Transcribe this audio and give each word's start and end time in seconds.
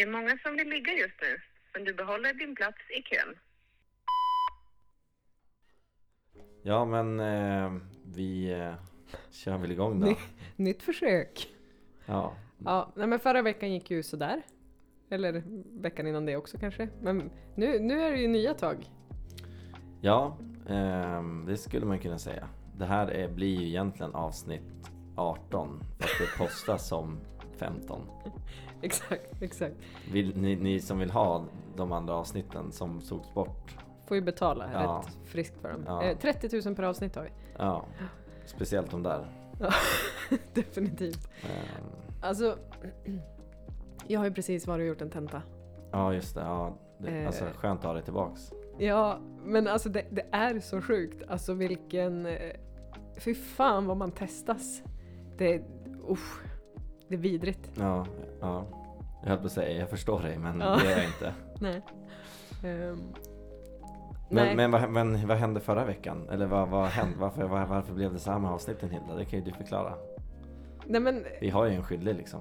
Det 0.00 0.04
är 0.04 0.10
många 0.10 0.38
som 0.42 0.56
vill 0.56 0.68
ligga 0.68 0.92
just 0.92 1.14
nu, 1.20 1.40
men 1.74 1.84
du 1.84 1.94
behåller 1.94 2.34
din 2.34 2.54
plats 2.54 2.78
i 2.98 3.02
kön. 3.02 3.36
Ja 6.62 6.84
men 6.84 7.20
eh, 7.20 7.82
vi 8.14 8.52
eh, 8.52 8.74
kör 9.30 9.58
väl 9.58 9.72
igång 9.72 10.00
då. 10.00 10.06
Ny, 10.06 10.16
nytt 10.56 10.82
försök. 10.82 11.48
Ja. 12.06 12.36
Ja, 12.64 12.92
nej 12.96 13.06
men 13.06 13.18
förra 13.18 13.42
veckan 13.42 13.72
gick 13.72 13.90
ju 13.90 14.02
sådär. 14.02 14.42
Eller 15.10 15.42
veckan 15.82 16.06
innan 16.06 16.26
det 16.26 16.36
också 16.36 16.58
kanske. 16.58 16.88
Men 17.02 17.30
nu, 17.54 17.78
nu 17.78 18.00
är 18.00 18.10
det 18.10 18.18
ju 18.18 18.28
nya 18.28 18.54
tag. 18.54 18.90
Ja, 20.00 20.38
ehm, 20.68 21.44
det 21.46 21.56
skulle 21.56 21.86
man 21.86 21.98
kunna 21.98 22.18
säga. 22.18 22.48
Det 22.78 22.86
här 22.86 23.10
är, 23.10 23.28
blir 23.28 23.60
ju 23.60 23.68
egentligen 23.68 24.14
avsnitt 24.14 24.90
18 25.16 25.80
fast 25.98 26.18
det 26.18 26.38
postas 26.38 26.88
som 26.88 27.20
15. 27.60 28.00
Exakt, 28.82 29.42
exakt. 29.42 29.74
Vill, 30.12 30.36
ni, 30.36 30.56
ni 30.56 30.80
som 30.80 30.98
vill 30.98 31.10
ha 31.10 31.44
de 31.76 31.92
andra 31.92 32.14
avsnitten 32.14 32.72
som 32.72 33.00
togs 33.00 33.34
bort. 33.34 33.76
Får 34.06 34.16
ju 34.16 34.20
betala 34.22 34.70
Ja. 34.72 35.04
rätt 35.06 35.18
friskt 35.28 35.60
för 35.60 35.72
dem. 35.72 35.82
Ja. 35.86 36.02
Eh, 36.02 36.18
30 36.18 36.60
000 36.66 36.74
per 36.76 36.82
avsnitt 36.82 37.16
har 37.16 37.22
vi. 37.22 37.30
Ja, 37.58 37.84
speciellt 38.44 38.90
de 38.90 39.02
där. 39.02 39.26
Ja, 39.60 39.70
definitivt. 40.54 41.28
Ehm, 41.42 41.84
Alltså, 42.22 42.58
jag 44.06 44.20
har 44.20 44.24
ju 44.26 44.32
precis 44.32 44.66
varit 44.66 44.82
och 44.82 44.86
gjort 44.88 45.00
en 45.02 45.10
tenta. 45.10 45.42
ja 45.90 46.14
just 46.14 46.34
det, 46.34 46.40
ja, 46.40 46.76
det 46.98 47.10
Eh. 47.10 47.26
alltså 47.26 47.44
skönt 47.56 47.80
att 47.80 47.86
ha 47.86 47.92
det 47.92 48.02
tillbaks. 48.02 48.52
Ja, 48.78 49.18
men 49.44 49.68
alltså 49.68 49.88
det, 49.88 50.04
det 50.10 50.26
är 50.32 50.60
så 50.60 50.80
sjukt. 50.82 51.22
Alltså 51.28 51.54
vilken... 51.54 52.26
eh, 52.26 52.52
Fy 53.18 53.34
fan 53.34 53.86
vad 53.86 53.96
man 53.96 54.10
testas. 54.12 54.82
Det, 55.38 55.62
usch, 56.10 56.40
det 57.10 57.16
är 57.16 57.18
vidrigt. 57.18 57.70
Ja, 57.78 58.06
ja. 58.40 58.64
Jag 59.22 59.28
höll 59.28 59.38
på 59.38 59.46
att 59.46 59.52
säga, 59.52 59.78
jag 59.78 59.90
förstår 59.90 60.20
dig 60.22 60.38
men 60.38 60.60
Ja. 60.60 60.76
det 60.76 60.84
gör 60.84 60.90
jag 60.96 61.04
inte. 61.06 61.34
Nej. 61.60 61.82
Ehm, 62.64 62.98
Men, 64.28 64.46
nej. 64.46 64.56
men, 64.56 64.70
vad, 64.70 64.90
men 64.90 65.26
vad 65.28 65.36
hände 65.36 65.60
förra 65.60 65.84
veckan? 65.84 66.28
Eller 66.30 66.46
vad, 66.46 66.68
vad 66.68 66.86
hände? 66.88 67.16
Varför, 67.18 67.44
var, 67.44 67.66
varför 67.66 67.94
blev 67.94 68.12
det 68.12 68.18
så 68.18 68.30
här 68.30 68.38
med 68.38 68.50
avsnitten 68.50 68.90
Hilda? 68.90 69.16
Det 69.16 69.24
kan 69.24 69.38
ju 69.38 69.44
du 69.44 69.52
förklara. 69.52 69.94
nej 70.86 71.00
men, 71.00 71.24
Vi 71.40 71.50
har 71.50 71.66
ju 71.66 71.74
en 71.74 71.82
skyldig 71.82 72.14
liksom. 72.14 72.40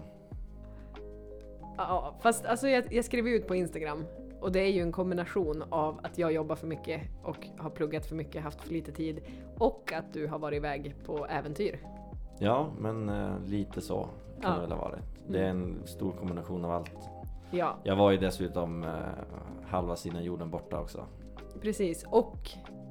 ja, 1.77 2.16
fast 2.22 2.45
alltså 2.45 2.67
jag, 2.67 2.94
jag 2.94 3.05
skrev 3.05 3.27
ut 3.27 3.47
på 3.47 3.55
Instagram 3.55 4.05
och 4.41 4.51
det 4.51 4.59
är 4.59 4.72
ju 4.72 4.81
en 4.81 4.91
kombination 4.91 5.63
av 5.69 5.99
att 6.03 6.17
jag 6.17 6.31
jobbar 6.33 6.55
för 6.55 6.67
mycket 6.67 7.01
och 7.23 7.47
har 7.57 7.69
pluggat 7.69 8.05
för 8.05 8.16
mycket, 8.16 8.44
haft 8.44 8.61
för 8.61 8.73
lite 8.73 8.91
tid 8.91 9.19
och 9.57 9.94
att 9.94 10.13
du 10.13 10.27
har 10.27 10.39
varit 10.39 10.57
iväg 10.57 10.95
på 11.05 11.25
äventyr. 11.25 11.79
Ja, 12.39 12.67
men 12.79 13.09
eh, 13.09 13.39
lite 13.45 13.81
så 13.81 14.09
kan 14.41 14.51
Ja. 14.51 14.55
det 14.55 14.61
väl 14.61 14.71
ha 14.71 14.81
varit. 14.81 15.03
Det 15.27 15.39
är 15.39 15.49
en 15.49 15.87
stor 15.87 16.11
kombination 16.11 16.65
av 16.65 16.71
allt. 16.71 17.09
Ja, 17.51 17.77
Jag 17.83 17.95
var 17.95 18.11
ju 18.11 18.17
dessutom 18.17 18.83
eh, 18.83 18.89
halva 19.67 19.95
sidan 19.95 20.23
jorden 20.23 20.49
borta 20.49 20.79
också. 20.79 21.05
Precis, 21.61 22.03
och 22.07 22.37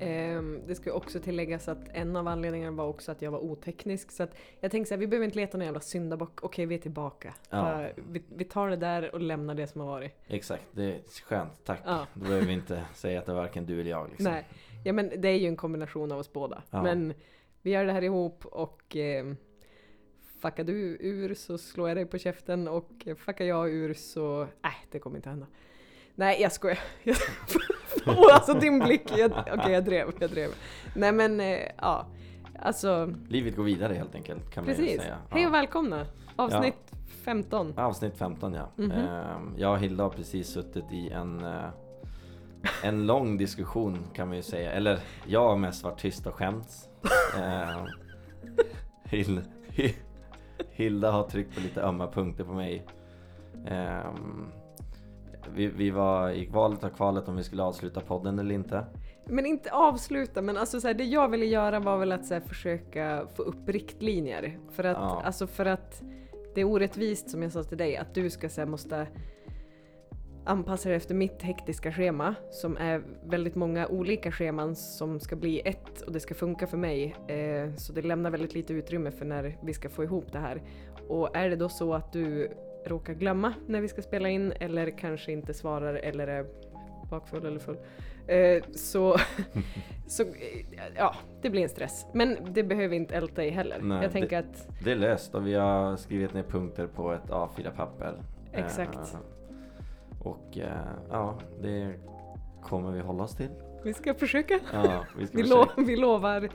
ehm, 0.01 0.61
det 0.67 0.75
ska 0.75 0.93
också 0.93 1.21
tilläggas 1.21 1.69
att 1.69 1.89
en 1.93 2.17
av 2.17 2.29
anledningarna 2.29 2.77
var 2.77 2.87
också 2.87 3.13
att 3.13 3.23
jag 3.23 3.31
var 3.31 3.39
oteknisk. 3.39 4.11
Så 4.11 4.23
att 4.23 4.31
jag 4.61 4.71
tänkte 4.71 4.89
såhär, 4.89 4.99
vi 5.01 5.07
behöver 5.07 5.25
inte 5.25 5.37
leta 5.39 5.59
någon 5.59 5.65
jävla 5.65 5.81
syndabock. 5.81 6.45
Okej, 6.45 6.67
vi 6.67 6.75
är 6.75 6.79
tillbaka. 6.79 7.35
Ja. 7.51 7.87
Vi, 8.09 8.23
vi 8.37 8.45
tar 8.45 8.69
det 8.71 8.77
där 8.77 9.15
och 9.15 9.21
lämnar 9.21 9.55
det 9.55 9.67
som 9.67 9.81
har 9.81 9.89
varit. 9.89 10.13
Exakt, 10.27 10.65
det 10.73 10.85
är 10.85 11.01
skönt. 11.29 11.65
Tack. 11.65 11.81
Ja. 11.85 12.07
Då 12.15 12.21
behöver 12.21 12.47
vi 12.47 12.53
inte 12.53 12.85
säga 12.95 13.19
att 13.19 13.27
det 13.27 13.33
är 13.33 13.37
varken 13.37 13.67
du 13.67 13.81
eller 13.81 13.91
jag. 13.91 14.09
Liksom. 14.09 14.33
Nej, 14.33 14.47
ja 14.85 14.93
men 14.93 15.13
det 15.21 15.29
är 15.29 15.39
ju 15.39 15.47
en 15.49 15.57
kombination 15.57 16.13
av 16.13 16.19
oss 16.19 16.33
båda. 16.33 16.63
Ja. 16.71 16.83
Men 16.83 17.15
vi 17.63 17.71
gör 17.71 17.85
det 17.85 17.93
här 17.93 18.05
ihop 18.05 18.47
och 18.47 18.97
eh, 18.97 19.27
fuckar 20.41 20.65
du 20.65 20.97
ur 21.01 21.35
så 21.35 21.59
slår 21.59 21.89
jag 21.89 21.97
dig 21.97 22.07
på 22.07 22.19
käften 22.19 22.69
och 22.69 22.91
fuckar 23.17 23.45
jag 23.45 23.71
ur 23.71 23.95
så... 23.95 24.47
Nej, 24.63 24.73
det 24.91 24.99
kommer 24.99 25.17
inte 25.17 25.29
hända. 25.29 25.47
Nej, 26.15 26.43
jag 26.43 26.53
skojar. 26.53 26.79
Åh, 28.07 28.35
alltså 28.35 28.55
din 28.55 28.79
blick. 28.79 29.03
Okej, 29.13 29.73
jag 29.73 29.85
drev. 29.85 30.11
Jag 30.21 30.31
drev. 30.31 30.49
Nej 30.97 31.13
men, 31.13 31.41
eh, 31.41 31.59
ja. 31.77 32.07
Alltså, 32.59 33.15
Livet 33.29 33.57
går 33.57 33.65
vidare 33.65 33.95
helt 33.95 34.15
enkelt 34.15 34.51
kan 34.51 34.65
man 34.65 34.75
ju 34.75 34.81
precis. 34.81 35.01
säga. 35.03 35.19
Hej 35.31 35.47
och 35.47 35.49
Ja. 35.49 35.53
välkomna! 35.59 36.07
Avsnitt 36.37 36.93
15. 37.25 37.73
Avsnitt 37.79 38.17
15 38.19 38.53
ja. 38.55 38.69
Mhm. 38.77 38.91
Ehm, 38.91 39.55
jag 39.57 39.73
och 39.73 39.79
Hilda 39.79 40.03
har 40.05 40.11
precis 40.11 40.49
suttit 40.49 40.93
i 40.93 41.09
en, 41.11 41.45
eh, 41.45 41.65
en 42.85 43.07
lång 43.07 43.37
diskussion 43.39 43.99
kan 44.15 44.29
man 44.29 44.37
ju 44.37 44.43
säga. 44.43 44.73
Eller 44.73 44.99
jag 45.27 45.49
har 45.49 45.57
mest 45.57 45.85
varit 45.85 45.99
tyst 45.99 46.27
och 46.27 46.35
skämts. 46.35 46.89
Ehm, 47.41 47.87
Hil- 49.05 49.43
Hi- 49.69 49.95
Hilda 50.71 51.11
har 51.11 51.23
tryckt 51.23 51.55
på 51.55 51.61
lite 51.61 51.83
ömma 51.83 52.11
punkter 52.11 52.45
på 52.45 52.53
mig. 52.53 52.87
Ehm, 53.67 54.47
vi, 55.55 55.67
vi 55.67 55.91
var 55.91 56.31
i 56.31 56.47
valet 56.47 56.85
och 56.85 56.97
kvalet 56.97 57.29
om 57.29 57.37
vi 57.37 57.45
skulle 57.45 57.63
avsluta 57.63 58.01
podden 58.01 58.39
eller 58.39 58.55
inte. 58.55 58.85
Men 59.25 59.47
inte 59.47 59.73
avsluta, 59.73 60.43
men 60.43 60.57
alltså 60.57 60.81
så 60.81 60.87
här, 60.87 60.95
det 60.95 61.05
jag 61.05 61.29
ville 61.29 61.47
göra 61.47 61.81
var 61.81 61.99
väl 61.99 62.13
att 62.13 62.27
så 62.27 62.35
här, 62.35 62.41
försöka 62.41 63.27
få 63.35 63.43
upp 63.43 63.69
riktlinjer. 63.69 64.59
För 64.71 64.85
att, 64.85 64.97
Ja. 65.01 65.23
alltså 65.25 65.47
för 65.47 65.67
att 65.67 66.03
det 66.55 66.61
är 66.61 66.65
orättvist 66.65 67.31
som 67.31 67.43
jag 67.43 67.53
sa 67.53 67.63
till 67.63 67.79
dig, 67.79 67.97
att 67.97 68.15
du 68.15 68.31
ska 68.31 68.49
så 68.49 68.61
här, 68.61 68.69
måste 68.69 69.07
anpassa 70.49 70.89
dig 70.89 70.97
efter 70.97 71.15
mitt 71.15 71.43
hektiska 71.43 71.93
schema 71.93 72.35
som 72.51 72.77
är 72.77 73.03
väldigt 73.25 73.55
många 73.55 73.87
olika 73.87 74.33
scheman 74.33 74.77
som 74.77 75.21
ska 75.21 75.37
bli 75.37 75.61
ett 75.65 76.01
och 76.01 76.13
det 76.13 76.21
ska 76.21 76.35
funka 76.35 76.67
för 76.67 76.77
mig. 76.77 77.15
Eh, 77.29 77.75
så 77.75 77.93
det 77.93 78.03
lämnar 78.03 78.31
väldigt 78.31 78.55
lite 78.55 78.73
utrymme 78.73 79.11
för 79.11 79.25
när 79.25 79.59
vi 79.63 79.75
ska 79.75 79.89
få 79.89 80.05
ihop 80.05 80.33
det 80.33 80.39
här. 80.39 80.63
Och 81.09 81.37
är 81.37 81.51
det 81.51 81.57
då 81.57 81.69
så 81.69 81.95
att 81.95 82.13
du 82.13 82.51
råkar 82.87 83.15
glömma 83.15 83.55
när 83.67 83.81
vi 83.81 83.89
ska 83.89 84.03
spela 84.03 84.29
in 84.29 84.53
eller 84.53 84.91
kanske 84.91 85.33
inte 85.33 85.55
svarar 85.55 85.95
eller 85.95 86.27
är 86.27 86.47
bakfull 87.11 87.47
eller 87.47 87.59
full 87.59 87.77
Eh, 88.29 88.63
så, 88.75 89.17
så 90.07 90.23
eh, 90.23 90.29
ja, 90.97 91.15
det 91.43 91.51
blir 91.51 91.63
en 91.63 91.69
stress. 91.69 92.07
Men 92.13 92.39
det 92.53 92.63
behöver 92.63 92.89
vi 92.89 92.97
inte 92.97 93.17
älta 93.17 93.45
i 93.45 93.51
heller. 93.51 93.79
Nej, 93.83 94.03
jag 94.03 94.13
tänker 94.13 94.39
att 94.39 94.69
Det 94.85 94.93
är 94.93 94.97
löst 94.97 95.35
och 95.35 95.47
vi 95.47 95.55
har 95.55 95.97
skrivit 95.97 96.35
ner 96.35 96.43
punkter 96.43 96.87
på 96.87 97.13
ett 97.13 97.31
A4-papper. 97.31 98.23
Exakt. 98.53 99.17
Och 100.21 100.59
eh, 100.59 100.87
ja, 101.11 101.39
det 101.63 101.95
kommer 102.63 102.91
vi 102.93 103.01
hålla 103.01 103.23
oss 103.23 103.37
till. 103.37 103.49
vi 103.85 103.95
ska 103.95 104.15
försöka. 104.15 104.61
Ja, 104.73 105.05
vi 105.19 105.27
ska 105.27 105.37
Vi, 105.37 105.43
försöka. 105.43 105.73
lo- 105.77 105.85
vi 105.87 105.97
lovar 105.97 106.49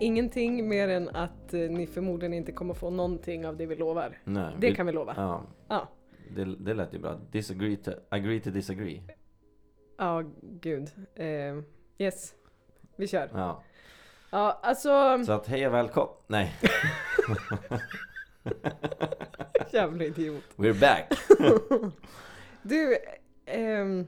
ingenting 0.00 0.68
mer 0.68 0.88
än 0.88 1.08
att 1.08 1.54
eh, 1.54 1.60
ni 1.60 1.86
förmodligen 1.86 2.34
inte 2.34 2.52
kommer 2.52 2.74
få 2.74 2.90
någonting 2.90 3.46
av 3.46 3.56
det 3.56 3.66
vi 3.66 3.76
lovar. 3.76 4.18
Nej, 4.24 4.54
Det 4.58 4.70
vi- 4.70 4.74
kan 4.76 4.86
vi 4.86 4.92
lova. 4.92 5.14
Ja, 5.16 5.42
Ja, 5.68 5.88
det, 6.34 6.44
det 6.44 6.74
lät 6.74 6.94
ju 6.94 6.98
bra. 6.98 7.20
Disagree 7.30 7.76
to, 7.76 7.90
agree 8.08 8.40
to 8.40 8.50
disagree. 8.50 9.02
ja 9.98 10.22
gud. 10.42 10.90
Eh, 11.14 11.26
yes, 11.98 12.34
vi 12.96 13.06
kör. 13.08 13.30
Ja. 13.34 13.62
Ja, 14.32 14.60
alltså... 14.62 15.24
Så 15.26 15.32
att 15.32 15.46
hej 15.46 15.66
och 15.66 15.74
välkommen. 15.74 16.14
Nej, 16.26 16.52
Jävla 19.70 20.04
idiot. 20.04 20.44
we're 20.56 20.80
back. 20.80 21.12
Du, 22.68 22.96
ehm, 23.46 24.06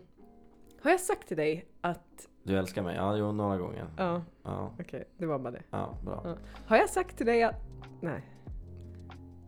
har 0.82 0.90
jag 0.90 1.00
sagt 1.00 1.28
till 1.28 1.36
dig 1.36 1.66
att... 1.80 2.28
Du 2.42 2.58
älskar 2.58 2.82
mig? 2.82 2.96
Ja, 2.96 3.16
jo, 3.16 3.32
några 3.32 3.58
gånger. 3.58 3.86
Ja, 3.96 4.22
Ja, 4.42 4.74
okej, 4.80 5.08
det 5.18 5.26
var 5.26 5.38
bara 5.38 5.50
det. 5.50 5.62
ja 5.70 5.94
bra. 6.04 6.20
Ja. 6.24 6.36
Har 6.66 6.76
jag 6.76 6.88
sagt 6.90 7.16
till 7.16 7.26
dig 7.26 7.42
att... 7.42 7.54
Nej. 8.00 8.22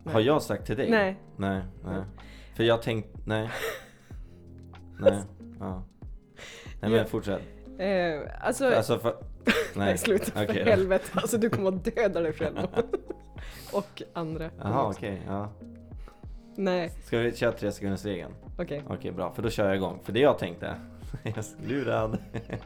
Har 0.05 0.19
jag 0.19 0.41
sagt 0.41 0.65
till 0.65 0.77
dig? 0.77 0.89
Nej. 0.89 1.19
Nej, 1.37 1.63
nej. 1.83 2.03
För 2.55 2.63
jag 2.63 2.81
tänkt, 2.81 3.09
nej. 3.27 3.49
Nej, 4.99 5.21
ja. 5.59 5.83
Nej 6.81 6.91
men 6.91 7.05
fortsätt. 7.05 7.41
Eh, 7.77 8.21
alltså... 8.41 8.65
Alltså 8.75 8.99
för... 8.99 9.15
Nej, 9.15 9.55
Nej. 9.75 9.97
sluta 9.97 10.25
för 10.25 10.43
Okej 10.45 10.63
då. 10.63 10.69
helvete. 10.69 11.05
Alltså 11.13 11.37
du 11.37 11.49
kommer 11.49 11.69
att 11.69 11.85
döda 11.95 12.21
dig 12.21 12.33
själv. 12.33 12.57
Och 13.73 14.01
andra. 14.13 14.49
Jaha 14.59 14.89
okej, 14.89 15.21
ja. 15.27 15.49
Nej, 16.55 16.89
Ska 17.05 17.17
vi 17.19 17.35
köra 17.35 17.51
tre 17.51 17.71
sekunders 17.71 18.05
regeln? 18.05 18.31
okej. 18.57 18.83
Okej 18.87 19.11
bra, 19.11 19.31
för 19.33 19.41
då 19.43 19.49
kör 19.49 19.65
jag 19.67 19.75
igång. 19.75 19.99
För 20.03 20.13
det 20.13 20.19
jag 20.19 20.37
tänkte... 20.39 20.75
Jag 21.23 21.37
är 21.37 21.67
lurad. 21.67 22.17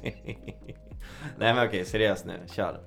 Nej 1.37 1.53
men 1.53 1.67
okej, 1.67 1.85
seriöst 1.85 2.25
nu. 2.25 2.33
Kör. 2.47 2.79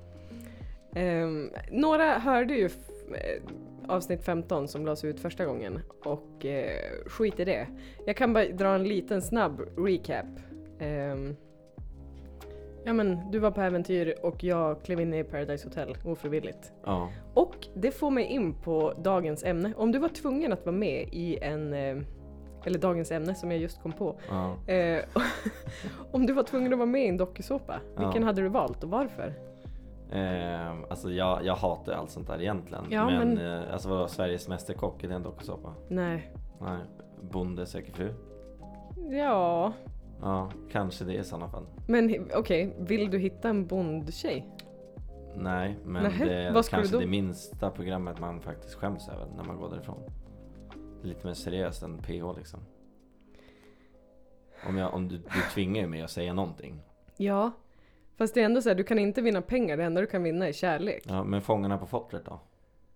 Ehm, 0.95 1.49
några 1.71 2.17
hörde 2.17 2.53
ju 2.53 2.65
eh, 2.65 3.41
avsnitt 3.87 4.23
15 4.23 4.67
som 4.67 4.85
lades 4.85 5.03
ut 5.03 5.19
första 5.19 5.45
gången 5.45 5.79
och 6.05 6.45
eh, 6.45 6.91
skit 7.05 7.39
i 7.39 7.45
det. 7.45 7.67
Jag 8.05 8.17
kan 8.17 8.33
bara 8.33 8.45
dra 8.45 8.67
en 8.75 8.83
liten 8.83 9.21
snabb 9.21 9.61
recap. 9.77 10.25
Ehm, 10.79 11.35
ja 12.85 12.93
men 12.93 13.31
du 13.31 13.39
var 13.39 13.51
på 13.51 13.61
äventyr 13.61 14.15
och 14.23 14.43
jag 14.43 14.81
klev 14.81 14.99
in 15.01 15.13
i 15.13 15.23
Paradise 15.23 15.67
Hotel 15.67 15.95
ofrivilligt. 16.05 16.73
Ja. 16.85 17.09
Och 17.33 17.55
det 17.75 17.91
får 17.91 18.11
mig 18.11 18.25
in 18.25 18.53
på 18.53 18.93
dagens 19.03 19.43
ämne. 19.43 19.73
Om 19.77 19.91
du 19.91 19.99
var 19.99 20.09
tvungen 20.09 20.53
att 20.53 20.65
vara 20.65 20.75
med 20.75 21.09
i 21.11 21.37
en, 21.41 21.73
eh, 21.73 21.97
eller 22.65 22.79
dagens 22.79 23.11
ämne 23.11 23.35
som 23.35 23.51
jag 23.51 23.59
just 23.59 23.81
kom 23.81 23.91
på. 23.91 24.15
ja. 24.29 24.73
Eh, 24.73 25.03
om 26.11 26.25
du 26.25 26.33
var 26.33 26.43
tvungen 26.43 26.73
att 26.73 26.79
vara 26.79 26.89
med 26.89 27.05
i 27.05 27.07
en 27.07 27.17
dokusåpa, 27.17 27.79
vilken 27.97 28.21
Ja. 28.21 28.27
hade 28.27 28.41
du 28.41 28.47
valt 28.49 28.83
och 28.83 28.89
varför? 28.89 29.33
Ehm, 30.13 30.83
alltså 30.89 31.11
jag, 31.11 31.45
jag 31.45 31.55
hatar 31.55 31.93
allt 31.93 32.09
sånt 32.09 32.27
där 32.27 32.41
egentligen. 32.41 32.83
Ja, 32.89 33.05
men 33.05 33.33
men- 33.33 33.61
eh, 33.63 33.73
alltså 33.73 33.89
vadå, 33.89 34.07
Sveriges 34.07 34.47
Mästerkock, 34.47 35.03
är 35.03 35.07
det 35.07 35.15
en 35.15 35.23
dokusåpa? 35.23 35.73
Nej, 35.87 36.31
Nej. 36.61 36.79
Bonde 37.21 37.65
söker 37.65 37.93
fru? 37.93 38.13
Ja, 39.11 39.73
Ja, 40.21 40.51
kanske 40.71 41.05
det 41.05 41.13
i 41.13 41.23
sådana 41.23 41.49
fall. 41.49 41.65
men 41.87 42.27
okej, 42.35 42.75
vill 42.79 43.11
du 43.11 43.17
hitta 43.17 43.49
en 43.49 43.67
bondtjej? 43.67 44.47
Nej, 45.35 45.77
men 45.85 46.03
Nähä, 46.03 46.25
det 46.25 46.33
är 46.33 46.63
kanske 46.69 46.97
det 46.97 47.07
minsta 47.07 47.69
programmet 47.69 48.19
man 48.19 48.41
faktiskt 48.41 48.73
skäms 48.75 49.09
över 49.09 49.27
när 49.37 49.43
man 49.43 49.57
går 49.57 49.69
därifrån. 49.69 50.01
Lite 51.01 51.27
mer 51.27 51.33
seriöst 51.33 51.83
än 51.83 51.97
PH 51.97 52.37
liksom. 52.37 52.59
Om, 54.67 54.77
jag, 54.77 54.93
om 54.93 55.07
du, 55.07 55.17
du 55.17 55.41
tvingar 55.53 55.87
mig 55.87 56.01
att 56.01 56.11
säga 56.11 56.33
någonting. 56.33 56.81
Ja, 57.17 57.51
fast 58.17 58.33
det 58.33 58.41
är 58.41 58.45
ändå 58.45 58.61
så 58.61 58.69
här, 58.69 58.75
du 58.75 58.83
kan 58.83 58.99
inte 58.99 59.21
vinna 59.21 59.41
pengar, 59.41 59.77
det 59.77 59.83
enda 59.83 60.01
du 60.01 60.07
kan 60.07 60.23
vinna 60.23 60.47
är 60.47 60.51
kärlek. 60.53 61.03
Ja, 61.07 61.23
men 61.23 61.41
Fångarna 61.41 61.77
på 61.77 61.85
fortet 61.85 62.25
då? 62.25 62.39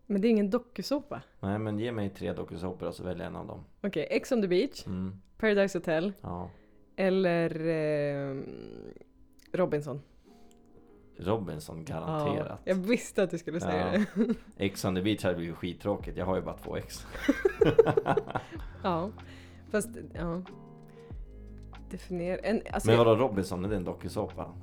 Men 0.06 0.22
det 0.22 0.28
är 0.28 0.30
ingen 0.30 0.50
dokusåpa. 0.50 1.22
Nej, 1.40 1.60
men 1.60 1.80
ge 1.80 1.92
mig 1.92 2.10
tre 2.10 2.34
dokusåpor 2.34 2.88
och 2.88 2.96
så 2.96 3.04
väljer 3.04 3.24
jag 3.24 3.30
en 3.30 3.36
av 3.36 3.48
dem. 3.48 3.64
Okej, 3.84 4.08
Ex 4.10 4.32
on 4.32 4.42
the 4.42 4.48
beach, 4.48 4.88
Mm, 4.88 5.22
Paradise 5.38 5.78
Hotel 5.78 6.14
ja. 6.22 6.50
Eller 6.96 7.68
eh, 7.68 8.36
Robinson. 9.54 10.02
Robinson 11.18 11.86
garanterat. 11.86 12.48
Ja, 12.48 12.58
jag 12.64 12.76
visste 12.76 13.24
att 13.24 13.30
du 13.32 13.38
skulle 13.38 13.60
säga 13.60 13.94
Ja. 13.94 14.24
det. 14.58 14.66
Ex 14.66 14.86
on 14.86 14.96
the 14.96 15.02
beach 15.02 15.24
hade 15.24 15.36
blivit 15.36 15.56
skittråkigt, 15.56 16.18
jag 16.18 16.26
har 16.26 16.36
ju 16.36 16.42
bara 16.42 16.58
två 16.58 16.78
ex. 16.78 17.06
ja, 18.84 19.10
fast 19.72 19.90
ja. 20.14 20.42
Definiera, 21.90 22.38
en, 22.38 22.62
alltså, 22.72 22.90
Men 22.90 22.98
vadå 22.98 23.16
Robinson, 23.16 23.66
är 23.66 23.70
det 23.70 23.76
en 23.76 23.84
dokusåpa? 23.84 24.54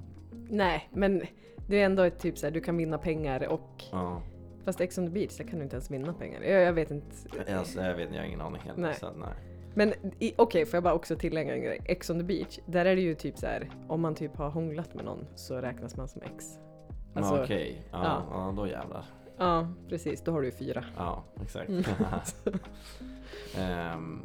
Nej, 0.49 0.89
men 0.93 1.23
det 1.69 1.81
är 1.81 1.85
ändå 1.87 2.03
ett 2.03 2.19
typ 2.19 2.39
så 2.39 2.47
här, 2.47 2.51
du 2.51 2.61
kan 2.61 2.77
vinna 2.77 2.99
pengar 2.99 3.49
och 3.49 3.85
Ja, 3.93 4.23
fast 4.65 4.81
Ex 4.81 4.99
on 4.99 5.07
the 5.07 5.13
beach, 5.13 5.37
där 5.37 5.45
kan 5.45 5.59
du 5.59 5.65
inte 5.65 5.77
ens 5.77 5.91
vinna 5.91 6.13
pengar. 6.13 6.43
Jag, 6.43 6.63
jag 6.63 6.73
vet 6.73 6.91
inte. 6.91 7.17
alltså, 7.57 7.81
jag 7.81 7.95
vet 7.95 8.09
jag 8.13 8.19
har 8.19 8.27
ingen 8.27 8.41
aning 8.41 8.63
heller. 8.63 8.81
Nej. 8.83 8.95
Så, 8.95 9.11
nej. 9.11 9.29
Men 9.75 9.93
okej, 10.37 10.67
får 10.67 10.77
jag 10.77 10.85
bara 10.85 10.95
också 10.95 11.17
tillägga 11.17 11.55
en 11.55 11.63
grej. 11.63 11.81
Ex 11.85 12.11
on 12.11 12.19
the 12.19 12.25
beach, 12.25 12.59
där 12.67 12.85
är 12.85 12.97
det 12.97 13.03
ju 13.03 13.15
typ 13.15 13.39
så 13.39 13.47
här, 13.47 13.71
om 13.89 14.01
man 14.01 14.15
typ 14.15 14.37
har 14.37 14.51
hånglat 14.51 14.95
med 14.95 15.05
någon 15.05 15.27
så 15.35 15.57
räknas 15.57 15.97
man 15.97 16.09
som 16.09 16.23
ex. 16.23 16.59
Alltså, 17.15 17.43
okej, 17.43 17.83
ja, 17.91 18.05
ja. 18.05 18.25
ja. 18.31 18.55
då 18.57 18.67
jävlar. 18.67 19.05
Ja, 19.39 19.69
precis. 19.89 20.23
Då 20.23 20.33
har 20.33 20.41
du 20.41 20.47
ju 20.47 20.53
fyra. 20.53 20.85
Ja, 20.97 21.25
exakt. 21.43 21.69
Mm. 21.69 21.85
Ehm, 23.59 24.23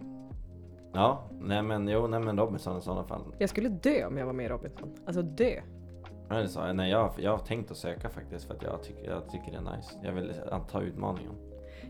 ja, 0.93 1.23
nej 1.41 1.63
men 1.63 1.87
jo, 1.87 2.07
nej 2.07 2.19
men 2.19 2.37
Robinson 2.37 2.77
i 2.77 2.81
sådana 2.81 3.03
fall. 3.03 3.21
Jag 3.37 3.49
skulle 3.49 3.69
dö 3.69 4.05
om 4.05 4.17
jag 4.17 4.25
var 4.25 4.33
med 4.33 4.45
i 4.45 4.49
Robinson. 4.49 4.95
Alltså 5.05 5.21
dö. 5.21 5.61
Är 6.29 6.41
det 6.41 6.47
så? 6.47 6.73
Nej, 6.73 6.91
jag, 6.91 7.11
jag 7.17 7.31
har 7.31 7.37
tänkt 7.37 7.71
att 7.71 7.77
söka 7.77 8.09
faktiskt 8.09 8.45
för 8.45 8.53
att 8.53 8.63
jag 8.63 8.83
tycker, 8.83 9.09
jag 9.09 9.29
tycker 9.29 9.51
det 9.51 9.57
är 9.57 9.77
nice. 9.77 9.91
Jag 10.03 10.11
vill 10.11 10.33
anta 10.51 10.81
utmaningen. 10.81 11.33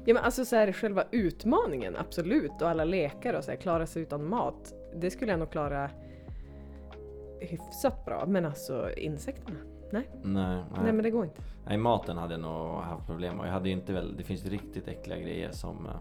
Ja 0.05 0.13
men 0.13 0.23
alltså 0.23 0.45
så 0.45 0.55
här, 0.55 0.71
själva 0.71 1.03
utmaningen, 1.11 1.95
absolut. 1.95 2.61
Och 2.61 2.69
alla 2.69 2.83
lekar 2.83 3.33
och 3.33 3.43
så 3.43 3.51
här, 3.51 3.57
klara 3.57 3.85
sig 3.87 4.01
utan 4.01 4.29
mat. 4.29 4.73
Det 4.95 5.11
skulle 5.11 5.31
jag 5.31 5.39
nog 5.39 5.51
klara 5.51 5.89
hyfsat 7.41 8.05
bra. 8.05 8.25
Men 8.27 8.45
alltså 8.45 8.89
insekterna? 8.97 9.59
Nej, 9.91 10.09
Nej, 10.23 10.55
nej. 10.55 10.63
nej 10.83 10.93
men 10.93 11.03
det 11.03 11.09
går 11.09 11.23
inte. 11.25 11.41
nej 11.65 11.77
maten 11.77 12.17
hade 12.17 12.33
jag 12.33 12.41
nog 12.41 12.81
haft 12.81 13.05
problem 13.07 13.37
med. 13.37 13.47
Jag 13.47 13.51
hade 13.53 13.69
ju 13.69 13.75
inte 13.75 13.93
väl, 13.93 14.17
det 14.17 14.23
finns 14.23 14.45
riktigt 14.45 14.87
äckliga 14.87 15.19
grejer 15.19 15.51
som 15.51 15.85
eh, 15.85 15.91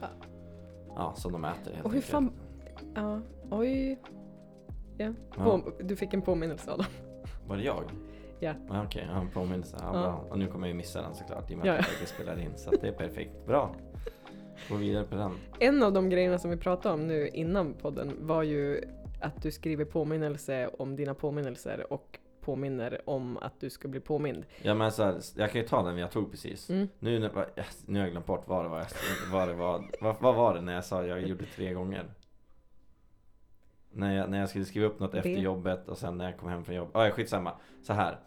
Ja. 0.00 0.06
Ja, 0.96 1.12
som 1.16 1.32
de 1.32 1.44
äter 1.44 1.72
helt 1.72 1.86
Och 1.86 1.92
hur 1.92 2.00
fan... 2.00 2.32
Ja, 2.94 3.20
oj. 3.50 3.98
Ja, 4.98 5.12
Ja. 5.36 5.60
du 5.80 5.96
fick 5.96 6.14
en 6.14 6.22
påminnelse 6.22 6.72
Adam. 6.72 6.86
Var 7.46 7.56
det 7.56 7.62
jag? 7.62 7.82
Ja. 8.40 8.54
Okej, 8.84 9.08
ja, 9.12 9.20
en 9.20 9.30
påminnelse. 9.30 9.76
Ja, 9.80 9.90
Ja. 9.94 10.24
Och 10.30 10.38
nu 10.38 10.46
kommer 10.46 10.66
jag 10.66 10.72
ju 10.72 10.76
missa 10.76 11.02
den 11.02 11.14
såklart 11.14 11.50
i 11.50 11.54
och 11.54 11.58
med 11.58 11.68
att 11.70 11.86
ja. 11.86 11.92
jag 12.00 12.08
spelar 12.08 12.40
in. 12.40 12.56
Så 12.56 12.70
att 12.74 12.80
det 12.80 12.88
är 12.88 12.92
perfekt. 12.92 13.46
Bra. 13.46 13.74
Gå 14.68 14.74
vidare 14.76 15.04
på 15.04 15.16
den. 15.16 15.32
En 15.58 15.82
av 15.82 15.92
de 15.92 16.10
grejerna 16.10 16.38
som 16.38 16.50
vi 16.50 16.56
pratade 16.56 16.94
om 16.94 17.06
nu 17.06 17.28
innan 17.28 17.74
podden 17.74 18.16
var 18.20 18.42
ju 18.42 18.84
att 19.20 19.42
du 19.42 19.50
skriver 19.50 19.84
påminnelse 19.84 20.70
om 20.78 20.96
dina 20.96 21.14
påminnelser 21.14 21.92
och 21.92 22.18
påminner 22.40 23.00
om 23.04 23.36
att 23.36 23.60
du 23.60 23.70
ska 23.70 23.88
bli 23.88 24.00
påmind. 24.00 24.44
Ja 24.62 24.74
men 24.74 24.92
så 24.92 25.02
här, 25.02 25.20
jag 25.36 25.52
kan 25.52 25.60
ju 25.60 25.66
ta 25.66 25.82
den 25.82 25.98
jag 25.98 26.10
tog 26.10 26.30
precis. 26.30 26.70
Mm. 26.70 26.88
Nu, 26.98 27.18
nu 27.18 27.30
har 27.98 28.04
jag 28.04 28.10
glömt 28.10 28.26
bort 28.26 28.48
vad 28.48 28.64
det 28.64 28.68
var 28.68 28.86
vad 29.32 29.48
det 29.48 29.54
var. 29.54 29.84
Vad, 30.00 30.16
vad 30.20 30.34
var 30.34 30.54
det 30.54 30.60
när 30.60 30.74
jag 30.74 30.84
sa 30.84 31.04
jag 31.04 31.22
gjorde 31.22 31.44
tre 31.44 31.72
gånger? 31.72 32.04
När 33.96 34.14
jag, 34.16 34.30
när 34.30 34.40
jag 34.40 34.48
skulle 34.48 34.64
skriva 34.64 34.86
upp 34.86 35.00
något 35.00 35.14
efter 35.14 35.30
jobbet 35.30 35.88
och 35.88 35.98
sen 35.98 36.18
när 36.18 36.24
jag 36.24 36.36
kom 36.36 36.48
hem 36.48 36.64
från 36.64 36.74
jobbet. 36.74 36.96
Ah, 36.96 37.04
ja, 37.06 37.10
skitsamma. 37.12 37.52
Så 37.82 37.92
här. 37.92 38.18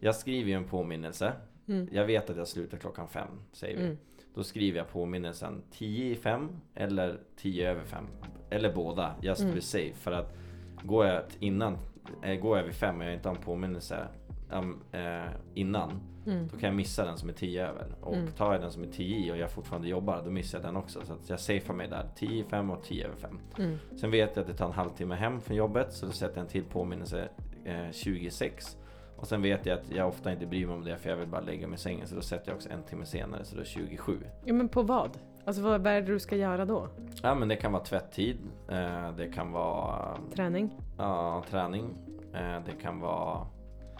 Jag 0.00 0.14
skriver 0.16 0.50
ju 0.50 0.56
en 0.56 0.64
påminnelse. 0.64 1.32
Mm. 1.68 1.88
Jag 1.92 2.04
vet 2.06 2.30
att 2.30 2.36
jag 2.36 2.48
slutar 2.48 2.78
klockan 2.78 3.08
fem, 3.08 3.28
säger 3.52 3.76
vi. 3.78 3.84
Mm. 3.84 3.96
Då 4.34 4.44
skriver 4.44 4.78
jag 4.78 4.88
påminnelsen 4.88 5.62
10 5.70 6.10
i 6.10 6.14
5 6.14 6.48
eller 6.74 7.18
10 7.36 7.70
över 7.70 7.84
5. 7.84 8.04
Eller 8.50 8.74
båda, 8.74 9.14
just 9.22 9.40
to 9.40 9.44
Mm. 9.44 9.54
be 9.54 9.60
safe. 9.60 9.94
För 9.94 10.12
att 10.12 10.34
går 10.82 11.06
jag 11.06 11.22
innan, 11.38 11.78
äh, 12.22 12.34
går 12.40 12.58
jag 12.58 12.64
vid 12.64 12.74
5 12.74 13.00
och 13.00 13.06
jag 13.06 13.14
inte 13.14 13.28
har 13.28 13.36
en 13.36 13.42
påminnelse 13.42 14.06
um, 14.50 14.82
eh, 14.92 15.24
innan. 15.54 15.90
Mm. 16.26 16.48
Då 16.52 16.56
kan 16.58 16.66
jag 16.68 16.76
missa 16.76 17.04
den 17.04 17.18
som 17.18 17.28
är 17.28 17.32
10 17.32 17.66
över. 17.68 17.86
Och 18.00 18.14
Mm. 18.14 18.32
tar 18.32 18.52
jag 18.52 18.60
den 18.62 18.72
som 18.72 18.82
är 18.82 18.86
10 18.86 19.16
i 19.18 19.32
och 19.32 19.36
jag 19.36 19.50
fortfarande 19.50 19.88
jobbar, 19.88 20.22
då 20.24 20.30
missar 20.30 20.58
jag 20.58 20.66
den 20.68 20.76
också. 20.76 21.00
Så 21.04 21.12
att 21.12 21.30
jag 21.30 21.40
safear 21.40 21.74
mig 21.74 21.88
där. 21.88 22.08
10 22.16 22.40
i 22.40 22.44
5 22.44 22.70
och 22.70 22.82
10 22.84 23.04
över 23.06 23.16
5. 23.16 23.38
Mm. 23.58 23.78
Sen 23.96 24.10
vet 24.10 24.36
jag 24.36 24.40
att 24.42 24.48
det 24.48 24.54
tar 24.56 24.66
en 24.66 24.72
halvtimme 24.72 25.14
hem 25.14 25.40
från 25.40 25.56
jobbet, 25.56 25.92
så 25.92 26.06
då 26.06 26.12
sätter 26.12 26.36
jag 26.36 26.42
en 26.44 26.48
till 26.50 26.64
påminnelse 26.64 27.28
eh, 27.64 27.90
26. 27.92 28.76
Och 29.16 29.26
sen 29.28 29.42
vet 29.42 29.66
jag 29.66 29.78
att 29.78 29.90
jag 29.90 30.08
ofta 30.08 30.32
inte 30.32 30.46
bryr 30.46 30.66
mig 30.66 30.74
om 30.76 30.84
det 30.84 30.96
för 30.98 31.10
jag 31.10 31.16
vill 31.16 31.28
bara 31.28 31.40
lägga 31.40 31.66
mig 31.66 31.74
i 31.74 31.78
sängen. 31.78 32.06
Så 32.06 32.14
då 32.14 32.20
sätter 32.20 32.50
jag 32.50 32.56
också 32.56 32.68
en 32.70 32.82
timme 32.82 33.06
senare, 33.06 33.44
så 33.44 33.54
då 33.54 33.60
är 33.60 33.64
det 33.64 33.70
27. 33.70 34.18
Ja 34.44 34.52
men 34.54 34.68
på 34.68 34.82
vad? 34.82 35.18
Alltså 35.44 35.62
vad 35.62 35.80
vad 35.84 35.92
är 35.92 36.00
det 36.00 36.06
du 36.12 36.18
ska 36.18 36.36
göra 36.36 36.64
då? 36.64 36.88
Ja 37.22 37.34
men 37.34 37.48
det 37.48 37.56
kan 37.56 37.72
vara 37.72 37.82
tvätttid, 37.84 38.36
eh, 38.68 39.12
det 39.16 39.32
kan 39.34 39.52
vara 39.52 40.16
Träning? 40.34 40.70
ja, 40.98 41.44
träning, 41.50 41.94
eh, 42.34 42.60
det 42.66 42.72
kan 42.82 43.00
vara... 43.00 43.46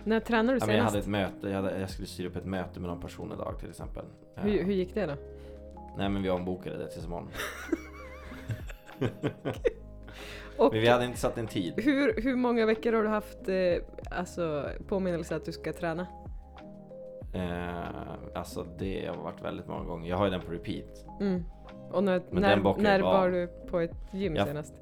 När 0.05 0.21
tränar 0.21 0.53
du 0.53 0.59
Ja, 0.61 0.67
men 0.67 0.77
jag 0.77 0.91
senast? 0.91 1.09
hade 1.09 1.23
ett 1.23 1.33
möte, 1.33 1.49
jag, 1.49 1.57
hade, 1.63 1.81
jag 1.81 1.91
skulle 1.91 2.09
styra 2.09 2.29
upp 2.29 2.37
ett 2.37 2.45
möte 2.47 2.81
med 2.81 2.89
någon 2.91 3.01
person 3.01 3.33
idag 3.33 3.59
till 3.61 3.71
exempel. 3.71 4.05
Eh, 4.37 4.43
hur, 4.43 4.63
hur 4.65 4.73
gick 4.73 4.95
det 4.95 5.07
då? 5.07 5.15
Nej 5.99 6.09
men 6.09 6.23
vi 6.23 6.31
ombokade 6.31 6.79
det 6.79 6.89
tills 6.91 7.05
imorgon. 7.05 7.29
Och 10.57 10.73
Men 10.73 10.81
vi 10.83 10.89
hade 10.89 11.05
inte 11.05 11.19
satt 11.19 11.39
en 11.39 11.47
tid. 11.47 11.75
hur, 11.77 12.23
hur 12.23 12.37
många 12.37 12.67
veckor 12.67 12.93
har 12.93 13.03
du 13.03 13.09
haft 13.09 13.49
eh, 13.49 13.57
alltså, 14.19 14.69
påminnelse 14.89 15.37
att 15.37 15.45
du 15.45 15.53
ska 15.53 15.73
träna? 15.73 16.07
Eh, 17.35 18.35
alltså 18.35 18.67
det 18.79 19.07
har 19.07 19.17
varit 19.23 19.43
väldigt 19.45 19.67
många 19.69 19.85
gånger. 19.85 20.11
Jag 20.11 20.17
har 20.17 20.25
ju 20.25 20.31
den 20.31 20.41
på 20.41 20.53
repeat. 20.53 21.07
Mm. 21.21 21.45
Och 21.91 22.05
när, 22.05 22.23
när, 22.31 22.57
när 22.77 23.01
av. 23.01 23.15
var 23.21 23.31
du 23.31 23.47
på 23.47 23.81
ett 23.81 23.95
gym 24.13 24.37
Jag- 24.37 24.47
senast? 24.47 24.75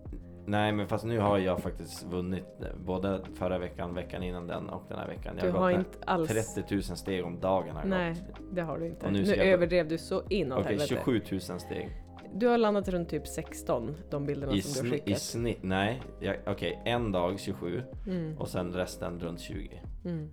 Nej 0.50 0.72
men 0.72 0.88
fast 0.88 1.04
nu 1.04 1.18
har 1.18 1.38
jag 1.38 1.60
faktiskt 1.62 2.02
vunnit 2.06 2.44
eh, 2.60 2.66
både 2.84 3.20
förra 3.34 3.58
veckan, 3.58 3.94
veckan 3.94 4.22
innan 4.22 4.46
den 4.46 4.68
och 4.68 4.82
den 4.88 4.98
här 4.98 5.06
veckan. 5.08 5.34
Jag 5.38 5.46
Du 5.46 5.50
har 5.52 5.58
har 5.60 5.70
gått 5.72 5.78
inte 5.94 5.98
alls... 6.06 6.54
30 6.54 6.74
000 6.74 6.82
steg 6.82 7.24
om 7.24 7.40
dagen 7.40 7.76
har 7.76 7.84
Nej, 7.84 8.10
gått. 8.12 8.40
det 8.52 8.62
har 8.62 8.78
du 8.78 8.86
inte. 8.86 9.06
Och 9.06 9.12
nu 9.12 9.22
Nu, 9.22 9.26
jag 9.34 9.46
överdrev 9.46 9.88
du 9.88 9.98
så 9.98 10.22
inåt 10.28 10.58
Okej, 10.58 10.68
helvete. 10.78 10.88
27 11.04 11.20
000 11.30 11.40
steg. 11.40 11.88
Du 12.34 12.46
har 12.46 12.58
landat 12.58 12.88
runt 12.88 13.08
typ 13.08 13.26
16, 13.26 13.94
de 14.10 14.26
bilderna 14.26 14.52
I, 14.52 14.62
som 14.62 14.84
du 14.84 14.90
har 14.90 14.96
sni- 14.96 15.00
I 15.00 15.04
skickat. 15.04 15.20
snitt, 15.22 15.58
nej. 15.62 16.02
Okej, 16.46 16.82
en 16.84 17.12
dag 17.12 17.40
27 17.40 17.82
Mm, 18.06 18.38
och 18.38 18.48
sen 18.48 18.72
resten 18.72 19.20
runt 19.20 19.40
20. 19.40 19.80
mm. 20.04 20.30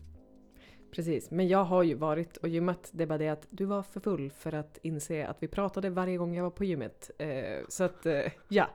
Precis, 0.96 1.32
men 1.32 1.48
jag 1.48 1.64
har 1.64 1.84
ju 1.84 1.94
varit 1.96 2.38
och 2.38 2.48
gymmat. 2.48 2.90
Det 2.92 3.04
är 3.04 3.08
bara 3.08 3.18
det 3.18 3.30
att 3.30 3.48
du 3.50 3.66
var 3.66 3.84
för 3.84 4.00
full 4.00 4.30
för 4.32 4.54
att 4.56 4.78
inse 4.82 5.28
att 5.28 5.38
vi 5.44 5.48
pratade 5.48 5.90
varje 5.90 6.18
gång 6.18 6.36
jag 6.36 6.44
var 6.44 6.50
på 6.52 6.64
gymmet. 6.64 7.12
Eh, 7.18 7.28
så 7.70 7.84
att, 7.84 8.06
eh, 8.06 8.22
ja. 8.48 8.68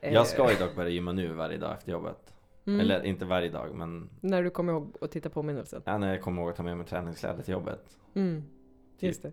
Eh, 0.00 0.12
Jag 0.14 0.26
ska 0.26 0.50
ju 0.52 0.56
dock 0.58 0.76
börja 0.76 0.88
gymma 0.90 1.12
nu 1.12 1.32
varje 1.32 1.58
dag 1.58 1.72
efter 1.72 1.92
jobbet. 1.92 2.34
mm, 2.66 2.80
Eller 2.80 3.02
inte 3.04 3.24
varje 3.24 3.48
dag 3.50 3.74
men 3.74 4.10
När 4.20 4.42
du 4.42 4.50
kommer 4.50 4.72
ihåg 4.72 4.96
att 5.00 5.10
titta 5.10 5.30
på 5.30 5.42
minnelsen. 5.42 5.82
ja, 5.84 5.98
när 5.98 6.08
jag 6.08 6.22
kommer 6.22 6.42
ihåg 6.42 6.50
att 6.50 6.56
ta 6.56 6.62
med 6.62 6.76
mig 6.76 6.86
träningskläder 6.86 7.42
till 7.42 7.52
jobbet. 7.52 7.96
Mm, 8.14 8.42
Typ. 8.98 9.06
just 9.08 9.22
det. 9.22 9.32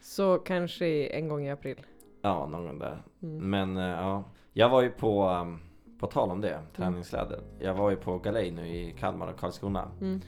Så 0.00 0.38
kanske 0.38 1.06
en 1.06 1.28
gång 1.28 1.44
i 1.46 1.50
april. 1.50 1.76
Ja, 2.22 2.46
någon 2.46 2.66
gång 2.66 2.78
där. 2.78 3.02
Mm. 3.22 3.50
Men 3.50 3.76
eh, 3.76 3.84
ja, 4.00 4.24
jag 4.52 4.68
var 4.68 4.82
ju 4.82 4.90
på, 4.90 5.28
um, 5.28 5.58
på 5.98 6.06
tal 6.06 6.30
om 6.30 6.40
det, 6.40 6.60
träningskläder. 6.76 7.40
Jag 7.58 7.74
var 7.74 7.90
ju 7.90 7.96
på 7.96 8.18
galej 8.18 8.50
nu 8.50 8.66
i 8.68 8.94
Kalmar 8.98 9.32
och 9.32 9.38
Karlskrona. 9.40 9.88
Mm. 10.00 10.20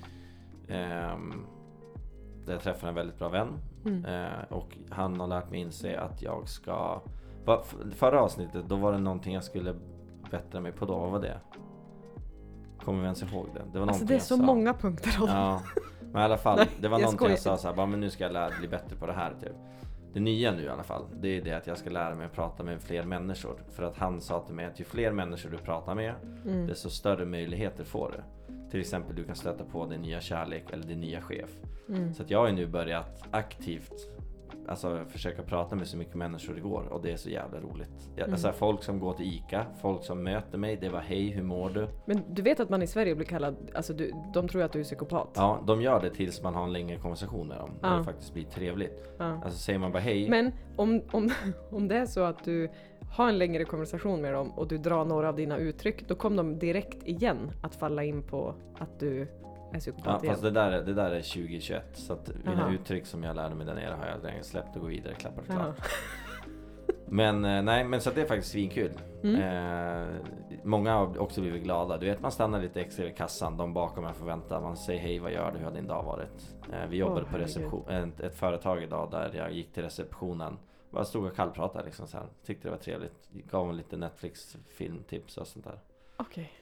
Ehm, 0.69 1.47
där 2.47 2.53
jag 2.53 2.63
träffade 2.63 2.89
en 2.89 2.95
väldigt 2.95 3.19
bra 3.19 3.29
vän. 3.29 3.49
Mm. 3.87 4.05
Eh, 4.05 4.45
och 4.53 4.79
han 4.91 5.21
har 5.21 5.27
lärt 5.27 5.51
mig 5.51 5.61
inse 5.61 6.01
att 6.01 6.23
jag 6.23 6.49
ska... 6.49 7.01
Förra 7.97 8.23
avsnittet, 8.23 8.65
då 8.69 8.77
var 8.77 8.93
det 8.93 8.99
någonting 8.99 9.35
jag 9.35 9.45
skulle 9.45 9.75
bättra 10.31 10.61
mig 10.61 10.73
på 10.73 10.85
då. 10.87 10.99
Vad 10.99 11.11
var 11.11 11.21
det? 11.21 11.41
Kommer 12.85 12.99
vi 12.99 13.05
ens 13.05 13.23
ihåg 13.23 13.47
det? 13.55 13.63
Det 13.73 13.79
var 13.79 13.87
Alltså 13.87 14.05
det 14.05 14.13
är 14.13 14.15
jag 14.15 14.23
så 14.23 14.37
sa. 14.37 14.43
många 14.43 14.75
punkter. 14.75 15.11
Ja, 15.27 15.61
men 16.13 16.23
i 16.23 16.25
alla 16.25 16.37
fall. 16.37 16.57
Nej, 16.57 16.69
det 16.81 16.89
var 16.89 16.99
jag 16.99 17.03
någonting 17.05 17.29
jag 17.31 17.39
skojar. 17.39 17.57
sa 17.57 17.63
såhär, 17.63 17.75
bara, 17.75 17.87
men 17.87 18.01
nu 18.01 18.11
ska 18.11 18.25
jag 18.25 18.33
lära, 18.33 18.51
bli 18.59 18.69
bättre 18.69 18.97
på 18.97 19.07
det 19.07 19.13
här 19.13 19.35
typ. 19.41 19.53
Det 20.13 20.21
nya 20.21 20.53
nu 20.53 20.63
i 20.63 20.69
alla 20.69 20.83
fall, 20.83 21.05
det 21.21 21.29
är 21.29 21.43
det 21.43 21.53
att 21.53 21.67
jag 21.67 21.79
ska 21.79 21.91
lära 21.91 22.15
mig 22.15 22.27
att 22.27 22.33
prata 22.33 22.63
med 22.63 22.81
fler 22.81 23.03
människor. 23.05 23.57
För 23.71 23.83
att 23.83 23.97
han 23.97 24.21
sa 24.21 24.41
till 24.41 24.55
mig 24.55 24.67
att 24.67 24.81
ju 24.81 24.85
fler 24.85 25.13
människor 25.13 25.51
du 25.51 25.57
pratar 25.59 25.95
med, 25.95 26.15
Mm. 26.45 26.67
desto 26.67 26.91
större 26.91 27.25
möjligheter 27.25 27.85
får 27.85 28.11
du. 28.17 28.23
Till 28.71 28.81
exempel 28.81 29.17
du 29.17 29.25
kan 29.25 29.35
stöta 29.37 29.65
på 29.65 29.87
din 29.87 30.01
nya 30.03 30.21
kärlek 30.21 30.65
eller 30.73 30.85
din 30.87 31.01
nya 31.01 31.21
chef. 31.21 31.51
Mm. 31.89 32.15
Så 32.15 32.23
att 32.23 32.31
jag 32.31 32.39
har 32.39 32.47
ju 32.47 32.53
nu 32.53 32.67
börjat 32.67 33.23
aktivt 33.31 33.93
alltså, 34.69 35.05
försöka 35.09 35.43
prata 35.43 35.77
med 35.77 35.87
så 35.87 35.97
mycket 35.97 36.15
människor 36.15 36.55
det 36.55 36.61
går 36.61 36.83
och 36.91 37.03
det 37.03 37.13
är 37.13 37.17
så 37.17 37.31
jävla 37.31 37.61
roligt. 37.61 37.91
Jag, 38.17 38.23
Mm. 38.25 38.33
alltså, 38.33 38.53
folk 38.53 38.83
som 38.83 38.99
går 38.99 39.13
till 39.13 39.27
ICA, 39.27 39.67
folk 39.81 40.05
som 40.05 40.23
möter 40.23 40.59
mig, 40.59 40.77
det 40.81 40.89
var 40.89 41.01
hej, 41.01 41.29
hur 41.29 41.43
mår 41.43 41.71
du? 41.71 41.89
Men 42.07 42.23
du 42.35 42.43
vet 42.43 42.61
att 42.61 42.71
man 42.71 42.83
i 42.83 42.87
Sverige 42.87 43.15
blir 43.15 43.27
kallad, 43.27 43.57
alltså 43.75 43.93
du, 43.93 44.13
de 44.35 44.49
tror 44.49 44.63
att 44.63 44.73
du 44.73 44.81
är 44.81 44.85
psykopat. 44.85 45.29
Ja, 45.35 45.61
de 45.67 45.83
gör 45.83 46.01
det 46.01 46.11
tills 46.11 46.43
man 46.43 46.55
har 46.55 46.65
en 46.65 46.73
längre 46.73 46.97
konversation 46.99 47.49
med 47.49 47.57
dem. 47.59 47.71
När 47.83 47.91
Ja. 47.93 47.97
det 47.99 48.05
faktiskt 48.05 48.35
blir 48.35 48.45
trevligt. 48.45 49.09
Ja. 49.19 49.25
Alltså 49.45 49.59
säger 49.59 49.79
man 49.79 49.93
bara 49.93 49.99
hej. 50.03 50.29
Men 50.31 50.53
om, 50.77 51.03
om, 51.13 51.31
om 51.71 51.89
det 51.89 51.97
är 51.97 52.07
så 52.07 52.21
att 52.23 52.45
du 52.45 52.71
har 53.17 53.29
en 53.29 53.39
längre 53.39 53.65
konversation 53.65 54.21
med 54.21 54.33
dem 54.35 54.51
och 54.51 54.69
du 54.69 54.79
drar 54.79 55.05
några 55.05 55.29
av 55.29 55.37
dina 55.37 55.57
uttryck, 55.59 56.09
då 56.09 56.15
kommer 56.15 56.37
de 56.37 56.59
direkt 56.59 57.03
igen 57.09 57.51
att 57.63 57.75
falla 57.75 58.05
in 58.05 58.23
på 58.23 58.55
att 58.79 59.01
du 59.01 59.29
Ja, 59.75 59.81
psykopat 59.81 60.23
igen. 60.23 60.35
fast 60.35 60.43
det 60.43 60.51
där, 60.51 60.73
är- 60.73 60.83
det 60.83 60.95
där 60.95 61.11
är 61.11 61.21
2021 61.23 61.85
så 61.93 62.13
att 62.13 62.31
mina 62.45 62.63
Aha. 62.65 62.73
uttryck 62.75 63.07
som 63.07 63.23
jag 63.23 63.37
lärde 63.37 63.55
mig 63.55 63.67
där 63.67 63.75
nere 63.75 63.95
har 63.95 64.07
jag 64.07 64.25
redan 64.25 64.45
släppt 64.45 64.77
och 64.77 64.83
gå 64.83 64.89
vidare, 64.89 65.15
och 65.15 65.45
Jaha. 65.49 65.57
klart. 65.57 65.77
Men 67.07 67.45
eh, 67.45 67.63
nej, 67.63 67.85
men 67.85 68.01
så 68.01 68.11
det 68.11 68.21
är 68.21 68.27
faktiskt 68.27 68.53
svinkul. 68.53 68.91
Mm. 69.23 69.41
Eh, 69.41 70.09
många 70.63 70.93
har 70.95 71.19
också 71.19 71.41
blivit 71.41 71.63
glada. 71.63 71.99
Du 71.99 72.07
vet 72.07 72.21
man 72.21 72.33
stannar 72.33 72.61
lite 72.61 72.81
extra 72.81 73.07
i 73.07 73.13
kassan, 73.13 73.57
de 73.57 73.75
bakom 73.75 74.05
en 74.05 74.15
får 74.15 74.27
vänta. 74.27 74.61
Man 74.61 74.77
säger 74.77 75.01
hej, 75.01 75.19
vad 75.19 75.33
gör 75.33 75.53
du, 75.53 75.59
hur 75.59 75.65
har 75.65 75.73
din 75.73 75.87
dag 75.87 76.03
varit? 76.03 76.55
Eh, 76.73 76.89
vi 76.89 76.97
jobbade 76.97 77.23
Åh, 77.27 77.33
på 77.33 77.39
reception, 77.39 77.89
ett, 77.89 78.21
ett 78.21 78.35
företag 78.35 78.83
idag 78.83 79.11
där 79.11 79.33
jag 79.37 79.53
gick 79.53 79.73
till 79.73 79.83
receptionen. 79.83 80.59
Bara 80.91 81.05
stod 81.05 81.25
och 81.27 81.37
kallpratade 81.37 81.85
liksom 81.85 82.07
så 82.07 82.17
här. 82.17 82.27
Tyckte 82.47 82.69
det 82.69 82.71
var 82.73 82.79
trevligt. 82.79 83.29
Gav 83.51 83.71
en 83.71 83.77
lite 83.77 83.97
Netflix 83.97 84.57
filmtips 84.69 85.37
och 85.37 85.47
sånt 85.47 85.65
där. 85.65 85.79
Okej. 86.17 86.53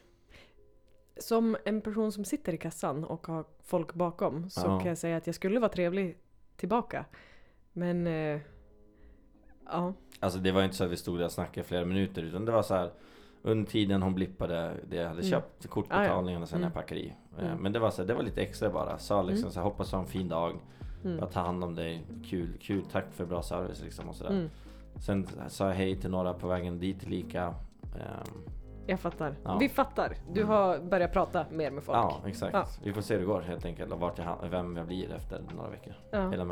Som 1.23 1.57
en 1.65 1.81
person 1.81 2.13
som 2.13 2.25
sitter 2.25 2.53
i 2.53 2.59
kassan 2.59 3.05
och 3.05 3.27
har 3.27 3.45
folk 3.63 3.95
bakom 3.95 4.51
så 4.51 4.61
Ja. 4.67 4.79
kan 4.79 4.89
jag 4.89 4.99
säga 4.99 5.17
att 5.17 5.27
jag 5.27 5.35
skulle 5.35 5.61
vara 5.61 5.73
trevlig 5.73 6.17
tillbaka. 6.57 7.05
Men... 7.73 8.07
Eh, 8.07 8.41
ja. 9.67 9.95
Alltså 10.21 10.39
det 10.39 10.53
var 10.53 10.61
ju 10.61 10.65
inte 10.65 10.77
så 10.77 10.85
att 10.85 10.91
vi 10.91 10.97
stod 10.97 11.19
där 11.19 11.25
och 11.25 11.33
snackade 11.33 11.67
flera 11.67 11.85
minuter 11.85 12.23
utan 12.23 12.45
det 12.45 12.53
var 12.53 12.63
så 12.63 12.75
här 12.75 12.91
Under 13.45 13.71
tiden 13.71 14.03
hon 14.03 14.15
blippade 14.15 14.75
det 14.89 14.97
jag 14.97 15.09
hade 15.09 15.21
Mm. 15.21 15.31
köpt, 15.31 15.67
kortbetalningen 15.67 16.43
och 16.43 16.49
sen 16.49 16.57
Mm. 16.59 16.67
jag 16.67 16.75
packade 16.75 17.01
i. 17.01 17.15
Eh, 17.39 17.45
Mm. 17.47 17.59
Men 17.63 17.73
det 17.73 17.79
var 17.79 17.91
så 17.91 18.03
här, 18.03 18.07
det 18.09 18.15
var 18.15 18.23
lite 18.23 18.43
extra 18.43 18.71
bara. 18.71 18.99
Sa 18.99 19.23
liksom 19.23 19.43
Mm. 19.45 19.51
så 19.53 19.61
här, 19.61 19.65
hoppas 19.65 19.91
du 19.91 19.97
har 19.97 20.03
en 20.03 20.09
fin 20.09 20.29
dag. 20.29 20.57
Mm. 21.05 21.19
Jag 21.19 21.31
tar 21.33 21.41
hand 21.43 21.65
om 21.65 21.75
dig. 21.75 22.03
Kul, 22.27 22.59
kul, 22.61 22.85
tack 22.93 23.05
för 23.13 23.25
bra 23.27 23.43
service 23.43 23.83
liksom 23.83 24.09
och 24.09 24.15
sådär. 24.17 24.31
Mm. 24.31 24.51
Sen 24.97 25.29
sa 25.49 25.67
jag 25.69 25.75
hej 25.75 25.97
till 26.01 26.11
några 26.11 26.35
på 26.35 26.49
vägen 26.49 26.79
dit 26.79 27.07
lika. 27.09 27.43
Ehm, 27.83 28.43
Jag 28.87 29.01
fattar. 29.01 29.35
Ja. 29.45 29.57
Vi 29.61 29.69
fattar. 29.69 30.13
Du 30.33 30.41
Mm. 30.41 30.53
har 30.53 30.79
börjat 30.79 31.13
prata 31.13 31.47
mer 31.51 31.71
med 31.71 31.83
folk. 31.85 31.99
ja, 31.99 32.23
exakt. 32.27 32.53
Ja. 32.55 32.67
Vi 32.85 32.93
får 32.93 33.03
se 33.03 33.15
hur 33.15 33.21
det 33.21 33.27
går 33.27 33.41
helt 33.41 33.65
enkelt. 33.65 33.93
Och 33.93 34.01
vart 34.01 34.19
jag, 34.19 34.49
vem 34.51 34.77
jag 34.77 34.87
blir 34.87 35.13
efter 35.15 35.41
några 35.57 35.71
veckor. 35.71 35.95
Ja. 36.11 36.33
Eller 36.33 36.45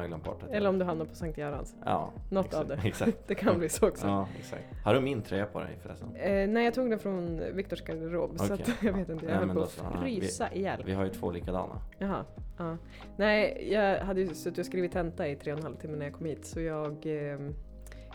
det. 0.48 0.56
Eller 0.56 0.68
om 0.68 0.78
du 0.78 0.84
hamnar 0.84 1.04
på 1.04 1.14
Sankt 1.14 1.38
Görans. 1.38 1.74
Ja, 1.84 2.10
Något 2.30 2.46
exakt, 2.46 2.60
av 2.62 2.68
det. 2.68 2.88
Exakt. 2.88 3.18
Det 3.26 3.34
kan 3.34 3.58
bli 3.58 3.68
så 3.68 3.88
också. 3.88 4.06
Ja, 4.06 4.28
exakt. 4.38 4.64
Har 4.84 4.94
du 4.94 5.00
min 5.00 5.22
tröja 5.22 5.46
på 5.46 5.60
dig 5.60 5.78
förresten? 5.82 6.16
Eh, 6.16 6.48
nej, 6.48 6.64
jag 6.64 6.74
tog 6.74 6.90
den 6.90 6.98
från 6.98 7.40
Viktors 7.54 7.82
garderob 7.82 8.38
så 8.38 8.54
Okej. 8.54 8.66
att, 8.68 8.82
jag 8.82 8.92
vet 8.92 9.08
inte. 9.08 9.26
Jag 9.26 9.36
Nej, 9.36 9.46
höll 9.46 9.56
på 9.56 9.62
att 9.62 9.70
så. 9.70 9.84
Frysa 10.00 10.52
ihjäl. 10.52 10.82
Vi 10.86 10.92
har 10.94 11.04
ju 11.04 11.10
två 11.10 11.30
likadana. 11.30 11.80
Jaha. 11.98 12.24
Ja. 12.58 12.76
Nej, 13.16 13.68
jag 13.72 13.98
hade 14.00 14.20
ju 14.20 14.34
suttit 14.34 14.58
och 14.58 14.66
skrivit 14.66 14.92
tenta 14.92 15.28
i 15.28 15.36
tre 15.36 15.52
och 15.52 15.58
en 15.58 15.64
halv 15.64 15.76
timme 15.76 15.96
när 15.96 16.06
jag 16.06 16.14
kom 16.14 16.26
hit 16.26 16.44
så 16.46 16.60
jag, 16.60 17.06
eh, 17.06 17.38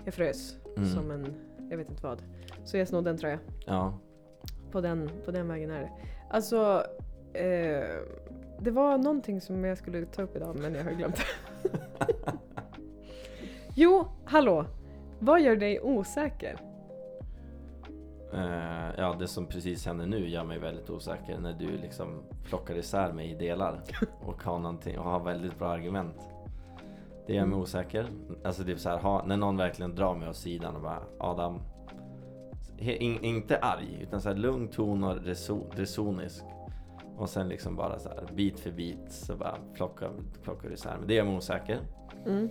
jag 0.06 0.14
frös 0.14 0.58
Mm. 0.78 0.90
som 0.90 1.12
en, 1.12 1.36
jag 1.70 1.78
vet 1.78 1.90
inte 1.90 2.04
vad. 2.04 2.22
Så 2.64 2.78
jag 2.78 2.88
snodde 2.88 3.10
en 3.10 3.18
tröja. 3.18 3.40
Ja. 3.66 4.00
På 4.72 4.82
den, 4.82 5.10
på 5.26 5.32
den 5.32 5.48
vägen 5.48 5.72
är 5.72 5.82
det. 5.82 5.92
Alltså, 6.30 6.84
eh, 7.34 7.84
det 8.60 8.72
var 8.72 8.98
någonting 8.98 9.42
som 9.42 9.64
jag 9.66 9.78
skulle 9.78 10.06
ta 10.06 10.22
upp 10.22 10.36
idag 10.36 10.56
men 10.60 10.76
jag 10.76 10.84
har 10.84 10.92
glömt 10.92 11.16
det. 11.16 11.70
jo, 13.76 14.06
hallå! 14.26 14.66
Vad 15.20 15.42
gör 15.42 15.56
dig 15.56 15.82
osäker? 15.82 16.60
Eh, 18.34 18.90
ja, 18.98 19.16
det 19.20 19.28
som 19.28 19.46
precis 19.46 19.86
händer 19.86 20.06
nu 20.06 20.30
gör 20.30 20.44
mig 20.44 20.60
väldigt 20.60 20.90
osäker 20.90 21.38
när 21.40 21.54
du 21.54 21.78
liksom 21.78 22.24
plockar 22.44 22.76
isär 22.78 23.12
mig 23.14 23.32
i 23.32 23.36
delar 23.36 23.82
och 24.26 24.44
har 24.44 24.60
och 24.98 25.04
har 25.04 25.20
väldigt 25.20 25.60
bra 25.60 25.68
argument. 25.68 26.16
Det 27.28 27.34
gör 27.34 27.42
mig 27.46 27.48
Mm. 27.54 27.60
osäker. 27.62 28.08
Alltså 28.44 28.64
det 28.64 28.72
är 28.72 28.76
så 28.78 28.90
här, 28.90 28.98
ha, 28.98 29.26
när 29.26 29.38
någon 29.38 29.58
verkligen 29.58 29.96
drar 29.96 30.16
mig 30.16 30.30
åt 30.30 30.36
sidan 30.36 30.76
och 30.76 30.82
bara 30.82 31.04
Adam, 31.20 31.60
in, 32.78 33.24
inte 33.24 33.58
arg 33.60 34.00
utan 34.02 34.22
så 34.22 34.30
här 34.30 34.36
lugn 34.36 34.68
ton 34.68 35.04
och 35.04 35.18
reso, 35.24 35.64
resonisk. 35.72 36.44
Och 37.18 37.30
sen 37.30 37.50
liksom 37.50 37.76
bara 37.76 38.00
så 38.00 38.10
här 38.10 38.30
bit 38.34 38.60
för 38.60 38.72
bit 38.72 39.12
så 39.12 39.36
bara 39.36 39.58
plockar, 39.74 40.12
plockar 40.44 40.68
du 40.70 40.74
isär 40.74 40.98
mig. 40.98 41.08
Det 41.08 41.14
gör 41.14 41.24
mig 41.26 41.38
osäker. 41.38 41.80
Mm. 42.26 42.50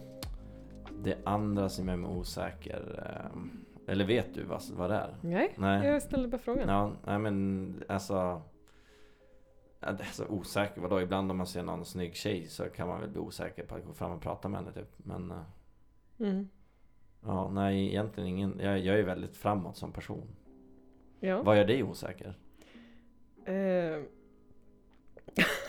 Det 1.05 1.17
andra 1.25 1.69
som 1.69 1.89
gör 1.89 1.97
mig 1.97 2.11
osäker, 2.11 3.05
eh, 3.07 3.93
eller 3.93 4.05
vet 4.05 4.35
du 4.35 4.45
vad, 4.45 4.63
vad 4.77 4.91
det 4.91 4.97
är? 4.97 5.15
Nej, 5.21 5.55
Nej. 5.57 5.87
jag 5.89 6.03
ställde 6.03 6.29
bara 6.29 6.39
frågan. 6.39 6.69
Ja, 6.69 6.91
nej 7.07 7.19
men 7.19 7.83
alltså... 7.89 8.43
ja, 9.87 9.93
det 9.93 10.03
är 10.03 10.13
så 10.13 10.27
osäker, 10.27 10.81
vadå? 10.81 11.01
Ibland 11.01 11.31
om 11.31 11.37
man 11.37 11.47
ser 11.47 11.63
någon 11.63 11.85
snygg 11.85 12.15
tjej 12.17 12.47
så 12.47 12.65
kan 12.65 12.89
man 12.89 13.01
väl 13.01 13.11
bli 13.11 13.19
osäker 13.21 13.65
på 13.67 13.75
att 13.75 13.85
gå 13.85 13.93
fram 13.93 14.13
och 14.13 14.21
prata 14.21 14.49
med 14.49 14.61
henne 14.61 14.73
typ. 14.73 14.91
Men 14.97 15.31
eh, 15.31 15.37
Mm. 16.21 16.49
ja, 17.25 17.51
nej 17.51 17.87
egentligen 17.89 18.29
ingen. 18.29 18.59
Jag, 18.63 18.79
jag 18.79 18.99
är 18.99 19.03
väldigt 19.03 19.37
framåt 19.37 19.77
som 19.77 19.93
person. 19.93 20.27
Ja. 21.21 21.43
Vad 21.43 21.57
gör 21.57 21.65
dig 21.65 21.83
osäker? 21.83 22.39
Eh, 23.47 24.03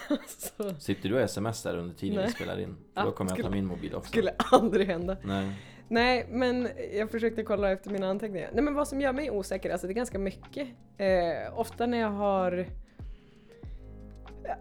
alltså, 0.09 0.75
Sitter 0.79 1.09
du 1.09 1.23
och 1.23 1.29
smsar 1.29 1.77
under 1.77 1.95
tiden 1.95 2.15
Nej. 2.15 2.25
vi 2.25 2.31
spelar 2.31 2.59
in? 2.59 2.77
För 2.93 3.03
då 3.03 3.11
kommer 3.11 3.31
jag 3.31 3.37
ta 3.37 3.43
skulle- 3.43 3.55
min 3.55 3.65
mobil 3.65 3.95
också. 3.95 4.09
skulle 4.09 4.31
aldrig 4.37 4.87
hända. 4.87 5.17
Nej. 5.23 5.51
Nej, 5.87 6.27
men 6.29 6.67
jag 6.93 7.11
försökte 7.11 7.43
kolla 7.43 7.71
efter 7.71 7.89
mina 7.91 8.07
anteckningar. 8.09 8.49
Nej 8.53 8.63
men 8.63 8.73
vad 8.73 8.87
som 8.87 9.01
gör 9.01 9.13
mig 9.13 9.31
osäker, 9.31 9.69
alltså 9.71 9.87
det 9.87 9.93
är 9.93 9.95
ganska 9.95 10.19
mycket. 10.19 10.67
Eh, 10.97 11.59
ofta 11.59 11.85
när 11.85 11.97
jag 11.97 12.09
har 12.09 12.65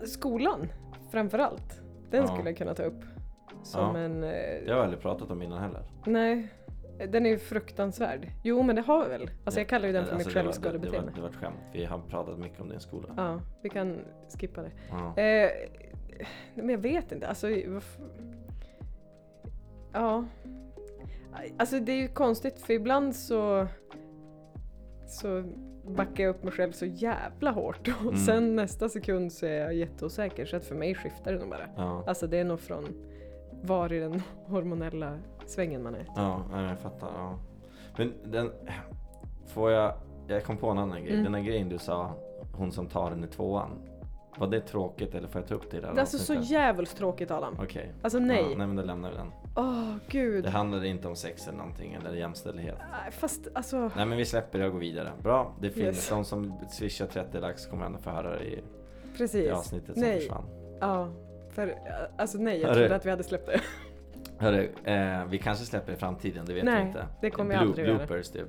Skolan, 0.05 0.69
framförallt. 1.11 1.83
Den 2.11 2.21
Ja. 2.21 2.27
skulle 2.27 2.49
jag 2.51 2.57
kunna 2.59 2.75
ta 2.75 2.83
upp. 2.83 3.03
Som 3.63 3.97
Ja. 3.97 4.01
en... 4.03 4.25
Eh, 4.25 4.31
Det 4.31 4.65
har 4.69 4.77
jag 4.77 4.85
aldrig 4.85 5.03
pratat 5.03 5.31
om 5.31 5.43
innan 5.43 5.59
heller. 5.63 5.83
Nej, 6.07 6.49
den 7.09 7.27
är 7.27 7.31
ju 7.31 7.39
fruktansvärd. 7.39 8.29
Jo 8.43 8.63
men 8.63 8.77
det 8.77 8.83
har 8.83 9.05
vi 9.05 9.11
väl? 9.11 9.31
Alltså 9.45 9.61
jag 9.61 9.69
kallar 9.69 9.87
ju 9.87 9.93
den 9.93 10.05
för 10.07 10.13
Alltså, 10.15 10.29
mitt 10.29 10.35
det 10.35 10.43
var- 10.43 10.45
det, 10.45 10.49
det, 10.49 10.53
självskadebeteende. 10.63 11.11
var, 11.11 11.17
det 11.17 11.23
var 11.23 11.29
ett 11.29 11.37
skämt. 11.37 11.61
Vi 11.73 11.85
har 11.85 11.99
pratat 11.99 12.39
mycket 12.39 12.61
om 12.61 12.69
din 12.69 12.81
skola. 12.81 13.09
Ja, 13.17 13.41
vi 13.63 13.69
kan 13.69 13.99
skippa 14.41 14.63
det. 14.63 14.71
Ja. 14.91 15.23
Eh, 15.23 15.51
men 16.55 16.69
jag 16.69 16.79
vet 16.79 17.13
inte, 17.13 17.29
alltså... 17.29 17.47
varf- 17.47 18.01
Ja. 19.93 20.25
Alltså 21.59 21.81
det 21.81 21.93
är 21.93 21.97
ju 22.03 22.09
konstigt 22.09 22.61
för 22.61 22.73
ibland 22.73 23.17
så... 23.17 23.67
Så 25.07 25.45
backar 25.89 26.25
jag 26.25 26.31
upp 26.31 26.43
mig 26.43 26.53
själv 26.53 26.73
så 26.73 26.87
jävla 26.87 27.51
hårt 27.51 27.89
och 27.89 28.03
Mm. 28.03 28.17
sen 28.17 28.57
nästa 28.57 28.89
sekund 28.89 29.33
så 29.33 29.47
är 29.47 29.61
jag 29.61 29.75
jätteosäker 29.75 30.47
så 30.47 30.57
att 30.57 30.65
för 30.65 30.75
mig 30.75 30.95
skiftar 30.95 31.33
det 31.33 31.39
nog 31.39 31.49
bara. 31.51 31.67
Ja. 31.77 32.05
Alltså 32.07 32.27
det 32.27 32.39
är 32.39 32.45
nog 32.45 32.61
från 32.61 32.85
var 33.63 33.93
i 33.93 33.99
den 34.01 34.23
hormonella 34.47 35.19
svängen 35.47 35.83
man 35.83 35.95
är. 35.95 36.07
Ja, 36.17 36.43
jag 36.69 36.79
fattar. 36.79 37.09
Ja. 37.17 37.39
Men 37.99 38.13
den... 38.25 38.51
Får 39.47 39.71
jag... 39.71 39.95
Jag 40.29 40.45
kom 40.45 40.57
på 40.57 40.71
en 40.71 40.79
annan 40.79 41.03
grej. 41.05 41.13
Mm. 41.13 41.25
Den 41.25 41.35
här 41.35 41.43
grejen 41.43 41.69
du 41.69 41.79
sa, 41.79 42.13
hon 42.57 42.73
som 42.73 42.87
tar 42.87 43.11
den 43.11 43.25
i 43.25 43.27
tvåan. 43.27 43.71
Var 44.39 44.47
det 44.47 44.61
tråkigt 44.61 45.15
eller 45.15 45.29
får 45.29 45.41
jag 45.41 45.49
ta 45.49 45.55
upp 45.55 45.71
det 45.71 45.77
i 45.77 45.81
det 45.81 45.87
här 45.87 45.95
Det 45.95 45.99
är 45.99 46.01
alltså 46.01 46.19
så 46.19 46.33
avsnittet? 46.33 46.51
jävligt 46.51 46.97
tråkigt 46.97 47.31
Adam. 47.31 47.57
Okej. 47.63 47.93
Alltså 48.03 48.19
nej. 48.19 48.43
Ja, 48.43 48.49
nej 48.49 48.67
men 48.67 48.77
då 48.77 48.83
lämnar 48.83 49.11
vi 49.11 49.17
den. 49.17 49.31
Åh 49.57 49.95
gud. 50.09 50.45
Det 50.45 50.51
handlade 50.51 50.89
inte 50.89 51.09
om 51.09 51.17
sex 51.17 51.49
eller 51.49 51.59
någonting 51.59 51.95
eller 52.01 52.13
jämställdhet. 52.15 52.77
Nej, 52.91 53.13
Fast 53.13 53.49
alltså. 53.55 53.91
Nej 53.97 54.07
men 54.07 54.19
vi 54.19 54.25
släpper 54.25 54.59
det 54.59 54.67
och 54.67 54.73
går 54.73 54.79
vidare. 54.79 55.13
Bra, 55.23 55.55
det 55.61 55.71
finns 55.71 55.87
Yes. 55.87 56.09
de 56.09 56.25
som 56.25 56.53
swishar 56.71 57.07
30 57.07 57.41
lax 57.41 57.67
kommer 57.67 57.87
ändå 57.87 57.99
få 57.99 58.11
höra 58.11 58.31
det 58.39 58.45
i, 58.45 58.61
Precis. 59.17 59.47
i 59.47 59.51
avsnittet 59.51 59.93
som 59.95 60.03
Nej. 60.03 60.21
försvann. 60.21 60.45
Ja. 60.81 61.09
För 61.51 61.75
alltså 62.19 62.39
nej, 62.39 62.61
jag 62.61 62.69
Hörru. 62.69 62.81
trodde 62.81 62.97
att 62.97 63.07
vi 63.07 63.11
hade 63.11 63.23
släppt 63.23 63.47
det. 63.47 63.61
Hörru, 64.39 64.69
eh, 64.85 65.25
vi 65.25 65.39
kanske 65.39 65.65
släpper 65.65 65.93
i 65.93 65.97
framtiden, 65.97 66.45
det 66.47 66.55
vet 66.55 66.65
Nej, 66.65 66.83
vi 66.83 66.89
inte. 66.89 67.07
det 67.21 67.31
kommer 67.31 67.51
vi 67.51 67.57
aldrig 67.57 67.87
göra. 67.87 67.97
bloopers 67.99 68.29
typ. 68.31 68.49